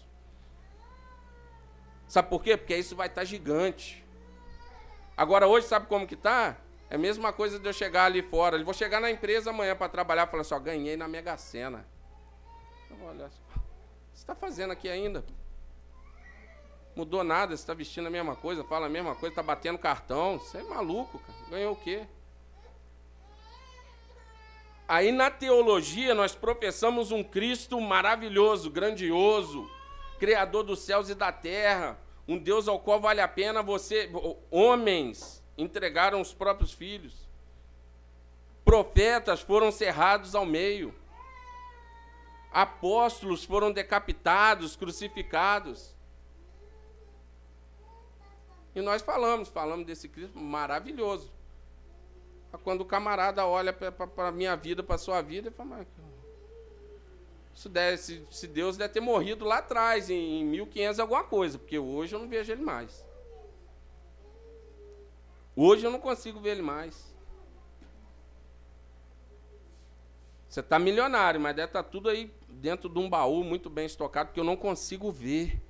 Sabe 2.07 2.29
por 2.29 2.43
quê? 2.43 2.57
Porque 2.57 2.77
isso 2.77 2.95
vai 2.95 3.09
estar 3.09 3.25
gigante. 3.25 4.05
Agora 5.17 5.49
hoje, 5.49 5.67
sabe 5.67 5.87
como 5.87 6.07
que 6.07 6.15
está? 6.15 6.57
É 6.91 6.97
a 6.97 6.99
mesma 6.99 7.33
coisa 7.33 7.59
de 7.59 7.67
eu 7.67 7.73
chegar 7.73 8.07
ali 8.07 8.21
fora. 8.21 8.59
Eu 8.59 8.65
vou 8.65 8.75
chegar 8.75 9.01
na 9.01 9.11
empresa 9.11 9.51
amanhã 9.51 9.75
para 9.77 9.89
trabalhar 9.89 10.27
e 10.27 10.31
falar 10.31 10.41
assim, 10.43 10.55
ó, 10.55 10.59
ganhei 10.59 10.97
na 10.97 11.09
Mega 11.09 11.37
Sena. 11.37 11.89
Olha 13.03 13.31
só 13.31 13.51
está 14.21 14.35
fazendo 14.35 14.73
aqui 14.73 14.89
ainda? 14.89 15.25
Mudou 16.95 17.25
nada, 17.25 17.57
você 17.57 17.63
está 17.63 17.73
vestindo 17.73 18.07
a 18.07 18.11
mesma 18.11 18.37
coisa, 18.37 18.63
fala 18.65 18.87
a 18.87 18.89
mesma 18.89 19.15
coisa, 19.15 19.33
está 19.33 19.43
batendo 19.43 19.79
cartão. 19.79 20.39
Você 20.39 20.59
é 20.59 20.63
maluco, 20.63 21.19
cara. 21.21 21.39
Ganhou 21.49 21.73
o 21.73 21.77
quê? 21.77 22.07
Aí 24.87 25.13
na 25.13 25.31
teologia 25.31 26.15
nós 26.15 26.35
professamos 26.35 27.13
um 27.13 27.23
Cristo 27.23 27.81
maravilhoso, 27.81 28.71
grandioso, 28.71 29.71
Criador 30.19 30.65
dos 30.65 30.81
céus 30.81 31.09
e 31.09 31.15
da 31.15 31.33
terra, 31.33 31.99
um 32.27 32.37
Deus 32.37 32.69
ao 32.69 32.79
qual 32.79 33.01
vale 33.01 33.21
a 33.21 33.29
pena 33.29 33.63
você, 33.63 34.11
homens, 34.51 35.40
entregaram 35.57 36.21
os 36.21 36.33
próprios 36.33 36.73
filhos. 36.73 37.29
Profetas 38.65 39.41
foram 39.41 39.71
cerrados 39.71 40.35
ao 40.35 40.47
meio 40.47 40.95
apóstolos 42.53 43.45
foram 43.45 43.71
decapitados, 43.71 44.77
crucificados. 44.77 45.95
E 48.75 48.81
nós 48.81 49.03
falamos, 49.03 49.49
falamos 49.49 49.87
desse 49.87 50.09
Cristo 50.09 50.39
maravilhoso. 50.39 51.33
Quando 52.65 52.81
o 52.81 52.85
camarada 52.85 53.47
olha 53.47 53.73
para 53.73 54.29
a 54.29 54.33
minha 54.33 54.57
vida, 54.57 54.83
para 54.83 54.97
a 54.97 54.99
sua 54.99 55.23
vida, 55.23 55.49
ele 55.49 55.55
fala, 55.55 55.87
isso 57.55 57.69
deve, 57.69 57.99
se, 57.99 58.27
se, 58.31 58.49
Deus 58.49 58.77
deve 58.77 58.93
ter 58.93 59.01
morrido 59.01 59.45
lá 59.45 59.59
atrás, 59.59 60.11
em, 60.11 60.41
em 60.41 60.45
1500 60.45 60.99
alguma 60.99 61.23
coisa, 61.23 61.59
porque 61.59 61.79
hoje 61.79 62.15
eu 62.15 62.19
não 62.19 62.29
vejo 62.29 62.51
ele 62.51 62.63
mais. 62.63 63.05
Hoje 65.63 65.85
eu 65.85 65.91
não 65.91 66.01
consigo 66.01 66.41
ver 66.41 66.53
ele 66.53 66.63
mais. 66.63 67.15
Você 70.49 70.61
está 70.61 70.79
milionário, 70.79 71.39
mas 71.39 71.55
deve 71.55 71.69
estar 71.69 71.83
tá 71.83 71.89
tudo 71.91 72.09
aí 72.09 72.35
dentro 72.49 72.89
de 72.89 72.99
um 72.99 73.11
baú 73.11 73.45
muito 73.45 73.69
bem 73.69 73.85
estocado 73.85 74.33
que 74.33 74.41
eu 74.41 74.45
não 74.45 74.57
consigo 74.57 75.13
ver. 75.13 75.61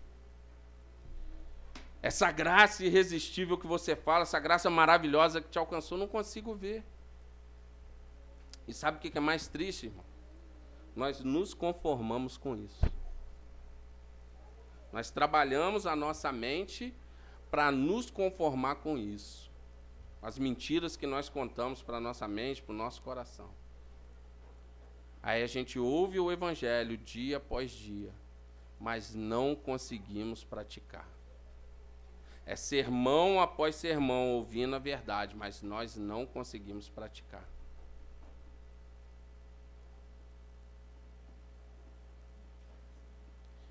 Essa 2.01 2.31
graça 2.31 2.85
irresistível 2.85 3.59
que 3.59 3.67
você 3.67 3.97
fala, 3.97 4.23
essa 4.23 4.39
graça 4.39 4.71
maravilhosa 4.71 5.41
que 5.41 5.49
te 5.49 5.59
alcançou, 5.59 5.99
eu 5.99 6.03
não 6.03 6.09
consigo 6.09 6.55
ver. 6.55 6.85
E 8.69 8.73
sabe 8.73 8.99
o 8.99 9.01
que 9.01 9.19
é 9.19 9.21
mais 9.21 9.49
triste, 9.49 9.87
irmão? 9.87 10.05
Nós 10.95 11.19
nos 11.19 11.53
conformamos 11.53 12.37
com 12.37 12.55
isso. 12.55 12.87
Nós 14.93 15.11
trabalhamos 15.11 15.85
a 15.85 15.97
nossa 15.97 16.31
mente 16.31 16.95
para 17.51 17.73
nos 17.73 18.09
conformar 18.09 18.77
com 18.77 18.97
isso. 18.97 19.50
As 20.23 20.39
mentiras 20.39 20.97
que 20.97 21.07
nós 21.07 21.29
contamos 21.29 21.83
para 21.83 21.97
a 21.97 22.01
nossa 22.01 22.29
mente, 22.29 22.63
para 22.63 22.73
o 22.73 22.77
nosso 22.77 23.01
coração. 23.03 23.51
Aí 25.23 25.43
a 25.43 25.47
gente 25.47 25.79
ouve 25.79 26.19
o 26.19 26.31
evangelho 26.31 26.97
dia 26.97 27.37
após 27.39 27.71
dia. 27.71 28.13
mas 28.81 29.15
não 29.15 29.55
conseguimos 29.55 30.43
praticar. 30.43 31.07
É 32.47 32.57
sermão 32.57 33.39
após 33.39 33.77
sermão 33.77 34.31
ouvindo 34.31 34.75
a 34.75 34.79
verdade, 34.79 35.37
mas 35.37 35.61
nós 35.61 35.97
não 35.97 36.25
conseguimos 36.25 36.89
praticar. 36.89 37.47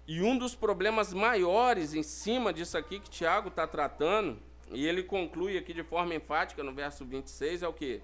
E 0.07 0.21
um 0.21 0.37
dos 0.37 0.55
problemas 0.55 1.11
maiores 1.13 1.93
em 1.93 2.03
cima 2.03 2.53
disso 2.53 2.77
aqui 2.77 2.99
que 2.99 3.09
Tiago 3.09 3.49
está 3.49 3.67
tratando, 3.67 4.39
e 4.71 4.85
ele 4.85 5.03
conclui 5.03 5.57
aqui 5.57 5.73
de 5.73 5.83
forma 5.83 6.13
enfática 6.13 6.63
no 6.63 6.73
verso 6.73 7.05
26, 7.05 7.63
é 7.63 7.67
o 7.67 7.73
que? 7.73 8.01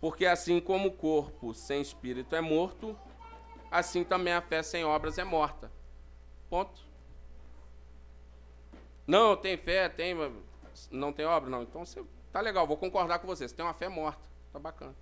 Porque 0.00 0.26
assim 0.26 0.60
como 0.60 0.88
o 0.88 0.92
corpo 0.92 1.52
sem 1.52 1.80
espírito 1.80 2.34
é 2.36 2.40
morto, 2.40 2.96
assim 3.70 4.04
também 4.04 4.32
a 4.32 4.40
fé 4.40 4.62
sem 4.62 4.84
obras 4.84 5.18
é 5.18 5.24
morta. 5.24 5.70
Ponto. 6.48 6.86
Não, 9.06 9.36
tem 9.36 9.56
fé, 9.56 9.88
tem, 9.88 10.14
não 10.90 11.12
tem 11.12 11.26
obra, 11.26 11.50
não. 11.50 11.62
Então 11.62 11.84
você 11.84 12.04
tá 12.32 12.40
legal, 12.40 12.66
vou 12.66 12.76
concordar 12.76 13.18
com 13.18 13.26
você. 13.26 13.48
Você 13.48 13.54
tem 13.54 13.64
uma 13.64 13.74
fé 13.74 13.88
morta, 13.88 14.22
tá 14.52 14.58
bacana. 14.58 14.94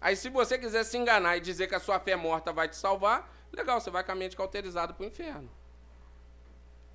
Aí 0.00 0.14
se 0.14 0.28
você 0.28 0.58
quiser 0.58 0.84
se 0.84 0.96
enganar 0.96 1.36
e 1.36 1.40
dizer 1.40 1.66
que 1.66 1.74
a 1.74 1.80
sua 1.80 1.98
fé 1.98 2.14
morta 2.14 2.52
vai 2.52 2.68
te 2.68 2.76
salvar, 2.76 3.28
legal, 3.52 3.80
você 3.80 3.90
vai 3.90 4.04
com 4.04 4.12
a 4.12 4.14
mente 4.14 4.36
cauterizada 4.36 4.92
para 4.92 5.02
o 5.02 5.06
inferno. 5.06 5.50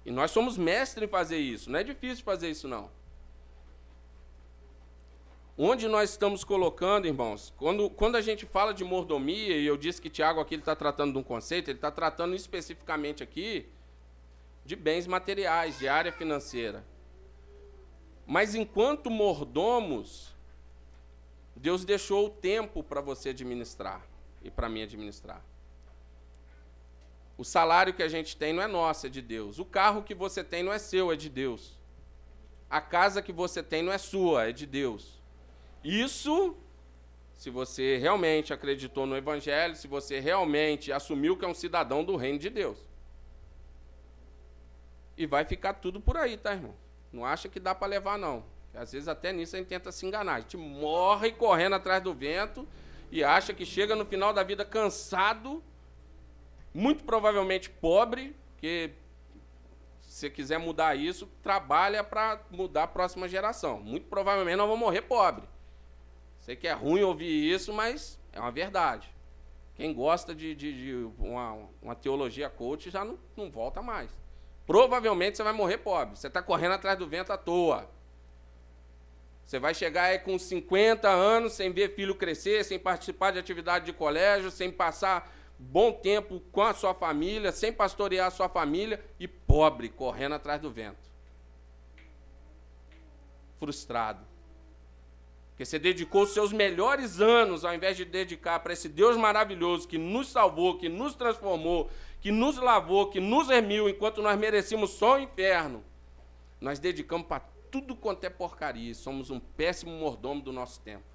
E 0.06 0.12
nós 0.12 0.32
somos 0.32 0.58
mestres 0.58 1.08
em 1.08 1.12
fazer 1.12 1.38
isso. 1.38 1.70
Não 1.70 1.80
é 1.80 1.84
difícil 1.84 2.24
fazer 2.24 2.49
isso, 2.49 2.68
não. 2.68 2.89
Onde 5.58 5.88
nós 5.88 6.10
estamos 6.10 6.43
colocando, 6.43 7.06
irmãos, 7.06 7.54
quando, 7.58 7.89
quando 7.89 8.16
a 8.16 8.22
gente 8.22 8.45
fala 8.45 8.74
de 8.74 8.84
mordomia, 8.84 9.56
e 9.56 9.66
eu 9.66 9.78
disse 9.78 10.01
que 10.01 10.10
Tiago 10.10 10.39
aqui 10.39 10.56
está 10.56 10.76
tratando 10.76 11.14
de 11.14 11.20
um 11.20 11.24
conceito, 11.24 11.70
ele 11.70 11.78
está 11.78 11.91
tratando 11.91 12.36
especificamente 12.36 13.22
aqui 13.22 13.68
de 14.66 14.76
bens 14.76 15.06
materiais, 15.06 15.78
de 15.78 15.88
área 15.88 16.12
financeira. 16.12 16.84
Mas 18.26 18.56
enquanto 18.56 19.12
mordomos, 19.12 20.34
Deus 21.56 21.86
deixou 21.86 22.26
o 22.26 22.30
tempo 22.30 22.82
para 22.82 22.99
você 22.99 23.30
administrar 23.30 24.06
e 24.41 24.49
para 24.49 24.68
mim 24.68 24.82
administrar. 24.82 25.43
O 27.38 27.43
salário 27.43 27.93
que 27.93 28.03
a 28.03 28.07
gente 28.07 28.38
tem 28.38 28.53
não 28.53 28.61
é 28.61 28.67
nosso, 28.67 29.07
é 29.07 29.09
de 29.09 29.21
Deus. 29.21 29.59
O 29.59 29.65
carro 29.65 30.03
que 30.03 30.13
você 30.13 30.43
tem 30.43 30.61
não 30.61 30.71
é 30.71 30.77
seu, 30.77 31.11
é 31.11 31.15
de 31.15 31.29
Deus. 31.29 31.79
A 32.69 32.79
casa 32.79 33.21
que 33.21 33.31
você 33.31 33.63
tem 33.63 33.81
não 33.81 33.91
é 33.91 33.97
sua, 33.97 34.49
é 34.49 34.51
de 34.51 34.65
Deus. 34.65 35.21
Isso, 35.84 36.55
se 37.34 37.49
você 37.49 37.97
realmente 37.97 38.53
acreditou 38.53 39.05
no 39.05 39.17
Evangelho, 39.17 39.75
se 39.75 39.88
você 39.88 40.19
realmente 40.19 40.91
assumiu 40.91 41.36
que 41.36 41.43
é 41.43 41.47
um 41.47 41.53
cidadão 41.53 42.03
do 42.03 42.15
reino 42.15 42.39
de 42.39 42.49
Deus. 42.49 42.77
E 45.17 45.25
vai 45.25 45.45
ficar 45.45 45.73
tudo 45.73 45.99
por 45.99 46.17
aí, 46.17 46.38
tá, 46.38 46.53
irmão? 46.53 46.75
Não 47.11 47.25
acha 47.25 47.49
que 47.49 47.59
dá 47.59 47.75
para 47.75 47.88
levar, 47.88 48.17
não. 48.17 48.43
Às 48.73 48.91
vezes 48.91 49.07
até 49.07 49.31
nisso 49.31 49.55
a 49.55 49.59
gente 49.59 49.67
tenta 49.67 49.91
se 49.91 50.05
enganar. 50.05 50.36
A 50.36 50.39
gente 50.39 50.57
morre 50.57 51.31
correndo 51.31 51.75
atrás 51.75 52.01
do 52.01 52.13
vento 52.13 52.67
e 53.11 53.23
acha 53.23 53.53
que 53.53 53.65
chega 53.65 53.95
no 53.95 54.05
final 54.05 54.34
da 54.34 54.41
vida 54.41 54.65
cansado 54.65 55.63
muito 56.74 57.03
provavelmente 57.03 57.69
pobre, 57.69 58.36
que 58.57 58.91
se 60.01 60.30
quiser 60.30 60.59
mudar 60.59 60.95
isso, 60.95 61.28
trabalha 61.41 62.03
para 62.03 62.39
mudar 62.49 62.84
a 62.84 62.88
próxima 62.88 63.28
geração. 63.28 63.80
Muito 63.80 64.07
provavelmente 64.07 64.57
nós 64.57 64.67
vamos 64.67 64.80
morrer 64.80 65.01
pobre. 65.01 65.43
Sei 66.39 66.55
que 66.55 66.67
é 66.67 66.74
ruim 66.74 67.01
ouvir 67.01 67.51
isso, 67.51 67.74
mas 67.74 68.19
é 68.32 68.39
uma 68.39 68.51
verdade. 68.51 69.09
Quem 69.76 69.93
gosta 69.93 70.36
de, 70.36 70.53
de, 70.53 70.71
de 70.71 71.09
uma, 71.17 71.57
uma, 71.82 71.95
teologia 71.95 72.49
coach 72.49 72.89
já 72.89 73.03
não, 73.03 73.17
não 73.36 73.49
volta 73.49 73.82
mais. 73.82 74.11
Provavelmente 74.67 75.38
você 75.38 75.43
vai 75.43 75.53
morrer 75.53 75.80
pobre. 75.80 76.15
Você 76.15 76.28
está 76.28 76.41
correndo 76.41 76.74
atrás 76.74 76.97
do 76.97 77.07
vento 77.07 77.34
à 77.34 77.38
toa. 77.38 77.89
Você 79.45 79.59
vai 79.59 79.74
chegar 79.74 80.03
aí 80.03 80.19
com 80.19 80.38
50 80.38 81.09
anos 81.09 81.53
sem 81.53 81.71
ver 81.71 81.95
filho 81.95 82.15
crescer, 82.15 82.63
sem 82.63 82.78
participar 82.78 83.32
de 83.32 83.39
atividade 83.39 83.86
de 83.86 83.93
colégio, 83.93 84.51
sem 84.51 84.71
passar 84.71 85.34
bom 85.72 85.91
tempo 85.91 86.41
com 86.51 86.61
a 86.61 86.74
sua 86.74 86.93
família, 86.93 87.51
sem 87.51 87.72
pastorear 87.72 88.28
a 88.28 88.32
sua 88.32 88.49
família 88.49 89.03
e 89.20 89.28
pobre, 89.28 89.89
correndo 89.89 90.36
atrás 90.36 90.61
do 90.61 90.70
vento. 90.70 91.09
Frustrado. 93.59 94.26
Porque 95.49 95.66
você 95.66 95.78
dedicou 95.78 96.26
seus 96.26 96.51
melhores 96.51 97.22
anos, 97.22 97.64
ao 97.64 97.74
invés 97.74 97.95
de 97.95 98.03
dedicar 98.03 98.59
para 98.59 98.74
esse 98.74 98.89
Deus 98.89 99.16
maravilhoso 99.16 99.88
que 99.88 99.97
nos 99.97 100.28
salvou, 100.30 100.78
que 100.78 100.89
nos 100.89 101.16
transformou, 101.16 101.89
que 102.20 102.32
nos 102.32 102.57
lavou, 102.57 103.09
que 103.09 103.20
nos 103.20 103.47
remiu, 103.47 103.88
enquanto 103.88 104.22
nós 104.22 104.38
merecíamos 104.38 104.91
só 104.91 105.16
o 105.16 105.20
inferno. 105.20 105.84
Nós 106.59 106.80
dedicamos 106.80 107.28
para 107.28 107.41
tudo 107.70 107.95
quanto 107.95 108.24
é 108.24 108.30
porcaria. 108.30 108.93
Somos 108.95 109.30
um 109.30 109.39
péssimo 109.39 109.91
mordomo 109.91 110.41
do 110.41 110.51
nosso 110.51 110.82
tempo. 110.82 111.12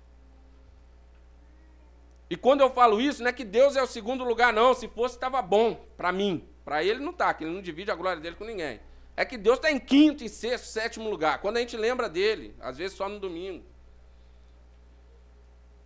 E 2.30 2.36
quando 2.36 2.60
eu 2.60 2.70
falo 2.70 3.00
isso, 3.00 3.22
não 3.22 3.30
é 3.30 3.32
que 3.32 3.44
Deus 3.44 3.74
é 3.76 3.82
o 3.82 3.86
segundo 3.86 4.22
lugar, 4.22 4.52
não. 4.52 4.74
Se 4.74 4.86
fosse, 4.88 5.14
estava 5.14 5.40
bom 5.40 5.86
para 5.96 6.12
mim. 6.12 6.46
Para 6.64 6.84
ele 6.84 7.00
não 7.00 7.10
está, 7.10 7.32
que 7.32 7.44
ele 7.44 7.54
não 7.54 7.62
divide 7.62 7.90
a 7.90 7.94
glória 7.94 8.20
dele 8.20 8.36
com 8.36 8.44
ninguém. 8.44 8.80
É 9.16 9.24
que 9.24 9.38
Deus 9.38 9.56
está 9.56 9.70
em 9.70 9.78
quinto, 9.78 10.22
em 10.22 10.28
sexto, 10.28 10.66
sétimo 10.66 11.08
lugar. 11.08 11.40
Quando 11.40 11.56
a 11.56 11.60
gente 11.60 11.76
lembra 11.76 12.08
dele, 12.08 12.54
às 12.60 12.76
vezes 12.76 12.96
só 12.96 13.08
no 13.08 13.18
domingo. 13.18 13.64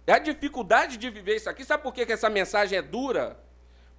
É 0.07 0.15
a 0.15 0.19
dificuldade 0.19 0.97
de 0.97 1.09
viver 1.09 1.37
isso 1.37 1.49
aqui. 1.49 1.65
Sabe 1.65 1.83
por 1.83 1.95
que, 1.95 2.05
que 2.05 2.13
essa 2.13 2.29
mensagem 2.29 2.77
é 2.77 2.83
dura? 2.83 3.39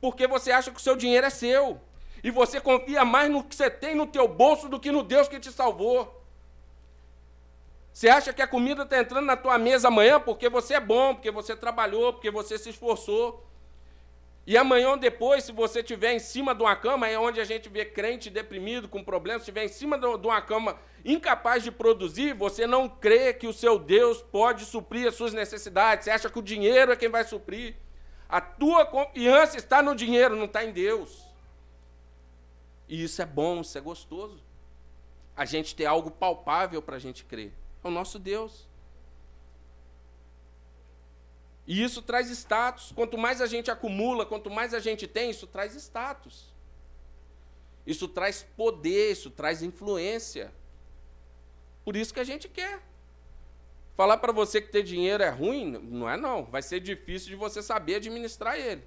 Porque 0.01 0.27
você 0.27 0.51
acha 0.51 0.69
que 0.69 0.77
o 0.77 0.83
seu 0.83 0.97
dinheiro 0.97 1.25
é 1.25 1.29
seu. 1.29 1.79
E 2.21 2.29
você 2.29 2.59
confia 2.59 3.05
mais 3.05 3.31
no 3.31 3.43
que 3.43 3.55
você 3.55 3.69
tem 3.69 3.95
no 3.95 4.05
teu 4.05 4.27
bolso 4.27 4.67
do 4.67 4.79
que 4.79 4.91
no 4.91 5.01
Deus 5.01 5.27
que 5.27 5.39
te 5.39 5.51
salvou. 5.51 6.22
Você 7.93 8.09
acha 8.09 8.33
que 8.33 8.41
a 8.41 8.47
comida 8.47 8.81
está 8.81 8.99
entrando 8.99 9.25
na 9.25 9.37
tua 9.37 9.57
mesa 9.59 9.87
amanhã 9.87 10.19
porque 10.19 10.49
você 10.49 10.73
é 10.73 10.79
bom, 10.79 11.13
porque 11.13 11.29
você 11.29 11.55
trabalhou, 11.55 12.11
porque 12.11 12.31
você 12.31 12.57
se 12.57 12.71
esforçou. 12.71 13.45
E 14.47 14.57
amanhã 14.57 14.89
ou 14.89 14.97
depois, 14.97 15.43
se 15.43 15.51
você 15.51 15.79
estiver 15.79 16.11
em 16.11 16.19
cima 16.19 16.55
de 16.55 16.63
uma 16.63 16.75
cama, 16.75 17.07
é 17.07 17.17
onde 17.17 17.39
a 17.39 17.45
gente 17.45 17.69
vê 17.69 17.85
crente 17.85 18.31
deprimido, 18.31 18.89
com 18.89 19.03
problemas, 19.03 19.43
se 19.43 19.51
estiver 19.51 19.63
em 19.63 19.69
cima 19.69 19.97
de 19.97 20.05
uma 20.05 20.41
cama 20.41 20.77
incapaz 21.05 21.63
de 21.63 21.71
produzir, 21.71 22.33
você 22.33 22.65
não 22.65 22.89
crê 22.89 23.31
que 23.31 23.47
o 23.47 23.53
seu 23.53 23.77
Deus 23.77 24.21
pode 24.23 24.65
suprir 24.65 25.07
as 25.07 25.13
suas 25.13 25.31
necessidades. 25.31 26.05
Você 26.05 26.11
acha 26.11 26.29
que 26.29 26.39
o 26.39 26.41
dinheiro 26.41 26.91
é 26.91 26.95
quem 26.95 27.09
vai 27.09 27.23
suprir. 27.23 27.75
A 28.27 28.41
tua 28.41 28.85
confiança 28.85 29.55
está 29.55 29.83
no 29.83 29.95
dinheiro, 29.95 30.35
não 30.35 30.45
está 30.45 30.65
em 30.65 30.71
Deus. 30.71 31.23
E 32.89 33.03
isso 33.03 33.21
é 33.21 33.25
bom, 33.25 33.61
isso 33.61 33.77
é 33.77 33.81
gostoso. 33.81 34.43
A 35.37 35.45
gente 35.45 35.75
ter 35.75 35.85
algo 35.85 36.09
palpável 36.11 36.81
para 36.81 36.95
a 36.95 36.99
gente 36.99 37.23
crer. 37.23 37.53
É 37.84 37.88
o 37.88 37.91
nosso 37.91 38.17
Deus. 38.17 38.67
E 41.65 41.81
isso 41.81 42.01
traz 42.01 42.29
status. 42.29 42.91
Quanto 42.93 43.17
mais 43.17 43.41
a 43.41 43.47
gente 43.47 43.71
acumula, 43.71 44.25
quanto 44.25 44.49
mais 44.49 44.73
a 44.73 44.79
gente 44.79 45.07
tem, 45.07 45.29
isso 45.29 45.47
traz 45.47 45.75
status. 45.75 46.51
Isso 47.86 48.07
traz 48.07 48.45
poder, 48.55 49.11
isso 49.11 49.29
traz 49.29 49.61
influência. 49.61 50.51
Por 51.84 51.95
isso 51.95 52.13
que 52.13 52.19
a 52.19 52.23
gente 52.23 52.47
quer. 52.47 52.81
Falar 53.95 54.17
para 54.17 54.31
você 54.31 54.59
que 54.59 54.71
ter 54.71 54.84
dinheiro 54.84 55.21
é 55.21 55.29
ruim, 55.29 55.71
não 55.71 56.09
é 56.09 56.17
não. 56.17 56.43
Vai 56.45 56.61
ser 56.61 56.79
difícil 56.79 57.29
de 57.29 57.36
você 57.36 57.61
saber 57.61 57.95
administrar 57.95 58.57
ele. 58.57 58.84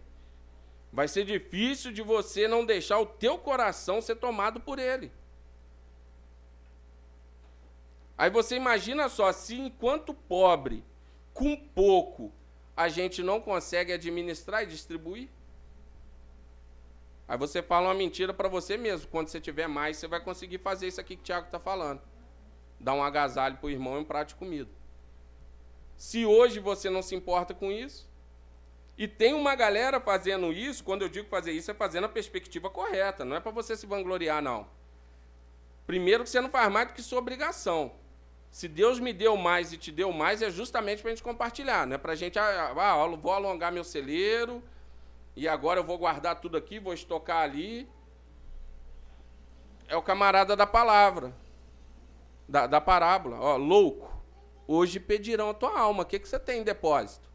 Vai 0.92 1.06
ser 1.08 1.24
difícil 1.24 1.92
de 1.92 2.02
você 2.02 2.48
não 2.48 2.64
deixar 2.64 2.98
o 2.98 3.06
teu 3.06 3.38
coração 3.38 4.00
ser 4.00 4.16
tomado 4.16 4.60
por 4.60 4.78
ele. 4.78 5.12
Aí 8.16 8.30
você 8.30 8.56
imagina 8.56 9.08
só, 9.08 9.30
se 9.32 9.54
enquanto 9.54 10.14
pobre, 10.14 10.84
com 11.34 11.56
pouco, 11.56 12.32
a 12.76 12.88
gente 12.88 13.22
não 13.22 13.40
consegue 13.40 13.92
administrar 13.92 14.62
e 14.62 14.66
distribuir. 14.66 15.28
Aí 17.28 17.36
você 17.36 17.62
fala 17.62 17.88
uma 17.88 17.94
mentira 17.94 18.32
para 18.32 18.48
você 18.48 18.76
mesmo. 18.76 19.08
Quando 19.08 19.28
você 19.28 19.40
tiver 19.40 19.66
mais, 19.66 19.96
você 19.96 20.06
vai 20.06 20.20
conseguir 20.20 20.58
fazer 20.58 20.86
isso 20.86 21.00
aqui 21.00 21.16
que 21.16 21.22
o 21.22 21.24
Tiago 21.24 21.46
está 21.46 21.58
falando. 21.58 22.00
Dar 22.78 22.94
um 22.94 23.02
agasalho 23.02 23.56
para 23.56 23.66
o 23.66 23.70
irmão 23.70 23.96
e 23.96 24.00
um 24.00 24.04
prato 24.04 24.28
de 24.28 24.34
comida. 24.36 24.70
Se 25.96 26.24
hoje 26.24 26.60
você 26.60 26.88
não 26.88 27.02
se 27.02 27.14
importa 27.14 27.52
com 27.52 27.72
isso, 27.72 28.08
e 28.96 29.06
tem 29.06 29.34
uma 29.34 29.54
galera 29.54 30.00
fazendo 30.00 30.52
isso, 30.52 30.84
quando 30.84 31.02
eu 31.02 31.08
digo 31.08 31.28
fazer 31.28 31.52
isso, 31.52 31.70
é 31.70 31.74
fazendo 31.74 32.04
a 32.04 32.08
perspectiva 32.08 32.70
correta, 32.70 33.24
não 33.24 33.36
é 33.36 33.40
para 33.40 33.50
você 33.50 33.76
se 33.76 33.86
vangloriar, 33.86 34.42
não. 34.42 34.66
Primeiro 35.86 36.24
que 36.24 36.30
você 36.30 36.40
não 36.40 36.48
faz 36.48 36.72
mais 36.72 36.88
do 36.88 36.94
que 36.94 37.02
sua 37.02 37.18
obrigação. 37.18 37.92
Se 38.56 38.68
Deus 38.68 38.98
me 38.98 39.12
deu 39.12 39.36
mais 39.36 39.70
e 39.74 39.76
te 39.76 39.92
deu 39.92 40.10
mais, 40.10 40.40
é 40.40 40.50
justamente 40.50 41.02
para 41.02 41.10
a 41.10 41.14
gente 41.14 41.22
compartilhar, 41.22 41.86
não 41.86 41.96
é 41.96 41.98
para 41.98 42.14
a 42.14 42.16
gente, 42.16 42.38
ah, 42.38 42.72
ah, 42.74 43.06
vou 43.08 43.30
alongar 43.30 43.70
meu 43.70 43.84
celeiro, 43.84 44.62
e 45.36 45.46
agora 45.46 45.80
eu 45.80 45.84
vou 45.84 45.98
guardar 45.98 46.40
tudo 46.40 46.56
aqui, 46.56 46.78
vou 46.78 46.94
estocar 46.94 47.42
ali. 47.42 47.86
É 49.86 49.94
o 49.94 50.00
camarada 50.00 50.56
da 50.56 50.66
palavra, 50.66 51.34
da, 52.48 52.66
da 52.66 52.80
parábola. 52.80 53.38
Ó, 53.38 53.58
louco, 53.58 54.10
hoje 54.66 54.98
pedirão 54.98 55.50
a 55.50 55.54
tua 55.54 55.78
alma, 55.78 56.02
o 56.02 56.06
que, 56.06 56.18
que 56.18 56.26
você 56.26 56.38
tem 56.38 56.62
em 56.62 56.64
depósito? 56.64 57.28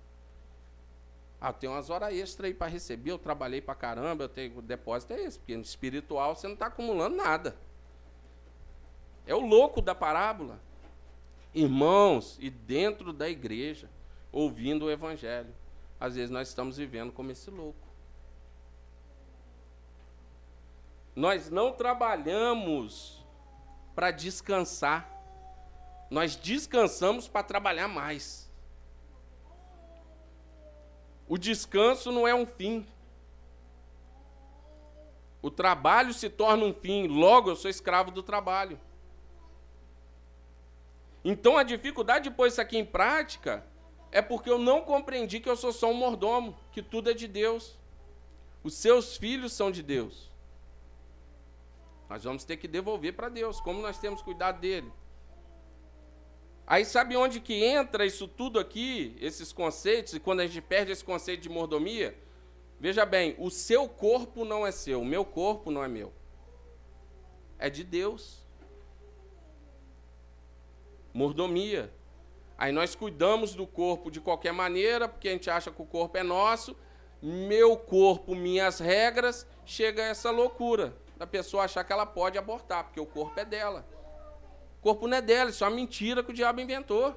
Ah, 1.40 1.54
tem 1.54 1.70
umas 1.70 1.92
horas 1.92 2.12
extras 2.16 2.48
aí 2.48 2.54
para 2.56 2.66
receber, 2.66 3.12
eu 3.12 3.20
trabalhei 3.20 3.62
para 3.62 3.76
caramba, 3.76 4.24
eu 4.24 4.30
tenho 4.30 4.58
o 4.58 4.62
depósito 4.64 5.14
é 5.14 5.22
esse, 5.22 5.38
porque 5.38 5.56
no 5.56 5.62
espiritual 5.62 6.36
você 6.36 6.48
não 6.48 6.56
está 6.56 6.66
acumulando 6.66 7.16
nada. 7.16 7.56
É 9.28 9.36
o 9.36 9.40
louco 9.40 9.84
da 9.84 9.94
parábola. 9.94 10.60
Irmãos, 11.54 12.38
e 12.40 12.50
dentro 12.50 13.12
da 13.12 13.30
igreja, 13.30 13.90
ouvindo 14.32 14.86
o 14.86 14.92
evangelho, 14.92 15.54
às 16.00 16.16
vezes 16.16 16.30
nós 16.30 16.48
estamos 16.48 16.78
vivendo 16.78 17.12
como 17.12 17.32
esse 17.32 17.50
louco. 17.52 17.88
Nós 21.16 21.50
não 21.50 21.74
trabalhamos 21.74 23.24
para 23.94 24.12
descansar. 24.12 25.10
Nós 26.10 26.36
descansamos 26.36 27.28
para 27.28 27.44
trabalhar 27.44 27.88
mais. 27.88 28.50
O 31.28 31.38
descanso 31.38 32.12
não 32.12 32.28
é 32.28 32.34
um 32.34 32.46
fim. 32.46 32.86
O 35.42 35.50
trabalho 35.50 36.14
se 36.14 36.30
torna 36.30 36.66
um 36.66 36.74
fim, 36.74 37.08
logo 37.08 37.50
eu 37.50 37.56
sou 37.56 37.70
escravo 37.70 38.12
do 38.12 38.22
trabalho. 38.22 38.80
Então 41.24 41.58
a 41.58 41.64
dificuldade 41.64 42.30
de 42.30 42.36
pôr 42.36 42.48
isso 42.48 42.62
aqui 42.62 42.78
em 42.78 42.86
prática 42.86 43.66
é 44.12 44.22
porque 44.22 44.50
eu 44.50 44.58
não 44.58 44.82
compreendi 44.82 45.40
que 45.40 45.50
eu 45.50 45.56
sou 45.56 45.72
só 45.72 45.90
um 45.90 45.94
mordomo, 45.94 46.58
que 46.72 46.82
tudo 46.82 47.10
é 47.10 47.14
de 47.14 47.28
Deus. 47.28 47.80
Os 48.64 48.76
seus 48.76 49.16
filhos 49.18 49.54
são 49.54 49.72
de 49.72 49.82
Deus. 49.82 50.30
Nós 52.10 52.24
vamos 52.24 52.44
ter 52.44 52.58
que 52.58 52.68
devolver 52.68 53.14
para 53.14 53.30
Deus, 53.30 53.62
como 53.62 53.82
nós 53.82 53.98
temos 53.98 54.22
cuidado 54.22 54.60
dele. 54.60 54.92
Aí 56.68 56.86
sabe 56.86 57.16
onde 57.16 57.40
que 57.40 57.64
entra 57.64 58.06
isso 58.06 58.28
tudo 58.28 58.60
aqui, 58.60 59.16
esses 59.20 59.54
conceitos, 59.54 60.14
e 60.14 60.20
quando 60.20 60.42
a 60.42 60.48
gente 60.48 60.62
perde 60.62 60.92
esse 60.92 61.04
conceito 61.04 61.42
de 61.42 61.50
mordomia? 61.50 62.18
Veja 62.80 63.06
bem, 63.06 63.36
o 63.38 63.50
seu 63.50 63.88
corpo 63.88 64.44
não 64.44 64.66
é 64.66 64.72
seu, 64.72 65.02
o 65.02 65.06
meu 65.06 65.24
corpo 65.24 65.72
não 65.72 65.84
é 65.84 65.88
meu. 65.88 66.12
É 67.58 67.70
de 67.70 67.84
Deus. 67.84 68.41
Mordomia. 71.14 71.92
Aí 72.58 72.72
nós 72.72 72.94
cuidamos 72.94 73.56
do 73.56 73.66
corpo 73.66 74.12
de 74.12 74.22
qualquer 74.22 74.54
maneira, 74.54 75.08
porque 75.08 75.28
a 75.28 75.32
gente 75.32 75.50
acha 75.50 75.72
que 75.72 75.82
o 75.82 75.86
corpo 75.86 76.18
é 76.18 76.24
nosso. 76.24 76.76
Meu 77.22 77.76
corpo, 77.78 78.36
minhas 78.36 78.80
regras, 78.80 79.48
chega 79.66 80.04
a 80.04 80.08
essa 80.08 80.32
loucura 80.32 80.96
da 81.18 81.28
pessoa 81.28 81.64
achar 81.64 81.84
que 81.84 81.94
ela 81.94 82.06
pode 82.06 82.38
abortar, 82.38 82.84
porque 82.84 83.00
o 83.00 83.06
corpo 83.06 83.40
é 83.40 83.46
dela. 83.46 83.86
O 84.80 84.82
corpo 84.82 85.08
não 85.08 85.18
é 85.18 85.22
dela, 85.22 85.50
isso 85.50 85.64
é 85.64 85.68
uma 85.68 85.76
mentira 85.76 86.24
que 86.24 86.32
o 86.32 86.34
diabo 86.34 86.62
inventou. 86.62 87.16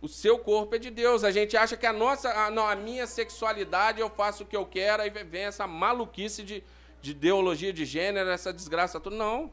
O 0.00 0.08
seu 0.08 0.38
corpo 0.38 0.76
é 0.76 0.78
de 0.78 0.90
Deus. 0.90 1.24
A 1.24 1.32
gente 1.32 1.56
acha 1.56 1.76
que 1.76 1.86
a 1.86 1.92
nossa, 1.92 2.30
a, 2.30 2.50
não, 2.50 2.66
a 2.66 2.76
minha 2.76 3.08
sexualidade 3.08 4.00
eu 4.00 4.08
faço 4.08 4.44
o 4.44 4.46
que 4.46 4.56
eu 4.56 4.64
quero, 4.64 5.02
aí 5.02 5.10
vem 5.10 5.44
essa 5.44 5.66
maluquice 5.66 6.44
de, 6.44 6.62
de 7.00 7.10
ideologia 7.10 7.72
de 7.72 7.84
gênero, 7.84 8.30
essa 8.30 8.52
desgraça 8.52 9.00
toda. 9.00 9.16
Não. 9.16 9.50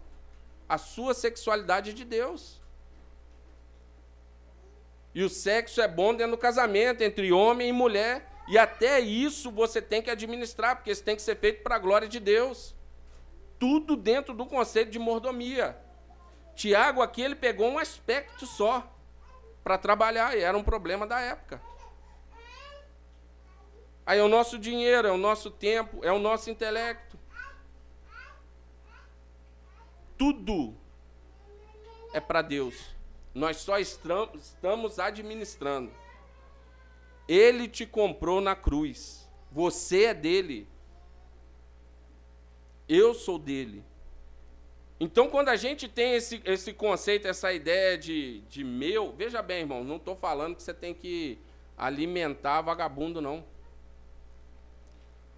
A 0.68 0.78
sua 0.78 1.14
sexualidade 1.14 1.93
de 1.93 2.03
Deus. 2.05 2.61
E 5.14 5.24
o 5.24 5.30
sexo 5.30 5.82
é 5.82 5.88
bom 5.88 6.14
dentro 6.14 6.32
do 6.32 6.38
casamento, 6.38 7.01
entre 7.03 7.32
homem 7.32 7.70
e 7.70 7.74
mulher. 7.74 8.32
E 8.47 8.57
até 8.57 8.99
isso 8.99 9.51
você 9.51 9.82
tem 9.82 10.01
que 10.01 10.09
administrar, 10.09 10.76
porque 10.76 10.91
isso 10.91 11.03
tem 11.03 11.16
que 11.16 11.22
ser 11.22 11.38
feito 11.38 11.64
para 11.64 11.76
a 11.76 11.80
glória 11.80 12.07
de 12.07 12.20
Deus. 12.20 12.76
Tudo 13.59 13.95
dentro 13.95 14.34
do 14.34 14.45
conceito 14.45 14.89
de 14.89 14.99
mordomia. 14.99 15.78
Tiago 16.55 17.01
aqui 17.01 17.22
ele 17.22 17.36
pegou 17.36 17.70
um 17.70 17.78
aspecto 17.78 18.45
só 18.45 18.91
para 19.64 19.78
trabalhar, 19.78 20.36
e 20.36 20.41
era 20.41 20.57
um 20.57 20.64
problema 20.64 21.07
da 21.07 21.20
época. 21.20 21.61
Aí 24.05 24.20
é 24.20 24.24
o 24.24 24.28
nosso 24.28 24.59
dinheiro, 24.59 25.07
é 25.07 25.11
o 25.11 25.18
nosso 25.18 25.49
tempo, 25.49 26.03
é 26.03 26.11
o 26.11 26.20
nosso 26.20 26.49
intelecto. 26.49 27.18
Tudo 30.24 30.74
é 32.13 32.21
para 32.21 32.41
Deus. 32.41 32.95
Nós 33.36 33.57
só 33.57 33.78
estamos 33.78 34.97
administrando. 34.97 35.91
Ele 37.28 37.67
te 37.67 37.86
comprou 37.86 38.39
na 38.39 38.55
cruz. 38.55 39.30
Você 39.51 40.05
é 40.05 40.13
dele. 40.13 40.65
Eu 42.88 43.13
sou 43.13 43.38
dele. 43.38 43.84
Então, 44.97 45.28
quando 45.28 45.49
a 45.49 45.57
gente 45.57 45.89
tem 45.89 46.13
esse, 46.13 46.41
esse 46.45 46.71
conceito, 46.71 47.28
essa 47.28 47.51
ideia 47.51 47.97
de, 47.97 48.39
de 48.47 48.63
meu, 48.63 49.11
veja 49.11 49.41
bem, 49.41 49.59
irmão, 49.59 49.84
não 49.84 49.97
estou 49.97 50.15
falando 50.15 50.55
que 50.55 50.63
você 50.63 50.74
tem 50.74 50.93
que 50.93 51.38
alimentar 51.78 52.61
vagabundo, 52.61 53.19
não. 53.19 53.43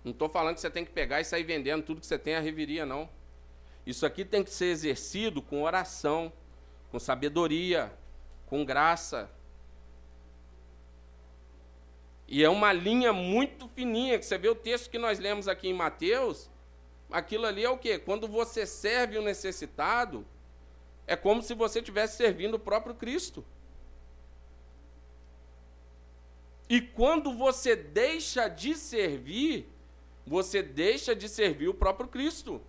Não 0.03 0.11
estou 0.11 0.29
falando 0.29 0.53
que 0.53 0.61
você 0.61 0.69
tem 0.69 0.86
que 0.86 0.91
pegar 0.91 1.21
e 1.21 1.25
sair 1.25 1.43
vendendo 1.43 1.81
tudo 1.81 1.99
que 1.99 2.05
você 2.05 2.19
tem 2.19 2.36
à 2.36 2.39
reviria, 2.39 2.86
não. 2.86 3.09
Isso 3.86 4.05
aqui 4.05 4.25
tem 4.25 4.43
que 4.43 4.49
ser 4.49 4.65
exercido 4.65 5.41
com 5.41 5.63
oração, 5.63 6.31
com 6.91 6.99
sabedoria, 6.99 7.93
com 8.47 8.65
graça, 8.65 9.29
e 12.27 12.43
é 12.43 12.49
uma 12.49 12.73
linha 12.73 13.13
muito 13.13 13.67
fininha, 13.69 14.17
que 14.17 14.25
você 14.25 14.38
vê 14.38 14.49
o 14.49 14.55
texto 14.55 14.89
que 14.89 14.97
nós 14.97 15.19
lemos 15.19 15.47
aqui 15.47 15.67
em 15.67 15.73
Mateus, 15.73 16.49
aquilo 17.11 17.45
ali 17.45 17.63
é 17.63 17.69
o 17.69 17.77
quê? 17.77 17.99
Quando 17.99 18.27
você 18.27 18.65
serve 18.65 19.17
o 19.17 19.21
necessitado, 19.21 20.25
é 21.05 21.15
como 21.15 21.41
se 21.41 21.53
você 21.53 21.79
estivesse 21.79 22.17
servindo 22.17 22.55
o 22.55 22.59
próprio 22.59 22.95
Cristo. 22.95 23.45
E 26.67 26.81
quando 26.81 27.31
você 27.31 27.75
deixa 27.75 28.47
de 28.47 28.73
servir, 28.73 29.69
você 30.25 30.63
deixa 30.63 31.15
de 31.15 31.29
servir 31.29 31.67
o 31.67 31.75
próprio 31.75 32.09
Cristo. 32.09 32.59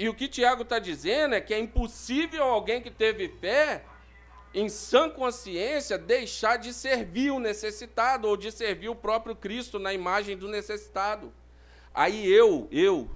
E 0.00 0.08
o 0.08 0.14
que 0.14 0.28
Tiago 0.28 0.62
está 0.62 0.78
dizendo 0.78 1.34
é 1.34 1.42
que 1.42 1.52
é 1.52 1.58
impossível 1.58 2.42
alguém 2.42 2.80
que 2.80 2.90
teve 2.90 3.28
fé 3.28 3.84
em 4.54 4.66
sã 4.66 5.10
consciência, 5.10 5.98
deixar 5.98 6.56
de 6.56 6.72
servir 6.72 7.30
o 7.30 7.38
necessitado 7.38 8.26
ou 8.26 8.34
de 8.34 8.50
servir 8.50 8.88
o 8.88 8.94
próprio 8.94 9.36
Cristo 9.36 9.78
na 9.78 9.92
imagem 9.92 10.38
do 10.38 10.48
necessitado. 10.48 11.30
Aí 11.92 12.26
eu, 12.26 12.66
eu 12.72 13.10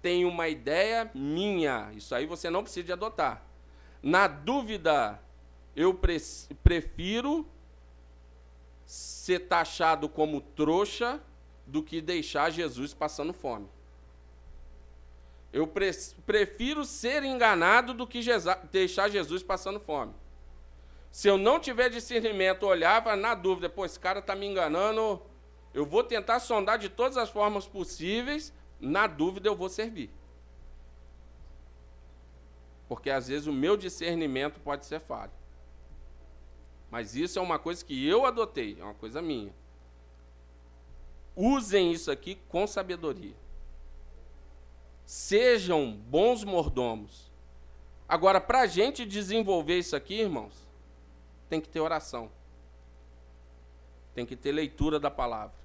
tenho 0.00 0.26
uma 0.26 0.48
ideia 0.48 1.10
minha, 1.14 1.92
isso 1.94 2.14
aí 2.14 2.24
você 2.24 2.48
não 2.48 2.62
precisa 2.62 2.86
de 2.86 2.92
adotar. 2.92 3.42
Na 4.02 4.26
dúvida, 4.26 5.20
eu 5.76 5.92
pre 5.92 6.16
prefiro 6.62 7.46
ser 8.86 9.40
taxado 9.40 10.08
como 10.08 10.40
trouxa 10.40 11.20
do 11.66 11.82
que 11.82 12.00
deixar 12.00 12.48
Jesus 12.48 12.94
passando 12.94 13.34
fome. 13.34 13.68
Eu 15.54 15.68
pre 15.68 15.88
prefiro 16.26 16.84
ser 16.84 17.22
enganado 17.22 17.94
do 17.94 18.08
que 18.08 18.18
deixar 18.72 19.08
Jesus 19.08 19.40
passando 19.40 19.78
fome. 19.78 20.12
Se 21.12 21.28
eu 21.28 21.38
não 21.38 21.60
tiver 21.60 21.88
discernimento, 21.88 22.64
olhava 22.64 23.14
na 23.14 23.36
dúvida, 23.36 23.68
pô, 23.68 23.84
esse 23.84 24.00
cara 24.00 24.18
está 24.18 24.34
me 24.34 24.46
enganando, 24.46 25.22
eu 25.72 25.86
vou 25.86 26.02
tentar 26.02 26.40
sondar 26.40 26.76
de 26.76 26.88
todas 26.88 27.16
as 27.16 27.30
formas 27.30 27.68
possíveis, 27.68 28.52
na 28.80 29.06
dúvida 29.06 29.48
eu 29.48 29.54
vou 29.54 29.68
servir. 29.68 30.10
Porque 32.88 33.08
às 33.08 33.28
vezes 33.28 33.46
o 33.46 33.52
meu 33.52 33.76
discernimento 33.76 34.58
pode 34.58 34.84
ser 34.84 34.98
falho. 34.98 35.30
Mas 36.90 37.14
isso 37.14 37.38
é 37.38 37.42
uma 37.42 37.60
coisa 37.60 37.84
que 37.84 38.04
eu 38.04 38.26
adotei, 38.26 38.76
é 38.80 38.82
uma 38.82 38.94
coisa 38.94 39.22
minha. 39.22 39.54
Usem 41.36 41.92
isso 41.92 42.10
aqui 42.10 42.40
com 42.48 42.66
sabedoria. 42.66 43.43
Sejam 45.04 45.92
bons 45.92 46.44
mordomos. 46.44 47.30
Agora, 48.08 48.40
para 48.40 48.60
a 48.60 48.66
gente 48.66 49.04
desenvolver 49.04 49.78
isso 49.78 49.94
aqui, 49.94 50.20
irmãos, 50.20 50.66
tem 51.48 51.60
que 51.60 51.68
ter 51.68 51.80
oração. 51.80 52.30
Tem 54.14 54.24
que 54.24 54.36
ter 54.36 54.52
leitura 54.52 54.98
da 54.98 55.10
palavra. 55.10 55.64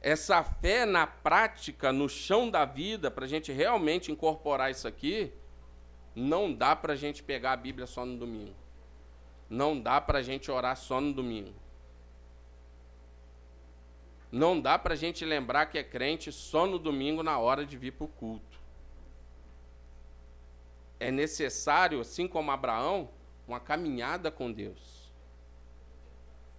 Essa 0.00 0.44
fé 0.44 0.86
na 0.86 1.06
prática, 1.06 1.92
no 1.92 2.08
chão 2.08 2.48
da 2.50 2.64
vida, 2.64 3.10
para 3.10 3.24
a 3.24 3.28
gente 3.28 3.50
realmente 3.50 4.12
incorporar 4.12 4.70
isso 4.70 4.86
aqui, 4.86 5.32
não 6.14 6.52
dá 6.52 6.76
para 6.76 6.92
a 6.92 6.96
gente 6.96 7.22
pegar 7.22 7.52
a 7.52 7.56
Bíblia 7.56 7.86
só 7.86 8.04
no 8.04 8.16
domingo. 8.16 8.54
Não 9.48 9.80
dá 9.80 10.00
para 10.00 10.18
a 10.18 10.22
gente 10.22 10.50
orar 10.50 10.76
só 10.76 11.00
no 11.00 11.12
domingo. 11.12 11.54
Não 14.30 14.60
dá 14.60 14.78
para 14.78 14.94
a 14.94 14.96
gente 14.96 15.24
lembrar 15.24 15.66
que 15.66 15.78
é 15.78 15.82
crente 15.82 16.30
só 16.30 16.66
no 16.66 16.78
domingo 16.78 17.22
na 17.22 17.38
hora 17.38 17.64
de 17.64 17.76
vir 17.76 17.92
para 17.92 18.04
o 18.04 18.08
culto. 18.08 18.58
É 21.00 21.10
necessário, 21.10 22.00
assim 22.00 22.28
como 22.28 22.50
Abraão, 22.50 23.08
uma 23.46 23.58
caminhada 23.58 24.30
com 24.30 24.52
Deus. 24.52 25.10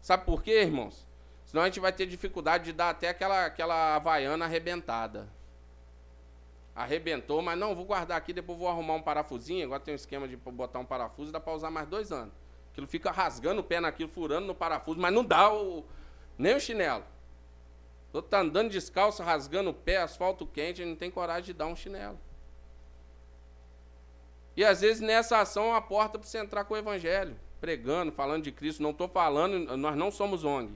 Sabe 0.01 0.26
por 0.26 0.41
quê, 0.41 0.61
irmãos? 0.61 1.07
Senão 1.45 1.63
a 1.63 1.65
gente 1.65 1.80
vai 1.80 1.91
ter 1.91 2.05
dificuldade 2.05 2.65
de 2.65 2.74
dar 2.74 2.89
até 2.89 3.09
aquela, 3.09 3.45
aquela 3.45 3.95
havaiana 3.95 4.45
arrebentada. 4.45 5.28
arrebentou, 6.74 7.41
mas 7.41 7.57
não, 7.59 7.76
vou 7.76 7.86
guardar 7.86 8.17
aqui, 8.17 8.32
depois 8.32 8.57
vou 8.57 8.67
arrumar 8.67 8.93
um 8.93 9.01
parafusinho. 9.01 9.65
Agora 9.65 9.80
tem 9.82 9.93
um 9.93 9.95
esquema 9.95 10.28
de 10.28 10.38
botar 10.38 10.80
um 10.80 10.86
parafuso, 10.86 11.32
dá 11.32 11.39
para 11.39 11.53
usar 11.53 11.70
mais 11.70 11.88
dois 11.88 12.11
anos. 12.11 12.34
Aquilo 12.72 12.88
fica 12.88 13.11
rasgando 13.11 13.61
o 13.61 13.63
pé 13.63 13.80
naquilo, 13.80 14.09
furando 14.09 14.47
no 14.47 14.55
parafuso, 14.55 14.99
mas 14.99 15.13
não 15.13 15.24
dá 15.24 15.53
o, 15.53 15.84
nem 16.38 16.55
o 16.55 16.59
chinelo. 16.59 17.03
Tô 18.12 18.22
tá 18.22 18.39
andando 18.39 18.72
descalço, 18.72 19.22
rasgando 19.22 19.70
o 19.70 19.74
pé, 19.74 19.97
asfalto 19.97 20.45
quente, 20.45 20.84
não 20.84 20.95
tem 20.95 21.12
coragem 21.12 21.45
de 21.45 21.53
dar 21.53 21.68
um 21.68 21.76
chinelo. 21.76 22.20
E 24.57 24.66
às 24.66 24.82
vezes 24.82 24.99
nessa 24.99 25.39
ação 25.39 25.66
é 25.66 25.70
uma 25.70 25.82
porta 25.82 26.18
para 26.18 26.28
você 26.28 26.39
entrar 26.39 26.66
com 26.66 26.74
o 26.74 26.78
evangelho, 26.78 27.39
pregando, 27.62 28.12
falando 28.12 28.43
de 28.43 28.51
Cristo. 28.51 28.82
Não 28.82 28.89
estou 28.89 29.07
falando, 29.07 29.78
nós 29.78 29.95
não 29.95 30.12
somos 30.12 30.43
ONG. 30.43 30.74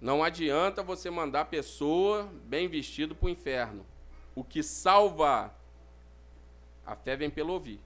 Não 0.00 0.24
adianta 0.24 0.82
você 0.82 1.10
mandar 1.10 1.44
pessoa 1.46 2.28
bem 2.44 2.68
vestido 2.68 3.14
para 3.14 3.26
o 3.26 3.30
inferno. 3.30 3.86
O 4.34 4.42
que 4.42 4.62
salva 4.62 5.54
a 6.84 6.96
fé 6.96 7.16
vem 7.16 7.30
pelo 7.30 7.52
ouvir. 7.52 7.80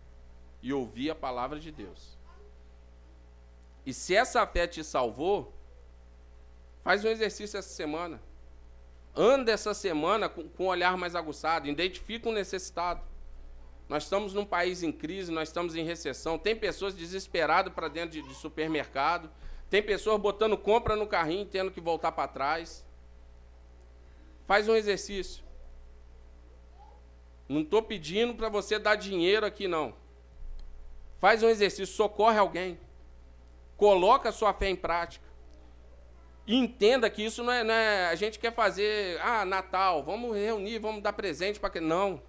E 0.62 0.72
ouvir 0.72 1.10
a 1.10 1.14
palavra 1.14 1.60
de 1.60 1.70
Deus. 1.70 2.16
E 3.84 3.92
se 3.92 4.14
essa 4.14 4.46
fé 4.46 4.66
te 4.66 4.82
salvou, 4.82 5.52
faz 6.88 7.04
um 7.04 7.08
exercício 7.08 7.58
essa 7.58 7.68
semana. 7.68 8.18
Anda 9.14 9.52
essa 9.52 9.74
semana 9.74 10.26
com, 10.26 10.48
com 10.48 10.64
um 10.64 10.68
olhar 10.68 10.96
mais 10.96 11.14
aguçado. 11.14 11.68
Identifica 11.68 12.30
um 12.30 12.32
necessitado. 12.32 13.02
Nós 13.90 14.04
estamos 14.04 14.32
num 14.32 14.46
país 14.46 14.82
em 14.82 14.90
crise, 14.90 15.30
nós 15.30 15.50
estamos 15.50 15.76
em 15.76 15.84
recessão. 15.84 16.38
Tem 16.38 16.56
pessoas 16.56 16.94
desesperadas 16.94 17.74
para 17.74 17.88
dentro 17.88 18.12
de, 18.12 18.26
de 18.26 18.34
supermercado. 18.34 19.28
Tem 19.68 19.82
pessoas 19.82 20.18
botando 20.18 20.56
compra 20.56 20.96
no 20.96 21.06
carrinho, 21.06 21.44
tendo 21.44 21.70
que 21.70 21.78
voltar 21.78 22.12
para 22.12 22.26
trás. 22.26 22.82
Faz 24.46 24.66
um 24.66 24.74
exercício. 24.74 25.44
Não 27.46 27.60
estou 27.60 27.82
pedindo 27.82 28.34
para 28.34 28.48
você 28.48 28.78
dar 28.78 28.94
dinheiro 28.94 29.44
aqui, 29.44 29.68
não. 29.68 29.94
Faz 31.18 31.42
um 31.42 31.50
exercício, 31.50 31.94
socorre 31.94 32.38
alguém. 32.38 32.80
Coloca 33.76 34.30
a 34.30 34.32
sua 34.32 34.54
fé 34.54 34.70
em 34.70 34.76
prática. 34.76 35.27
E 36.48 36.56
entenda 36.56 37.10
que 37.10 37.22
isso 37.22 37.44
não 37.44 37.52
é, 37.52 37.62
não 37.62 37.74
é, 37.74 38.06
A 38.06 38.14
gente 38.14 38.38
quer 38.38 38.54
fazer. 38.54 39.20
Ah, 39.20 39.44
Natal, 39.44 40.02
vamos 40.02 40.34
reunir, 40.34 40.78
vamos 40.78 41.02
dar 41.02 41.12
presente 41.12 41.60
para. 41.60 41.78
Não. 41.78 42.22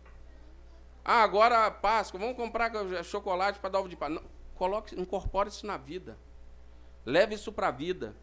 Ah, 1.05 1.23
agora 1.23 1.71
Páscoa, 1.71 2.19
vamos 2.19 2.35
comprar 2.35 2.69
chocolate 3.05 3.59
para 3.59 3.69
dar 3.69 3.79
ovo 3.79 3.87
de 3.87 3.95
Páscoa. 3.95 4.21
Não, 4.21 4.29
coloque, 4.55 4.99
incorpore 4.99 5.47
isso 5.47 5.65
na 5.65 5.77
vida. 5.77 6.17
Leve 7.05 7.35
isso 7.35 7.49
para 7.53 7.69
a 7.69 7.71
vida. 7.71 8.13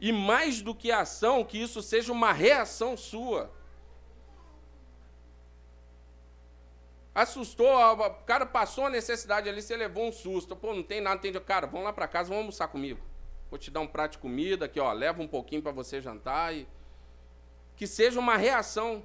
E 0.00 0.10
mais 0.10 0.60
do 0.60 0.74
que 0.74 0.90
ação, 0.90 1.44
que 1.44 1.62
isso 1.62 1.80
seja 1.80 2.12
uma 2.12 2.32
reação 2.32 2.96
sua. 2.96 3.52
Assustou, 7.14 7.68
o 7.68 8.10
cara 8.24 8.44
passou 8.44 8.86
a 8.86 8.90
necessidade 8.90 9.48
ali, 9.48 9.62
você 9.62 9.76
levou 9.76 10.08
um 10.08 10.12
susto. 10.12 10.56
Pô, 10.56 10.74
não 10.74 10.82
tem 10.82 11.00
nada, 11.00 11.14
não 11.14 11.22
tem. 11.22 11.32
Cara, 11.40 11.68
vamos 11.68 11.84
lá 11.84 11.92
para 11.92 12.08
casa, 12.08 12.30
vamos 12.30 12.42
almoçar 12.42 12.66
comigo. 12.66 13.00
Vou 13.50 13.58
te 13.58 13.70
dar 13.70 13.80
um 13.80 13.86
prato 13.86 14.12
de 14.12 14.18
comida 14.18 14.66
aqui, 14.66 14.78
ó, 14.78 14.92
leva 14.92 15.22
um 15.22 15.28
pouquinho 15.28 15.62
para 15.62 15.72
você 15.72 16.00
jantar 16.00 16.54
e 16.54 16.66
que 17.76 17.86
seja 17.86 18.18
uma 18.18 18.36
reação. 18.36 19.02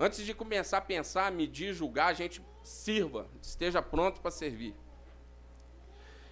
Antes 0.00 0.24
de 0.24 0.32
começar 0.34 0.78
a 0.78 0.80
pensar, 0.80 1.30
medir, 1.30 1.72
julgar, 1.72 2.08
a 2.08 2.14
gente 2.14 2.42
sirva, 2.62 3.28
esteja 3.42 3.82
pronto 3.82 4.20
para 4.20 4.30
servir. 4.30 4.74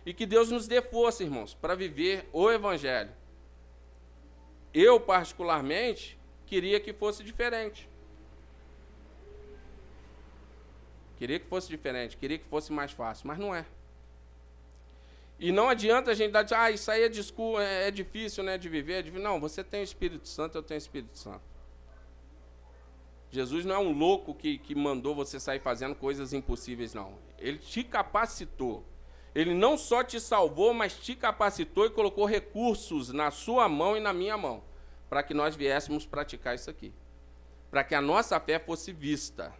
E 0.05 0.15
que 0.15 0.25
Deus 0.25 0.51
nos 0.51 0.69
dê 0.69 0.81
força, 0.81 1.25
irmãos, 1.25 1.53
para 1.55 1.75
viver 1.75 2.29
o 2.33 2.51
Evangelho. 2.51 3.13
Eu, 4.73 5.01
particularmente, 5.01 6.19
queria 6.47 6.79
que 6.79 6.93
fosse 6.93 7.25
diferente. 7.25 7.89
Queria 11.17 11.41
que 11.41 11.47
fosse 11.47 11.69
diferente, 11.69 12.17
queria 12.17 12.39
que 12.39 12.45
fosse 12.45 12.73
mais 12.73 12.93
fácil, 12.93 13.27
mas 13.27 13.39
não 13.39 13.55
é. 13.55 13.65
E 15.39 15.53
não 15.53 15.69
adianta 15.69 16.11
a 16.11 16.15
gente 16.15 16.33
dar, 16.33 16.47
ah, 16.53 16.71
isso 16.71 16.91
aí 16.91 17.03
é, 17.03 17.09
discu 17.09 17.61
é, 17.61 17.89
é 17.89 17.91
difícil 17.91 18.43
né, 18.43 18.57
de 18.57 18.69
viver. 18.69 18.95
É 18.95 19.03
difícil. 19.03 19.25
Não, 19.25 19.39
você 19.39 19.63
tem 19.63 19.81
o 19.81 19.85
Espírito 19.85 20.27
Santo, 20.27 20.57
eu 20.57 20.63
tenho 20.63 20.79
o 20.79 20.83
Espírito 20.83 21.19
Santo. 21.19 21.43
Jesus 23.31 23.65
não 23.65 23.75
é 23.75 23.79
um 23.79 23.93
louco 23.93 24.35
que, 24.35 24.57
que 24.57 24.75
mandou 24.75 25.15
você 25.15 25.39
sair 25.39 25.61
fazendo 25.61 25.95
coisas 25.95 26.33
impossíveis, 26.33 26.95
não. 26.95 27.19
Ele 27.39 27.59
te 27.59 27.85
capacitou. 27.85 28.85
Ele 29.35 29.53
não 29.53 29.77
só 29.77 30.03
te 30.03 30.19
salvou, 30.19 30.73
mas 30.73 30.97
te 30.97 31.15
capacitou 31.15 31.85
e 31.85 31.91
colocou 31.91 32.25
recursos 32.25 33.13
na 33.13 33.31
sua 33.31 33.69
mão 33.69 33.95
e 33.95 34.01
na 34.01 34.13
minha 34.15 34.39
mão, 34.39 34.65
para 35.11 35.23
que 35.23 35.35
nós 35.35 35.55
viéssemos 35.55 36.07
praticar 36.07 36.55
isso 36.55 36.71
aqui. 36.71 36.95
Para 37.71 37.85
que 37.85 37.95
a 37.95 38.01
nossa 38.01 38.41
fé 38.41 38.59
fosse 38.59 38.93
vista. 38.93 39.53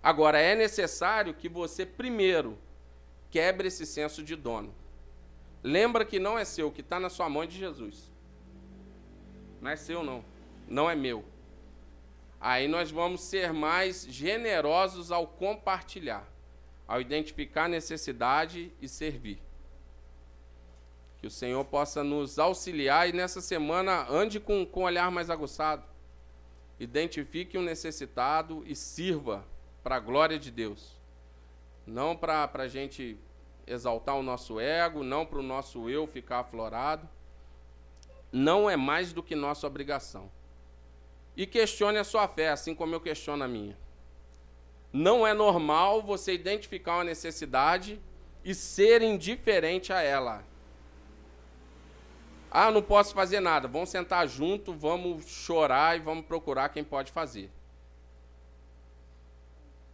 Agora, 0.00 0.38
é 0.38 0.54
necessário 0.54 1.34
que 1.34 1.48
você, 1.48 1.84
primeiro, 1.84 2.56
quebre 3.30 3.68
esse 3.68 3.86
senso 3.86 4.22
de 4.22 4.36
dono. 4.36 4.74
Lembra 5.62 6.04
que 6.04 6.18
não 6.18 6.38
é 6.38 6.44
seu, 6.44 6.70
que 6.70 6.80
está 6.80 6.98
na 7.00 7.10
sua 7.10 7.28
mão 7.28 7.42
é 7.42 7.46
de 7.46 7.58
Jesus. 7.58 8.10
Não 9.60 9.70
é 9.70 9.76
seu, 9.76 10.02
não. 10.02 10.24
Não 10.68 10.90
é 10.90 10.94
meu. 10.94 11.24
Aí 12.40 12.68
nós 12.68 12.90
vamos 12.90 13.22
ser 13.22 13.52
mais 13.52 14.06
generosos 14.08 15.10
ao 15.10 15.26
compartilhar 15.26 16.26
ao 16.88 17.02
identificar 17.02 17.64
a 17.64 17.68
necessidade 17.68 18.72
e 18.80 18.88
servir. 18.88 19.38
Que 21.18 21.26
o 21.26 21.30
Senhor 21.30 21.62
possa 21.66 22.02
nos 22.02 22.38
auxiliar 22.38 23.06
e 23.08 23.12
nessa 23.12 23.42
semana 23.42 24.06
ande 24.08 24.40
com, 24.40 24.64
com 24.64 24.80
um 24.80 24.84
olhar 24.84 25.10
mais 25.10 25.28
aguçado. 25.28 25.84
Identifique 26.80 27.58
o 27.58 27.60
um 27.60 27.64
necessitado 27.64 28.64
e 28.66 28.74
sirva 28.74 29.44
para 29.82 29.96
a 29.96 30.00
glória 30.00 30.38
de 30.38 30.50
Deus. 30.50 30.97
Não 31.88 32.14
para 32.14 32.50
a 32.52 32.68
gente 32.68 33.18
exaltar 33.66 34.14
o 34.14 34.22
nosso 34.22 34.60
ego, 34.60 35.02
não 35.02 35.24
para 35.24 35.38
o 35.38 35.42
nosso 35.42 35.88
eu 35.88 36.06
ficar 36.06 36.40
aflorado. 36.40 37.08
Não 38.30 38.68
é 38.68 38.76
mais 38.76 39.10
do 39.10 39.22
que 39.22 39.34
nossa 39.34 39.66
obrigação. 39.66 40.30
E 41.34 41.46
questione 41.46 41.96
a 41.96 42.04
sua 42.04 42.28
fé, 42.28 42.50
assim 42.50 42.74
como 42.74 42.94
eu 42.94 43.00
questiono 43.00 43.42
a 43.42 43.48
minha. 43.48 43.74
Não 44.92 45.26
é 45.26 45.32
normal 45.32 46.02
você 46.02 46.34
identificar 46.34 46.96
uma 46.96 47.04
necessidade 47.04 47.98
e 48.44 48.54
ser 48.54 49.00
indiferente 49.00 49.90
a 49.90 50.02
ela. 50.02 50.44
Ah, 52.50 52.70
não 52.70 52.82
posso 52.82 53.14
fazer 53.14 53.40
nada. 53.40 53.66
Vamos 53.66 53.88
sentar 53.88 54.28
junto, 54.28 54.74
vamos 54.74 55.26
chorar 55.26 55.96
e 55.96 56.00
vamos 56.00 56.26
procurar 56.26 56.68
quem 56.68 56.84
pode 56.84 57.10
fazer. 57.10 57.50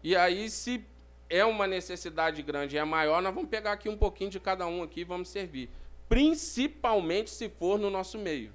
E 0.02 0.16
aí, 0.16 0.50
se 0.50 0.84
é 1.28 1.44
uma 1.44 1.66
necessidade 1.66 2.42
grande 2.42 2.76
é 2.76 2.84
maior, 2.84 3.22
nós 3.22 3.34
vamos 3.34 3.50
pegar 3.50 3.72
aqui 3.72 3.88
um 3.88 3.96
pouquinho 3.96 4.30
de 4.30 4.40
cada 4.40 4.66
um 4.66 4.82
aqui 4.82 5.00
e 5.00 5.04
vamos 5.04 5.28
servir. 5.28 5.70
Principalmente 6.08 7.30
se 7.30 7.48
for 7.48 7.78
no 7.78 7.90
nosso 7.90 8.18
meio. 8.18 8.54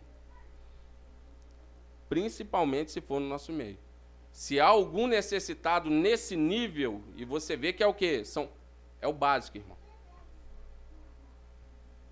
Principalmente 2.08 2.92
se 2.92 3.02
for 3.02 3.20
no 3.20 3.28
nosso 3.28 3.52
meio. 3.52 3.78
Se 4.32 4.60
há 4.60 4.68
algum 4.68 5.08
necessitado 5.08 5.90
nesse 5.90 6.36
nível, 6.36 7.04
e 7.16 7.26
você 7.26 7.58
vê 7.58 7.74
que 7.74 7.84
é 7.84 7.88
o 7.88 7.94
quê? 7.94 8.24
São, 8.24 8.50
é 9.02 9.08
o 9.08 9.14
básico, 9.14 9.58
irmão. 9.58 9.78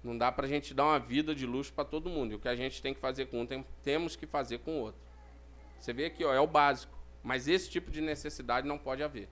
Não 0.04 0.18
dá 0.18 0.32
para 0.32 0.46
a 0.46 0.50
gente 0.50 0.74
dar 0.74 0.86
uma 0.86 1.00
vida 1.00 1.36
de 1.36 1.46
luxo 1.46 1.74
para 1.74 1.84
todo 1.84 2.10
mundo. 2.10 2.32
E 2.32 2.36
o 2.36 2.40
que 2.40 2.48
a 2.48 2.56
gente 2.56 2.82
tem 2.82 2.94
que 2.94 3.00
fazer 3.00 3.26
com 3.28 3.42
um, 3.42 3.46
tem, 3.46 3.66
temos 3.84 4.16
que 4.16 4.26
fazer 4.26 4.60
com 4.60 4.80
o 4.80 4.82
outro. 4.82 5.02
Você 5.80 5.92
vê 5.94 6.06
aqui, 6.06 6.24
ó, 6.24 6.34
é 6.34 6.40
o 6.40 6.48
básico. 6.48 6.98
Mas 7.24 7.48
esse 7.48 7.70
tipo 7.70 7.92
de 7.92 8.00
necessidade 8.00 8.68
não 8.68 8.78
pode 8.78 9.04
haver. 9.04 9.28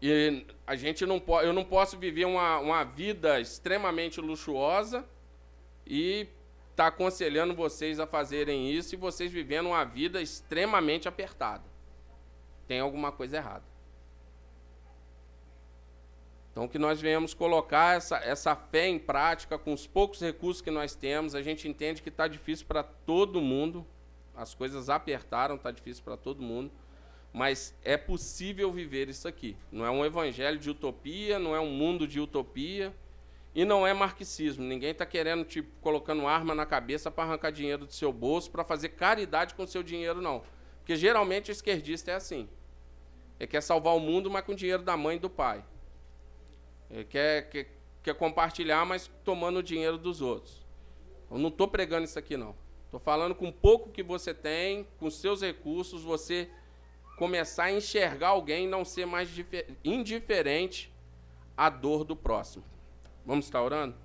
E 0.00 0.44
a 0.66 0.76
gente 0.76 1.06
não 1.06 1.18
pode, 1.18 1.46
eu 1.46 1.52
não 1.52 1.64
posso 1.64 1.98
viver 1.98 2.26
uma, 2.26 2.58
uma 2.58 2.84
vida 2.84 3.40
extremamente 3.40 4.20
luxuosa 4.20 5.04
e 5.86 6.28
está 6.70 6.88
aconselhando 6.88 7.54
vocês 7.54 7.98
a 7.98 8.06
fazerem 8.06 8.70
isso 8.70 8.94
e 8.94 8.98
vocês 8.98 9.32
vivendo 9.32 9.68
uma 9.68 9.84
vida 9.84 10.20
extremamente 10.20 11.08
apertada. 11.08 11.64
Tem 12.68 12.80
alguma 12.80 13.10
coisa 13.10 13.38
errada. 13.38 13.64
Então, 16.56 16.66
que 16.66 16.78
nós 16.78 17.00
venhamos 17.00 17.34
colocar 17.34 17.96
essa, 17.96 18.16
essa 18.16 18.56
fé 18.56 18.88
em 18.88 18.98
prática 18.98 19.58
com 19.58 19.72
os 19.74 19.86
poucos 19.86 20.20
recursos 20.20 20.62
que 20.62 20.70
nós 20.70 20.94
temos. 20.94 21.34
A 21.34 21.42
gente 21.42 21.68
entende 21.68 22.02
que 22.02 22.08
está 22.08 22.26
difícil 22.26 22.66
para 22.66 22.82
todo 22.82 23.42
mundo. 23.42 23.86
As 24.34 24.54
coisas 24.54 24.88
apertaram, 24.88 25.56
está 25.56 25.70
difícil 25.70 26.02
para 26.02 26.16
todo 26.16 26.42
mundo. 26.42 26.70
Mas 27.36 27.78
é 27.84 27.98
possível 27.98 28.72
viver 28.72 29.10
isso 29.10 29.28
aqui. 29.28 29.58
Não 29.70 29.84
é 29.84 29.90
um 29.90 30.02
evangelho 30.02 30.58
de 30.58 30.70
utopia, 30.70 31.38
não 31.38 31.54
é 31.54 31.60
um 31.60 31.68
mundo 31.68 32.08
de 32.08 32.18
utopia 32.18 32.96
e 33.54 33.62
não 33.62 33.86
é 33.86 33.92
marxismo. 33.92 34.64
Ninguém 34.64 34.92
está 34.92 35.04
querendo, 35.04 35.44
tipo, 35.44 35.68
colocando 35.82 36.26
arma 36.26 36.54
na 36.54 36.64
cabeça 36.64 37.10
para 37.10 37.24
arrancar 37.24 37.52
dinheiro 37.52 37.84
do 37.84 37.92
seu 37.92 38.10
bolso, 38.10 38.50
para 38.50 38.64
fazer 38.64 38.88
caridade 38.88 39.54
com 39.54 39.66
seu 39.66 39.82
dinheiro, 39.82 40.22
não. 40.22 40.44
Porque 40.78 40.96
geralmente 40.96 41.50
o 41.50 41.52
esquerdista 41.52 42.10
é 42.10 42.14
assim. 42.14 42.48
Ele 43.38 43.48
quer 43.48 43.60
salvar 43.60 43.94
o 43.94 44.00
mundo, 44.00 44.30
mas 44.30 44.42
com 44.42 44.52
o 44.52 44.56
dinheiro 44.56 44.82
da 44.82 44.96
mãe 44.96 45.16
e 45.16 45.20
do 45.20 45.28
pai. 45.28 45.62
Ele 46.90 47.04
quer, 47.04 47.50
quer, 47.50 47.68
quer 48.02 48.14
compartilhar, 48.14 48.86
mas 48.86 49.10
tomando 49.26 49.58
o 49.58 49.62
dinheiro 49.62 49.98
dos 49.98 50.22
outros. 50.22 50.64
Eu 51.30 51.36
não 51.36 51.50
estou 51.50 51.68
pregando 51.68 52.04
isso 52.04 52.18
aqui, 52.18 52.34
não. 52.34 52.56
Estou 52.86 52.98
falando 52.98 53.34
com 53.34 53.52
pouco 53.52 53.90
que 53.90 54.02
você 54.02 54.32
tem, 54.32 54.88
com 54.98 55.10
seus 55.10 55.42
recursos, 55.42 56.02
você 56.02 56.48
começar 57.16 57.64
a 57.64 57.72
enxergar 57.72 58.28
alguém 58.28 58.68
não 58.68 58.84
ser 58.84 59.06
mais 59.06 59.28
indiferente 59.82 60.92
à 61.56 61.70
dor 61.70 62.04
do 62.04 62.14
próximo. 62.14 62.64
Vamos 63.24 63.46
estar 63.46 63.62
orando? 63.62 63.96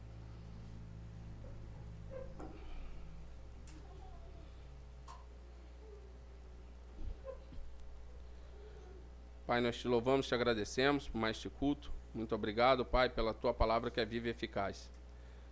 Pai, 9.46 9.60
nós 9.60 9.78
te 9.78 9.86
louvamos, 9.86 10.28
te 10.28 10.34
agradecemos 10.34 11.10
por 11.10 11.18
mais 11.18 11.36
este 11.36 11.50
culto. 11.50 11.92
Muito 12.14 12.34
obrigado, 12.34 12.86
Pai, 12.86 13.10
pela 13.10 13.34
tua 13.34 13.54
palavra 13.54 13.92
que 13.92 14.00
é 14.00 14.06
viva 14.06 14.28
e 14.28 14.32
eficaz. 14.32 14.90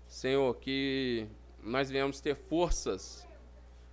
Senhor, 0.08 0.56
que 0.56 1.28
nós 1.62 1.90
venhamos 1.90 2.22
ter 2.22 2.36
forças 2.36 3.28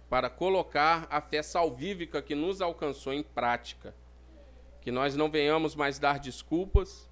para 0.08 0.30
colocar 0.30 1.06
a 1.10 1.20
fé 1.20 1.42
salvífica 1.42 2.22
que 2.22 2.34
nos 2.34 2.60
alcançou 2.60 3.12
em 3.12 3.22
prática. 3.22 3.94
Que 4.80 4.90
nós 4.90 5.16
não 5.16 5.28
venhamos 5.28 5.74
mais 5.74 5.98
dar 5.98 6.18
desculpas, 6.18 7.10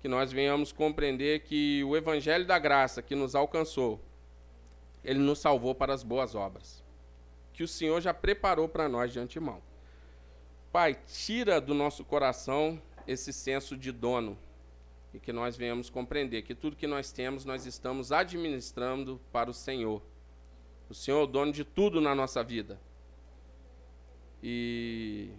que 0.00 0.08
nós 0.08 0.30
venhamos 0.30 0.70
compreender 0.70 1.40
que 1.40 1.82
o 1.84 1.96
evangelho 1.96 2.46
da 2.46 2.58
graça 2.58 3.02
que 3.02 3.14
nos 3.14 3.34
alcançou, 3.34 4.00
ele 5.02 5.18
nos 5.18 5.38
salvou 5.38 5.74
para 5.74 5.92
as 5.92 6.02
boas 6.02 6.34
obras, 6.34 6.82
que 7.52 7.62
o 7.62 7.68
Senhor 7.68 8.00
já 8.00 8.14
preparou 8.14 8.68
para 8.68 8.88
nós 8.88 9.12
de 9.12 9.18
antemão. 9.18 9.62
Pai, 10.70 10.98
tira 11.06 11.60
do 11.60 11.74
nosso 11.74 12.04
coração 12.04 12.80
esse 13.06 13.32
senso 13.32 13.76
de 13.76 13.90
dono 13.92 14.36
e 15.12 15.20
que 15.20 15.32
nós 15.32 15.56
venhamos 15.56 15.88
compreender 15.88 16.42
que 16.42 16.54
tudo 16.54 16.76
que 16.76 16.86
nós 16.86 17.12
temos 17.12 17.44
nós 17.44 17.64
estamos 17.64 18.10
administrando 18.10 19.20
para 19.32 19.48
o 19.48 19.54
Senhor. 19.54 20.02
O 20.88 20.94
Senhor 20.94 21.20
é 21.20 21.22
o 21.22 21.26
dono 21.26 21.52
de 21.52 21.64
tudo 21.64 22.00
na 22.00 22.14
nossa 22.14 22.42
vida. 22.42 22.78
E 24.42 25.30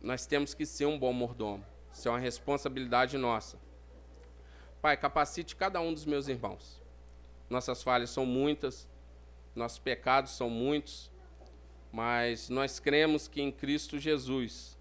nós 0.00 0.26
temos 0.26 0.54
que 0.54 0.64
ser 0.64 0.86
um 0.86 0.98
bom 0.98 1.12
mordomo. 1.12 1.64
Isso 1.92 2.08
é 2.08 2.10
uma 2.10 2.18
responsabilidade 2.18 3.18
nossa. 3.18 3.58
Pai, 4.80 4.96
capacite 4.96 5.54
cada 5.54 5.80
um 5.80 5.92
dos 5.92 6.06
meus 6.06 6.26
irmãos. 6.26 6.80
Nossas 7.50 7.82
falhas 7.82 8.10
são 8.10 8.24
muitas, 8.24 8.88
nossos 9.54 9.78
pecados 9.78 10.32
são 10.32 10.48
muitos, 10.48 11.10
mas 11.92 12.48
nós 12.48 12.78
cremos 12.78 13.28
que 13.28 13.42
em 13.42 13.50
Cristo 13.50 13.98
Jesus 13.98 14.78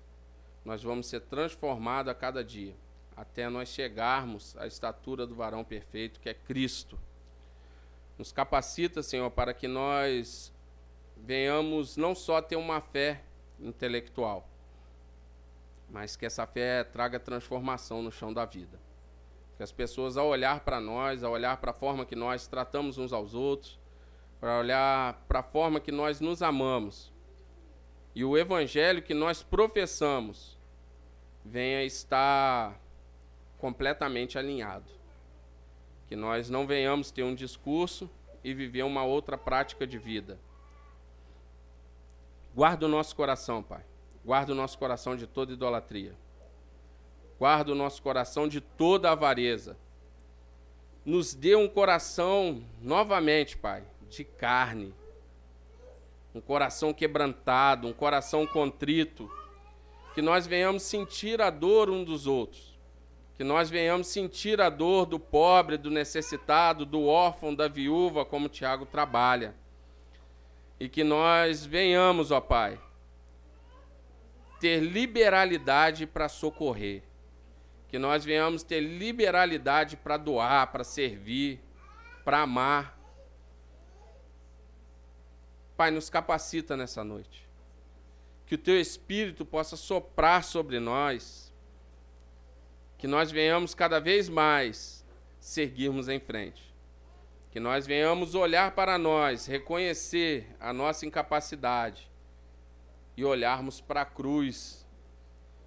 nós 0.64 0.84
vamos 0.84 1.08
ser 1.08 1.22
transformados 1.22 2.12
a 2.12 2.16
cada 2.16 2.44
dia, 2.44 2.76
até 3.18 3.50
nós 3.50 3.70
chegarmos 3.70 4.56
à 4.56 4.68
estatura 4.68 5.26
do 5.26 5.36
varão 5.36 5.64
perfeito, 5.64 6.20
que 6.20 6.30
é 6.30 6.34
Cristo. 6.34 6.98
Nos 8.20 8.34
capacita, 8.34 9.02
Senhor, 9.02 9.32
para 9.32 9.54
que 9.54 9.66
nós 9.66 10.54
venhamos 11.16 11.96
não 11.96 12.14
só 12.14 12.42
ter 12.42 12.58
uma 12.58 12.82
fé 12.82 13.24
intelectual, 13.58 14.46
mas 15.90 16.18
que 16.18 16.26
essa 16.26 16.46
fé 16.46 16.84
traga 16.84 17.18
transformação 17.18 18.04
no 18.04 18.12
chão 18.12 18.34
da 18.34 18.44
vida. 18.44 18.78
Que 19.56 19.64
as 19.64 19.72
pessoas, 19.72 20.18
ao 20.18 20.28
olhar 20.28 20.60
para 20.60 20.82
nós, 20.82 21.24
ao 21.24 21.32
olhar 21.32 21.56
para 21.62 21.72
a 21.72 21.74
forma 21.74 22.06
que 22.06 22.16
nós 22.16 22.46
tratamos 22.46 22.98
uns 22.98 23.14
aos 23.14 23.34
outros, 23.34 23.80
para 24.38 24.60
olhar 24.60 25.24
para 25.26 25.40
a 25.40 25.44
forma 25.44 25.80
que 25.80 25.92
nós 25.92 26.20
nos 26.20 26.42
amamos. 26.42 27.14
E 28.14 28.26
o 28.26 28.38
evangelho 28.38 29.02
que 29.02 29.14
nós 29.14 29.42
professamos 29.42 30.58
venha 31.46 31.86
estar 31.86 32.78
completamente 33.58 34.38
alinhado. 34.38 34.99
Que 36.10 36.16
nós 36.16 36.50
não 36.50 36.68
venhamos 36.68 37.12
ter 37.12 37.24
um 37.24 37.34
discurso 37.34 38.10
e 38.44 38.54
viver 38.54 38.84
uma 38.84 39.06
outra 39.06 39.38
prática 39.38 39.88
de 39.88 39.98
vida. 39.98 40.38
Guarda 42.54 42.86
o 42.86 42.90
nosso 42.90 43.16
coração, 43.16 43.64
Pai. 43.64 43.86
Guarda 44.26 44.52
o 44.52 44.56
nosso 44.56 44.78
coração 44.78 45.16
de 45.16 45.26
toda 45.26 45.54
idolatria. 45.54 46.14
Guarda 47.38 47.72
o 47.72 47.76
nosso 47.76 48.02
coração 48.02 48.48
de 48.48 48.60
toda 48.60 49.12
avareza. 49.12 49.78
Nos 51.06 51.34
dê 51.34 51.56
um 51.56 51.70
coração 51.70 52.62
novamente, 52.82 53.56
Pai, 53.58 53.84
de 54.10 54.26
carne, 54.26 54.94
um 56.36 56.42
coração 56.42 56.94
quebrantado, 56.94 57.88
um 57.88 57.94
coração 57.94 58.46
contrito, 58.46 59.32
que 60.14 60.22
nós 60.22 60.46
venhamos 60.46 60.84
sentir 60.84 61.42
a 61.42 61.50
dor 61.50 61.90
um 61.90 62.04
dos 62.04 62.28
outros, 62.28 62.69
que 63.40 63.44
nós 63.46 63.70
venhamos 63.70 64.08
sentir 64.08 64.60
a 64.60 64.70
dor 64.70 65.06
do 65.06 65.18
pobre, 65.18 65.78
do 65.78 65.90
necessitado, 65.90 66.86
do 66.86 67.06
órfão, 67.06 67.56
da 67.56 67.70
viúva, 67.70 68.26
como 68.26 68.50
Tiago 68.50 68.86
trabalha, 68.86 69.56
e 70.78 70.90
que 70.90 71.06
nós 71.06 71.66
venhamos, 71.66 72.32
ó 72.32 72.42
Pai, 72.42 72.78
ter 74.60 74.82
liberalidade 74.82 76.06
para 76.06 76.28
socorrer, 76.28 77.02
que 77.88 77.98
nós 77.98 78.26
venhamos 78.26 78.62
ter 78.62 78.82
liberalidade 78.82 79.96
para 79.96 80.18
doar, 80.18 80.70
para 80.70 80.84
servir, 80.84 81.62
para 82.26 82.42
amar, 82.42 83.00
Pai, 85.78 85.92
nos 85.92 86.10
capacita 86.10 86.76
nessa 86.76 87.06
noite. 87.06 87.48
Que 88.46 88.56
o 88.56 88.58
teu 88.58 88.78
espírito 88.78 89.46
possa 89.46 89.78
soprar 89.78 90.44
sobre 90.44 90.78
nós. 90.78 91.49
Que 93.00 93.08
nós 93.08 93.32
venhamos 93.32 93.74
cada 93.74 94.00
vez 94.00 94.30
mais 94.30 95.04
seguirmos 95.40 96.08
em 96.08 96.20
frente. 96.20 96.62
Que 97.50 97.60
nós 97.60 97.88
venhamos 97.88 98.36
olhar 98.36 98.76
para 98.76 99.00
nós, 99.00 99.48
reconhecer 99.48 100.48
a 100.60 100.72
nossa 100.72 101.06
incapacidade 101.06 102.08
e 103.18 103.26
olharmos 103.26 103.82
para 103.82 104.02
a 104.02 104.06
cruz 104.06 104.86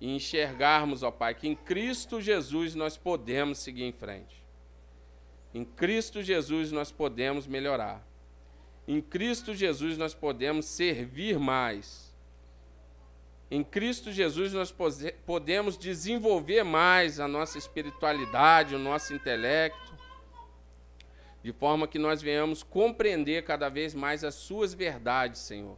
e 0.01 0.15
enxergarmos, 0.15 1.03
ó 1.03 1.11
Pai, 1.11 1.35
que 1.35 1.49
em 1.49 1.57
Cristo 1.57 2.21
Jesus 2.21 2.75
nós 2.75 2.97
podemos 2.97 3.59
seguir 3.59 3.85
em 3.85 3.93
frente. 3.93 4.43
Em 5.55 5.65
Cristo 5.65 6.23
Jesus 6.23 6.71
nós 6.71 6.93
podemos 6.93 7.47
melhorar. 7.47 8.07
Em 8.87 9.01
Cristo 9.01 9.55
Jesus 9.55 9.97
nós 9.97 10.15
podemos 10.15 10.67
servir 10.67 11.39
mais. 11.39 12.12
Em 13.55 13.63
Cristo 13.63 14.11
Jesus 14.11 14.55
nós 14.55 14.75
podemos 15.27 15.77
desenvolver 15.77 16.63
mais 16.63 17.21
a 17.21 17.29
nossa 17.29 17.59
espiritualidade, 17.59 18.75
o 18.75 18.79
nosso 18.79 19.13
intelecto, 19.13 19.95
de 21.43 21.53
forma 21.53 21.87
que 21.87 21.99
nós 21.99 22.23
venhamos 22.23 22.63
compreender 22.63 23.45
cada 23.45 23.69
vez 23.69 23.95
mais 23.95 24.25
as 24.25 24.37
suas 24.37 24.73
verdades, 24.73 25.43
Senhor. 25.43 25.77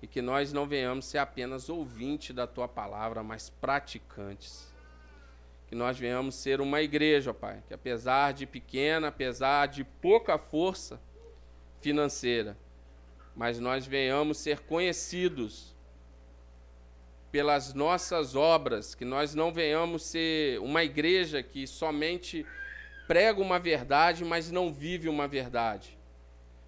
E 0.00 0.06
que 0.06 0.22
nós 0.22 0.50
não 0.50 0.66
venhamos 0.66 1.04
ser 1.04 1.18
apenas 1.18 1.68
ouvintes 1.68 2.34
da 2.34 2.46
tua 2.46 2.66
palavra, 2.66 3.22
mas 3.22 3.50
praticantes. 3.50 4.72
Que 5.66 5.74
nós 5.74 5.98
venhamos 5.98 6.34
ser 6.34 6.62
uma 6.62 6.80
igreja, 6.80 7.34
Pai, 7.34 7.62
que 7.68 7.74
apesar 7.74 8.32
de 8.32 8.46
pequena, 8.46 9.08
apesar 9.08 9.66
de 9.66 9.84
pouca 9.84 10.38
força, 10.38 10.98
financeira, 11.82 12.56
mas 13.36 13.60
nós 13.60 13.86
venhamos 13.86 14.38
ser 14.38 14.60
conhecidos 14.60 15.76
pelas 17.30 17.74
nossas 17.74 18.34
obras, 18.34 18.94
que 18.94 19.04
nós 19.04 19.34
não 19.34 19.52
venhamos 19.52 20.02
ser 20.02 20.58
uma 20.60 20.82
igreja 20.82 21.42
que 21.42 21.66
somente 21.66 22.46
prega 23.06 23.40
uma 23.40 23.58
verdade, 23.58 24.24
mas 24.24 24.50
não 24.50 24.72
vive 24.72 25.08
uma 25.08 25.28
verdade. 25.28 25.98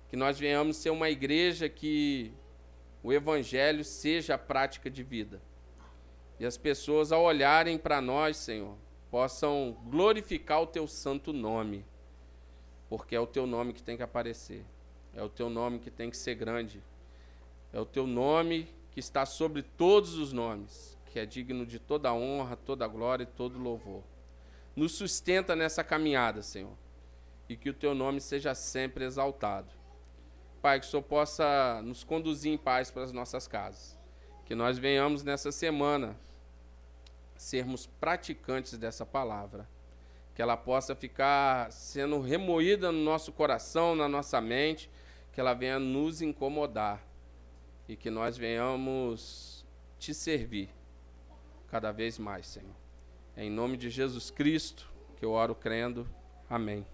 Que 0.08 0.16
nós 0.16 0.38
venhamos 0.38 0.76
ser 0.76 0.90
uma 0.90 1.08
igreja 1.08 1.68
que 1.68 2.32
o 3.02 3.12
evangelho 3.12 3.84
seja 3.84 4.34
a 4.34 4.38
prática 4.38 4.90
de 4.90 5.02
vida. 5.02 5.40
E 6.38 6.44
as 6.44 6.56
pessoas, 6.56 7.12
ao 7.12 7.22
olharem 7.22 7.78
para 7.78 8.00
nós, 8.00 8.36
Senhor, 8.36 8.76
possam 9.10 9.76
glorificar 9.86 10.62
o 10.62 10.66
teu 10.66 10.86
santo 10.86 11.32
nome, 11.32 11.84
porque 12.88 13.14
é 13.14 13.20
o 13.20 13.26
teu 13.26 13.46
nome 13.46 13.72
que 13.72 13.82
tem 13.82 13.96
que 13.96 14.02
aparecer. 14.02 14.64
É 15.14 15.22
o 15.22 15.28
teu 15.28 15.50
nome 15.50 15.78
que 15.78 15.90
tem 15.90 16.10
que 16.10 16.16
ser 16.16 16.34
grande. 16.34 16.82
É 17.72 17.80
o 17.80 17.84
teu 17.84 18.06
nome 18.06 18.68
que 18.90 19.00
está 19.00 19.24
sobre 19.24 19.62
todos 19.62 20.14
os 20.14 20.32
nomes, 20.32 20.98
que 21.06 21.18
é 21.18 21.26
digno 21.26 21.64
de 21.66 21.78
toda 21.78 22.12
honra, 22.12 22.56
toda 22.56 22.86
glória 22.86 23.24
e 23.24 23.26
todo 23.26 23.58
louvor. 23.58 24.02
Nos 24.74 24.92
sustenta 24.92 25.56
nessa 25.56 25.82
caminhada, 25.82 26.42
Senhor, 26.42 26.76
e 27.48 27.56
que 27.56 27.70
o 27.70 27.74
teu 27.74 27.94
nome 27.94 28.20
seja 28.20 28.54
sempre 28.54 29.04
exaltado. 29.04 29.72
Pai, 30.62 30.80
que 30.80 30.86
o 30.86 30.88
Senhor 30.88 31.02
possa 31.02 31.80
nos 31.82 32.04
conduzir 32.04 32.52
em 32.52 32.58
paz 32.58 32.90
para 32.90 33.02
as 33.02 33.12
nossas 33.12 33.48
casas. 33.48 33.98
Que 34.44 34.54
nós 34.54 34.78
venhamos 34.78 35.22
nessa 35.22 35.50
semana 35.50 36.16
sermos 37.36 37.86
praticantes 37.86 38.76
dessa 38.76 39.06
palavra 39.06 39.68
que 40.40 40.42
ela 40.42 40.56
possa 40.56 40.94
ficar 40.94 41.70
sendo 41.70 42.18
remoída 42.18 42.90
no 42.90 43.04
nosso 43.04 43.30
coração, 43.30 43.94
na 43.94 44.08
nossa 44.08 44.40
mente, 44.40 44.90
que 45.32 45.38
ela 45.38 45.52
venha 45.52 45.78
nos 45.78 46.22
incomodar 46.22 47.04
e 47.90 47.96
que 47.96 48.08
nós 48.08 48.38
venhamos 48.38 49.66
te 49.98 50.14
servir 50.14 50.68
cada 51.66 51.90
vez 51.90 52.20
mais, 52.20 52.46
Senhor. 52.46 52.76
É 53.36 53.44
em 53.44 53.50
nome 53.50 53.76
de 53.76 53.90
Jesus 53.90 54.30
Cristo 54.30 54.88
que 55.16 55.24
eu 55.24 55.32
oro 55.32 55.56
crendo. 55.56 56.08
Amém. 56.48 56.86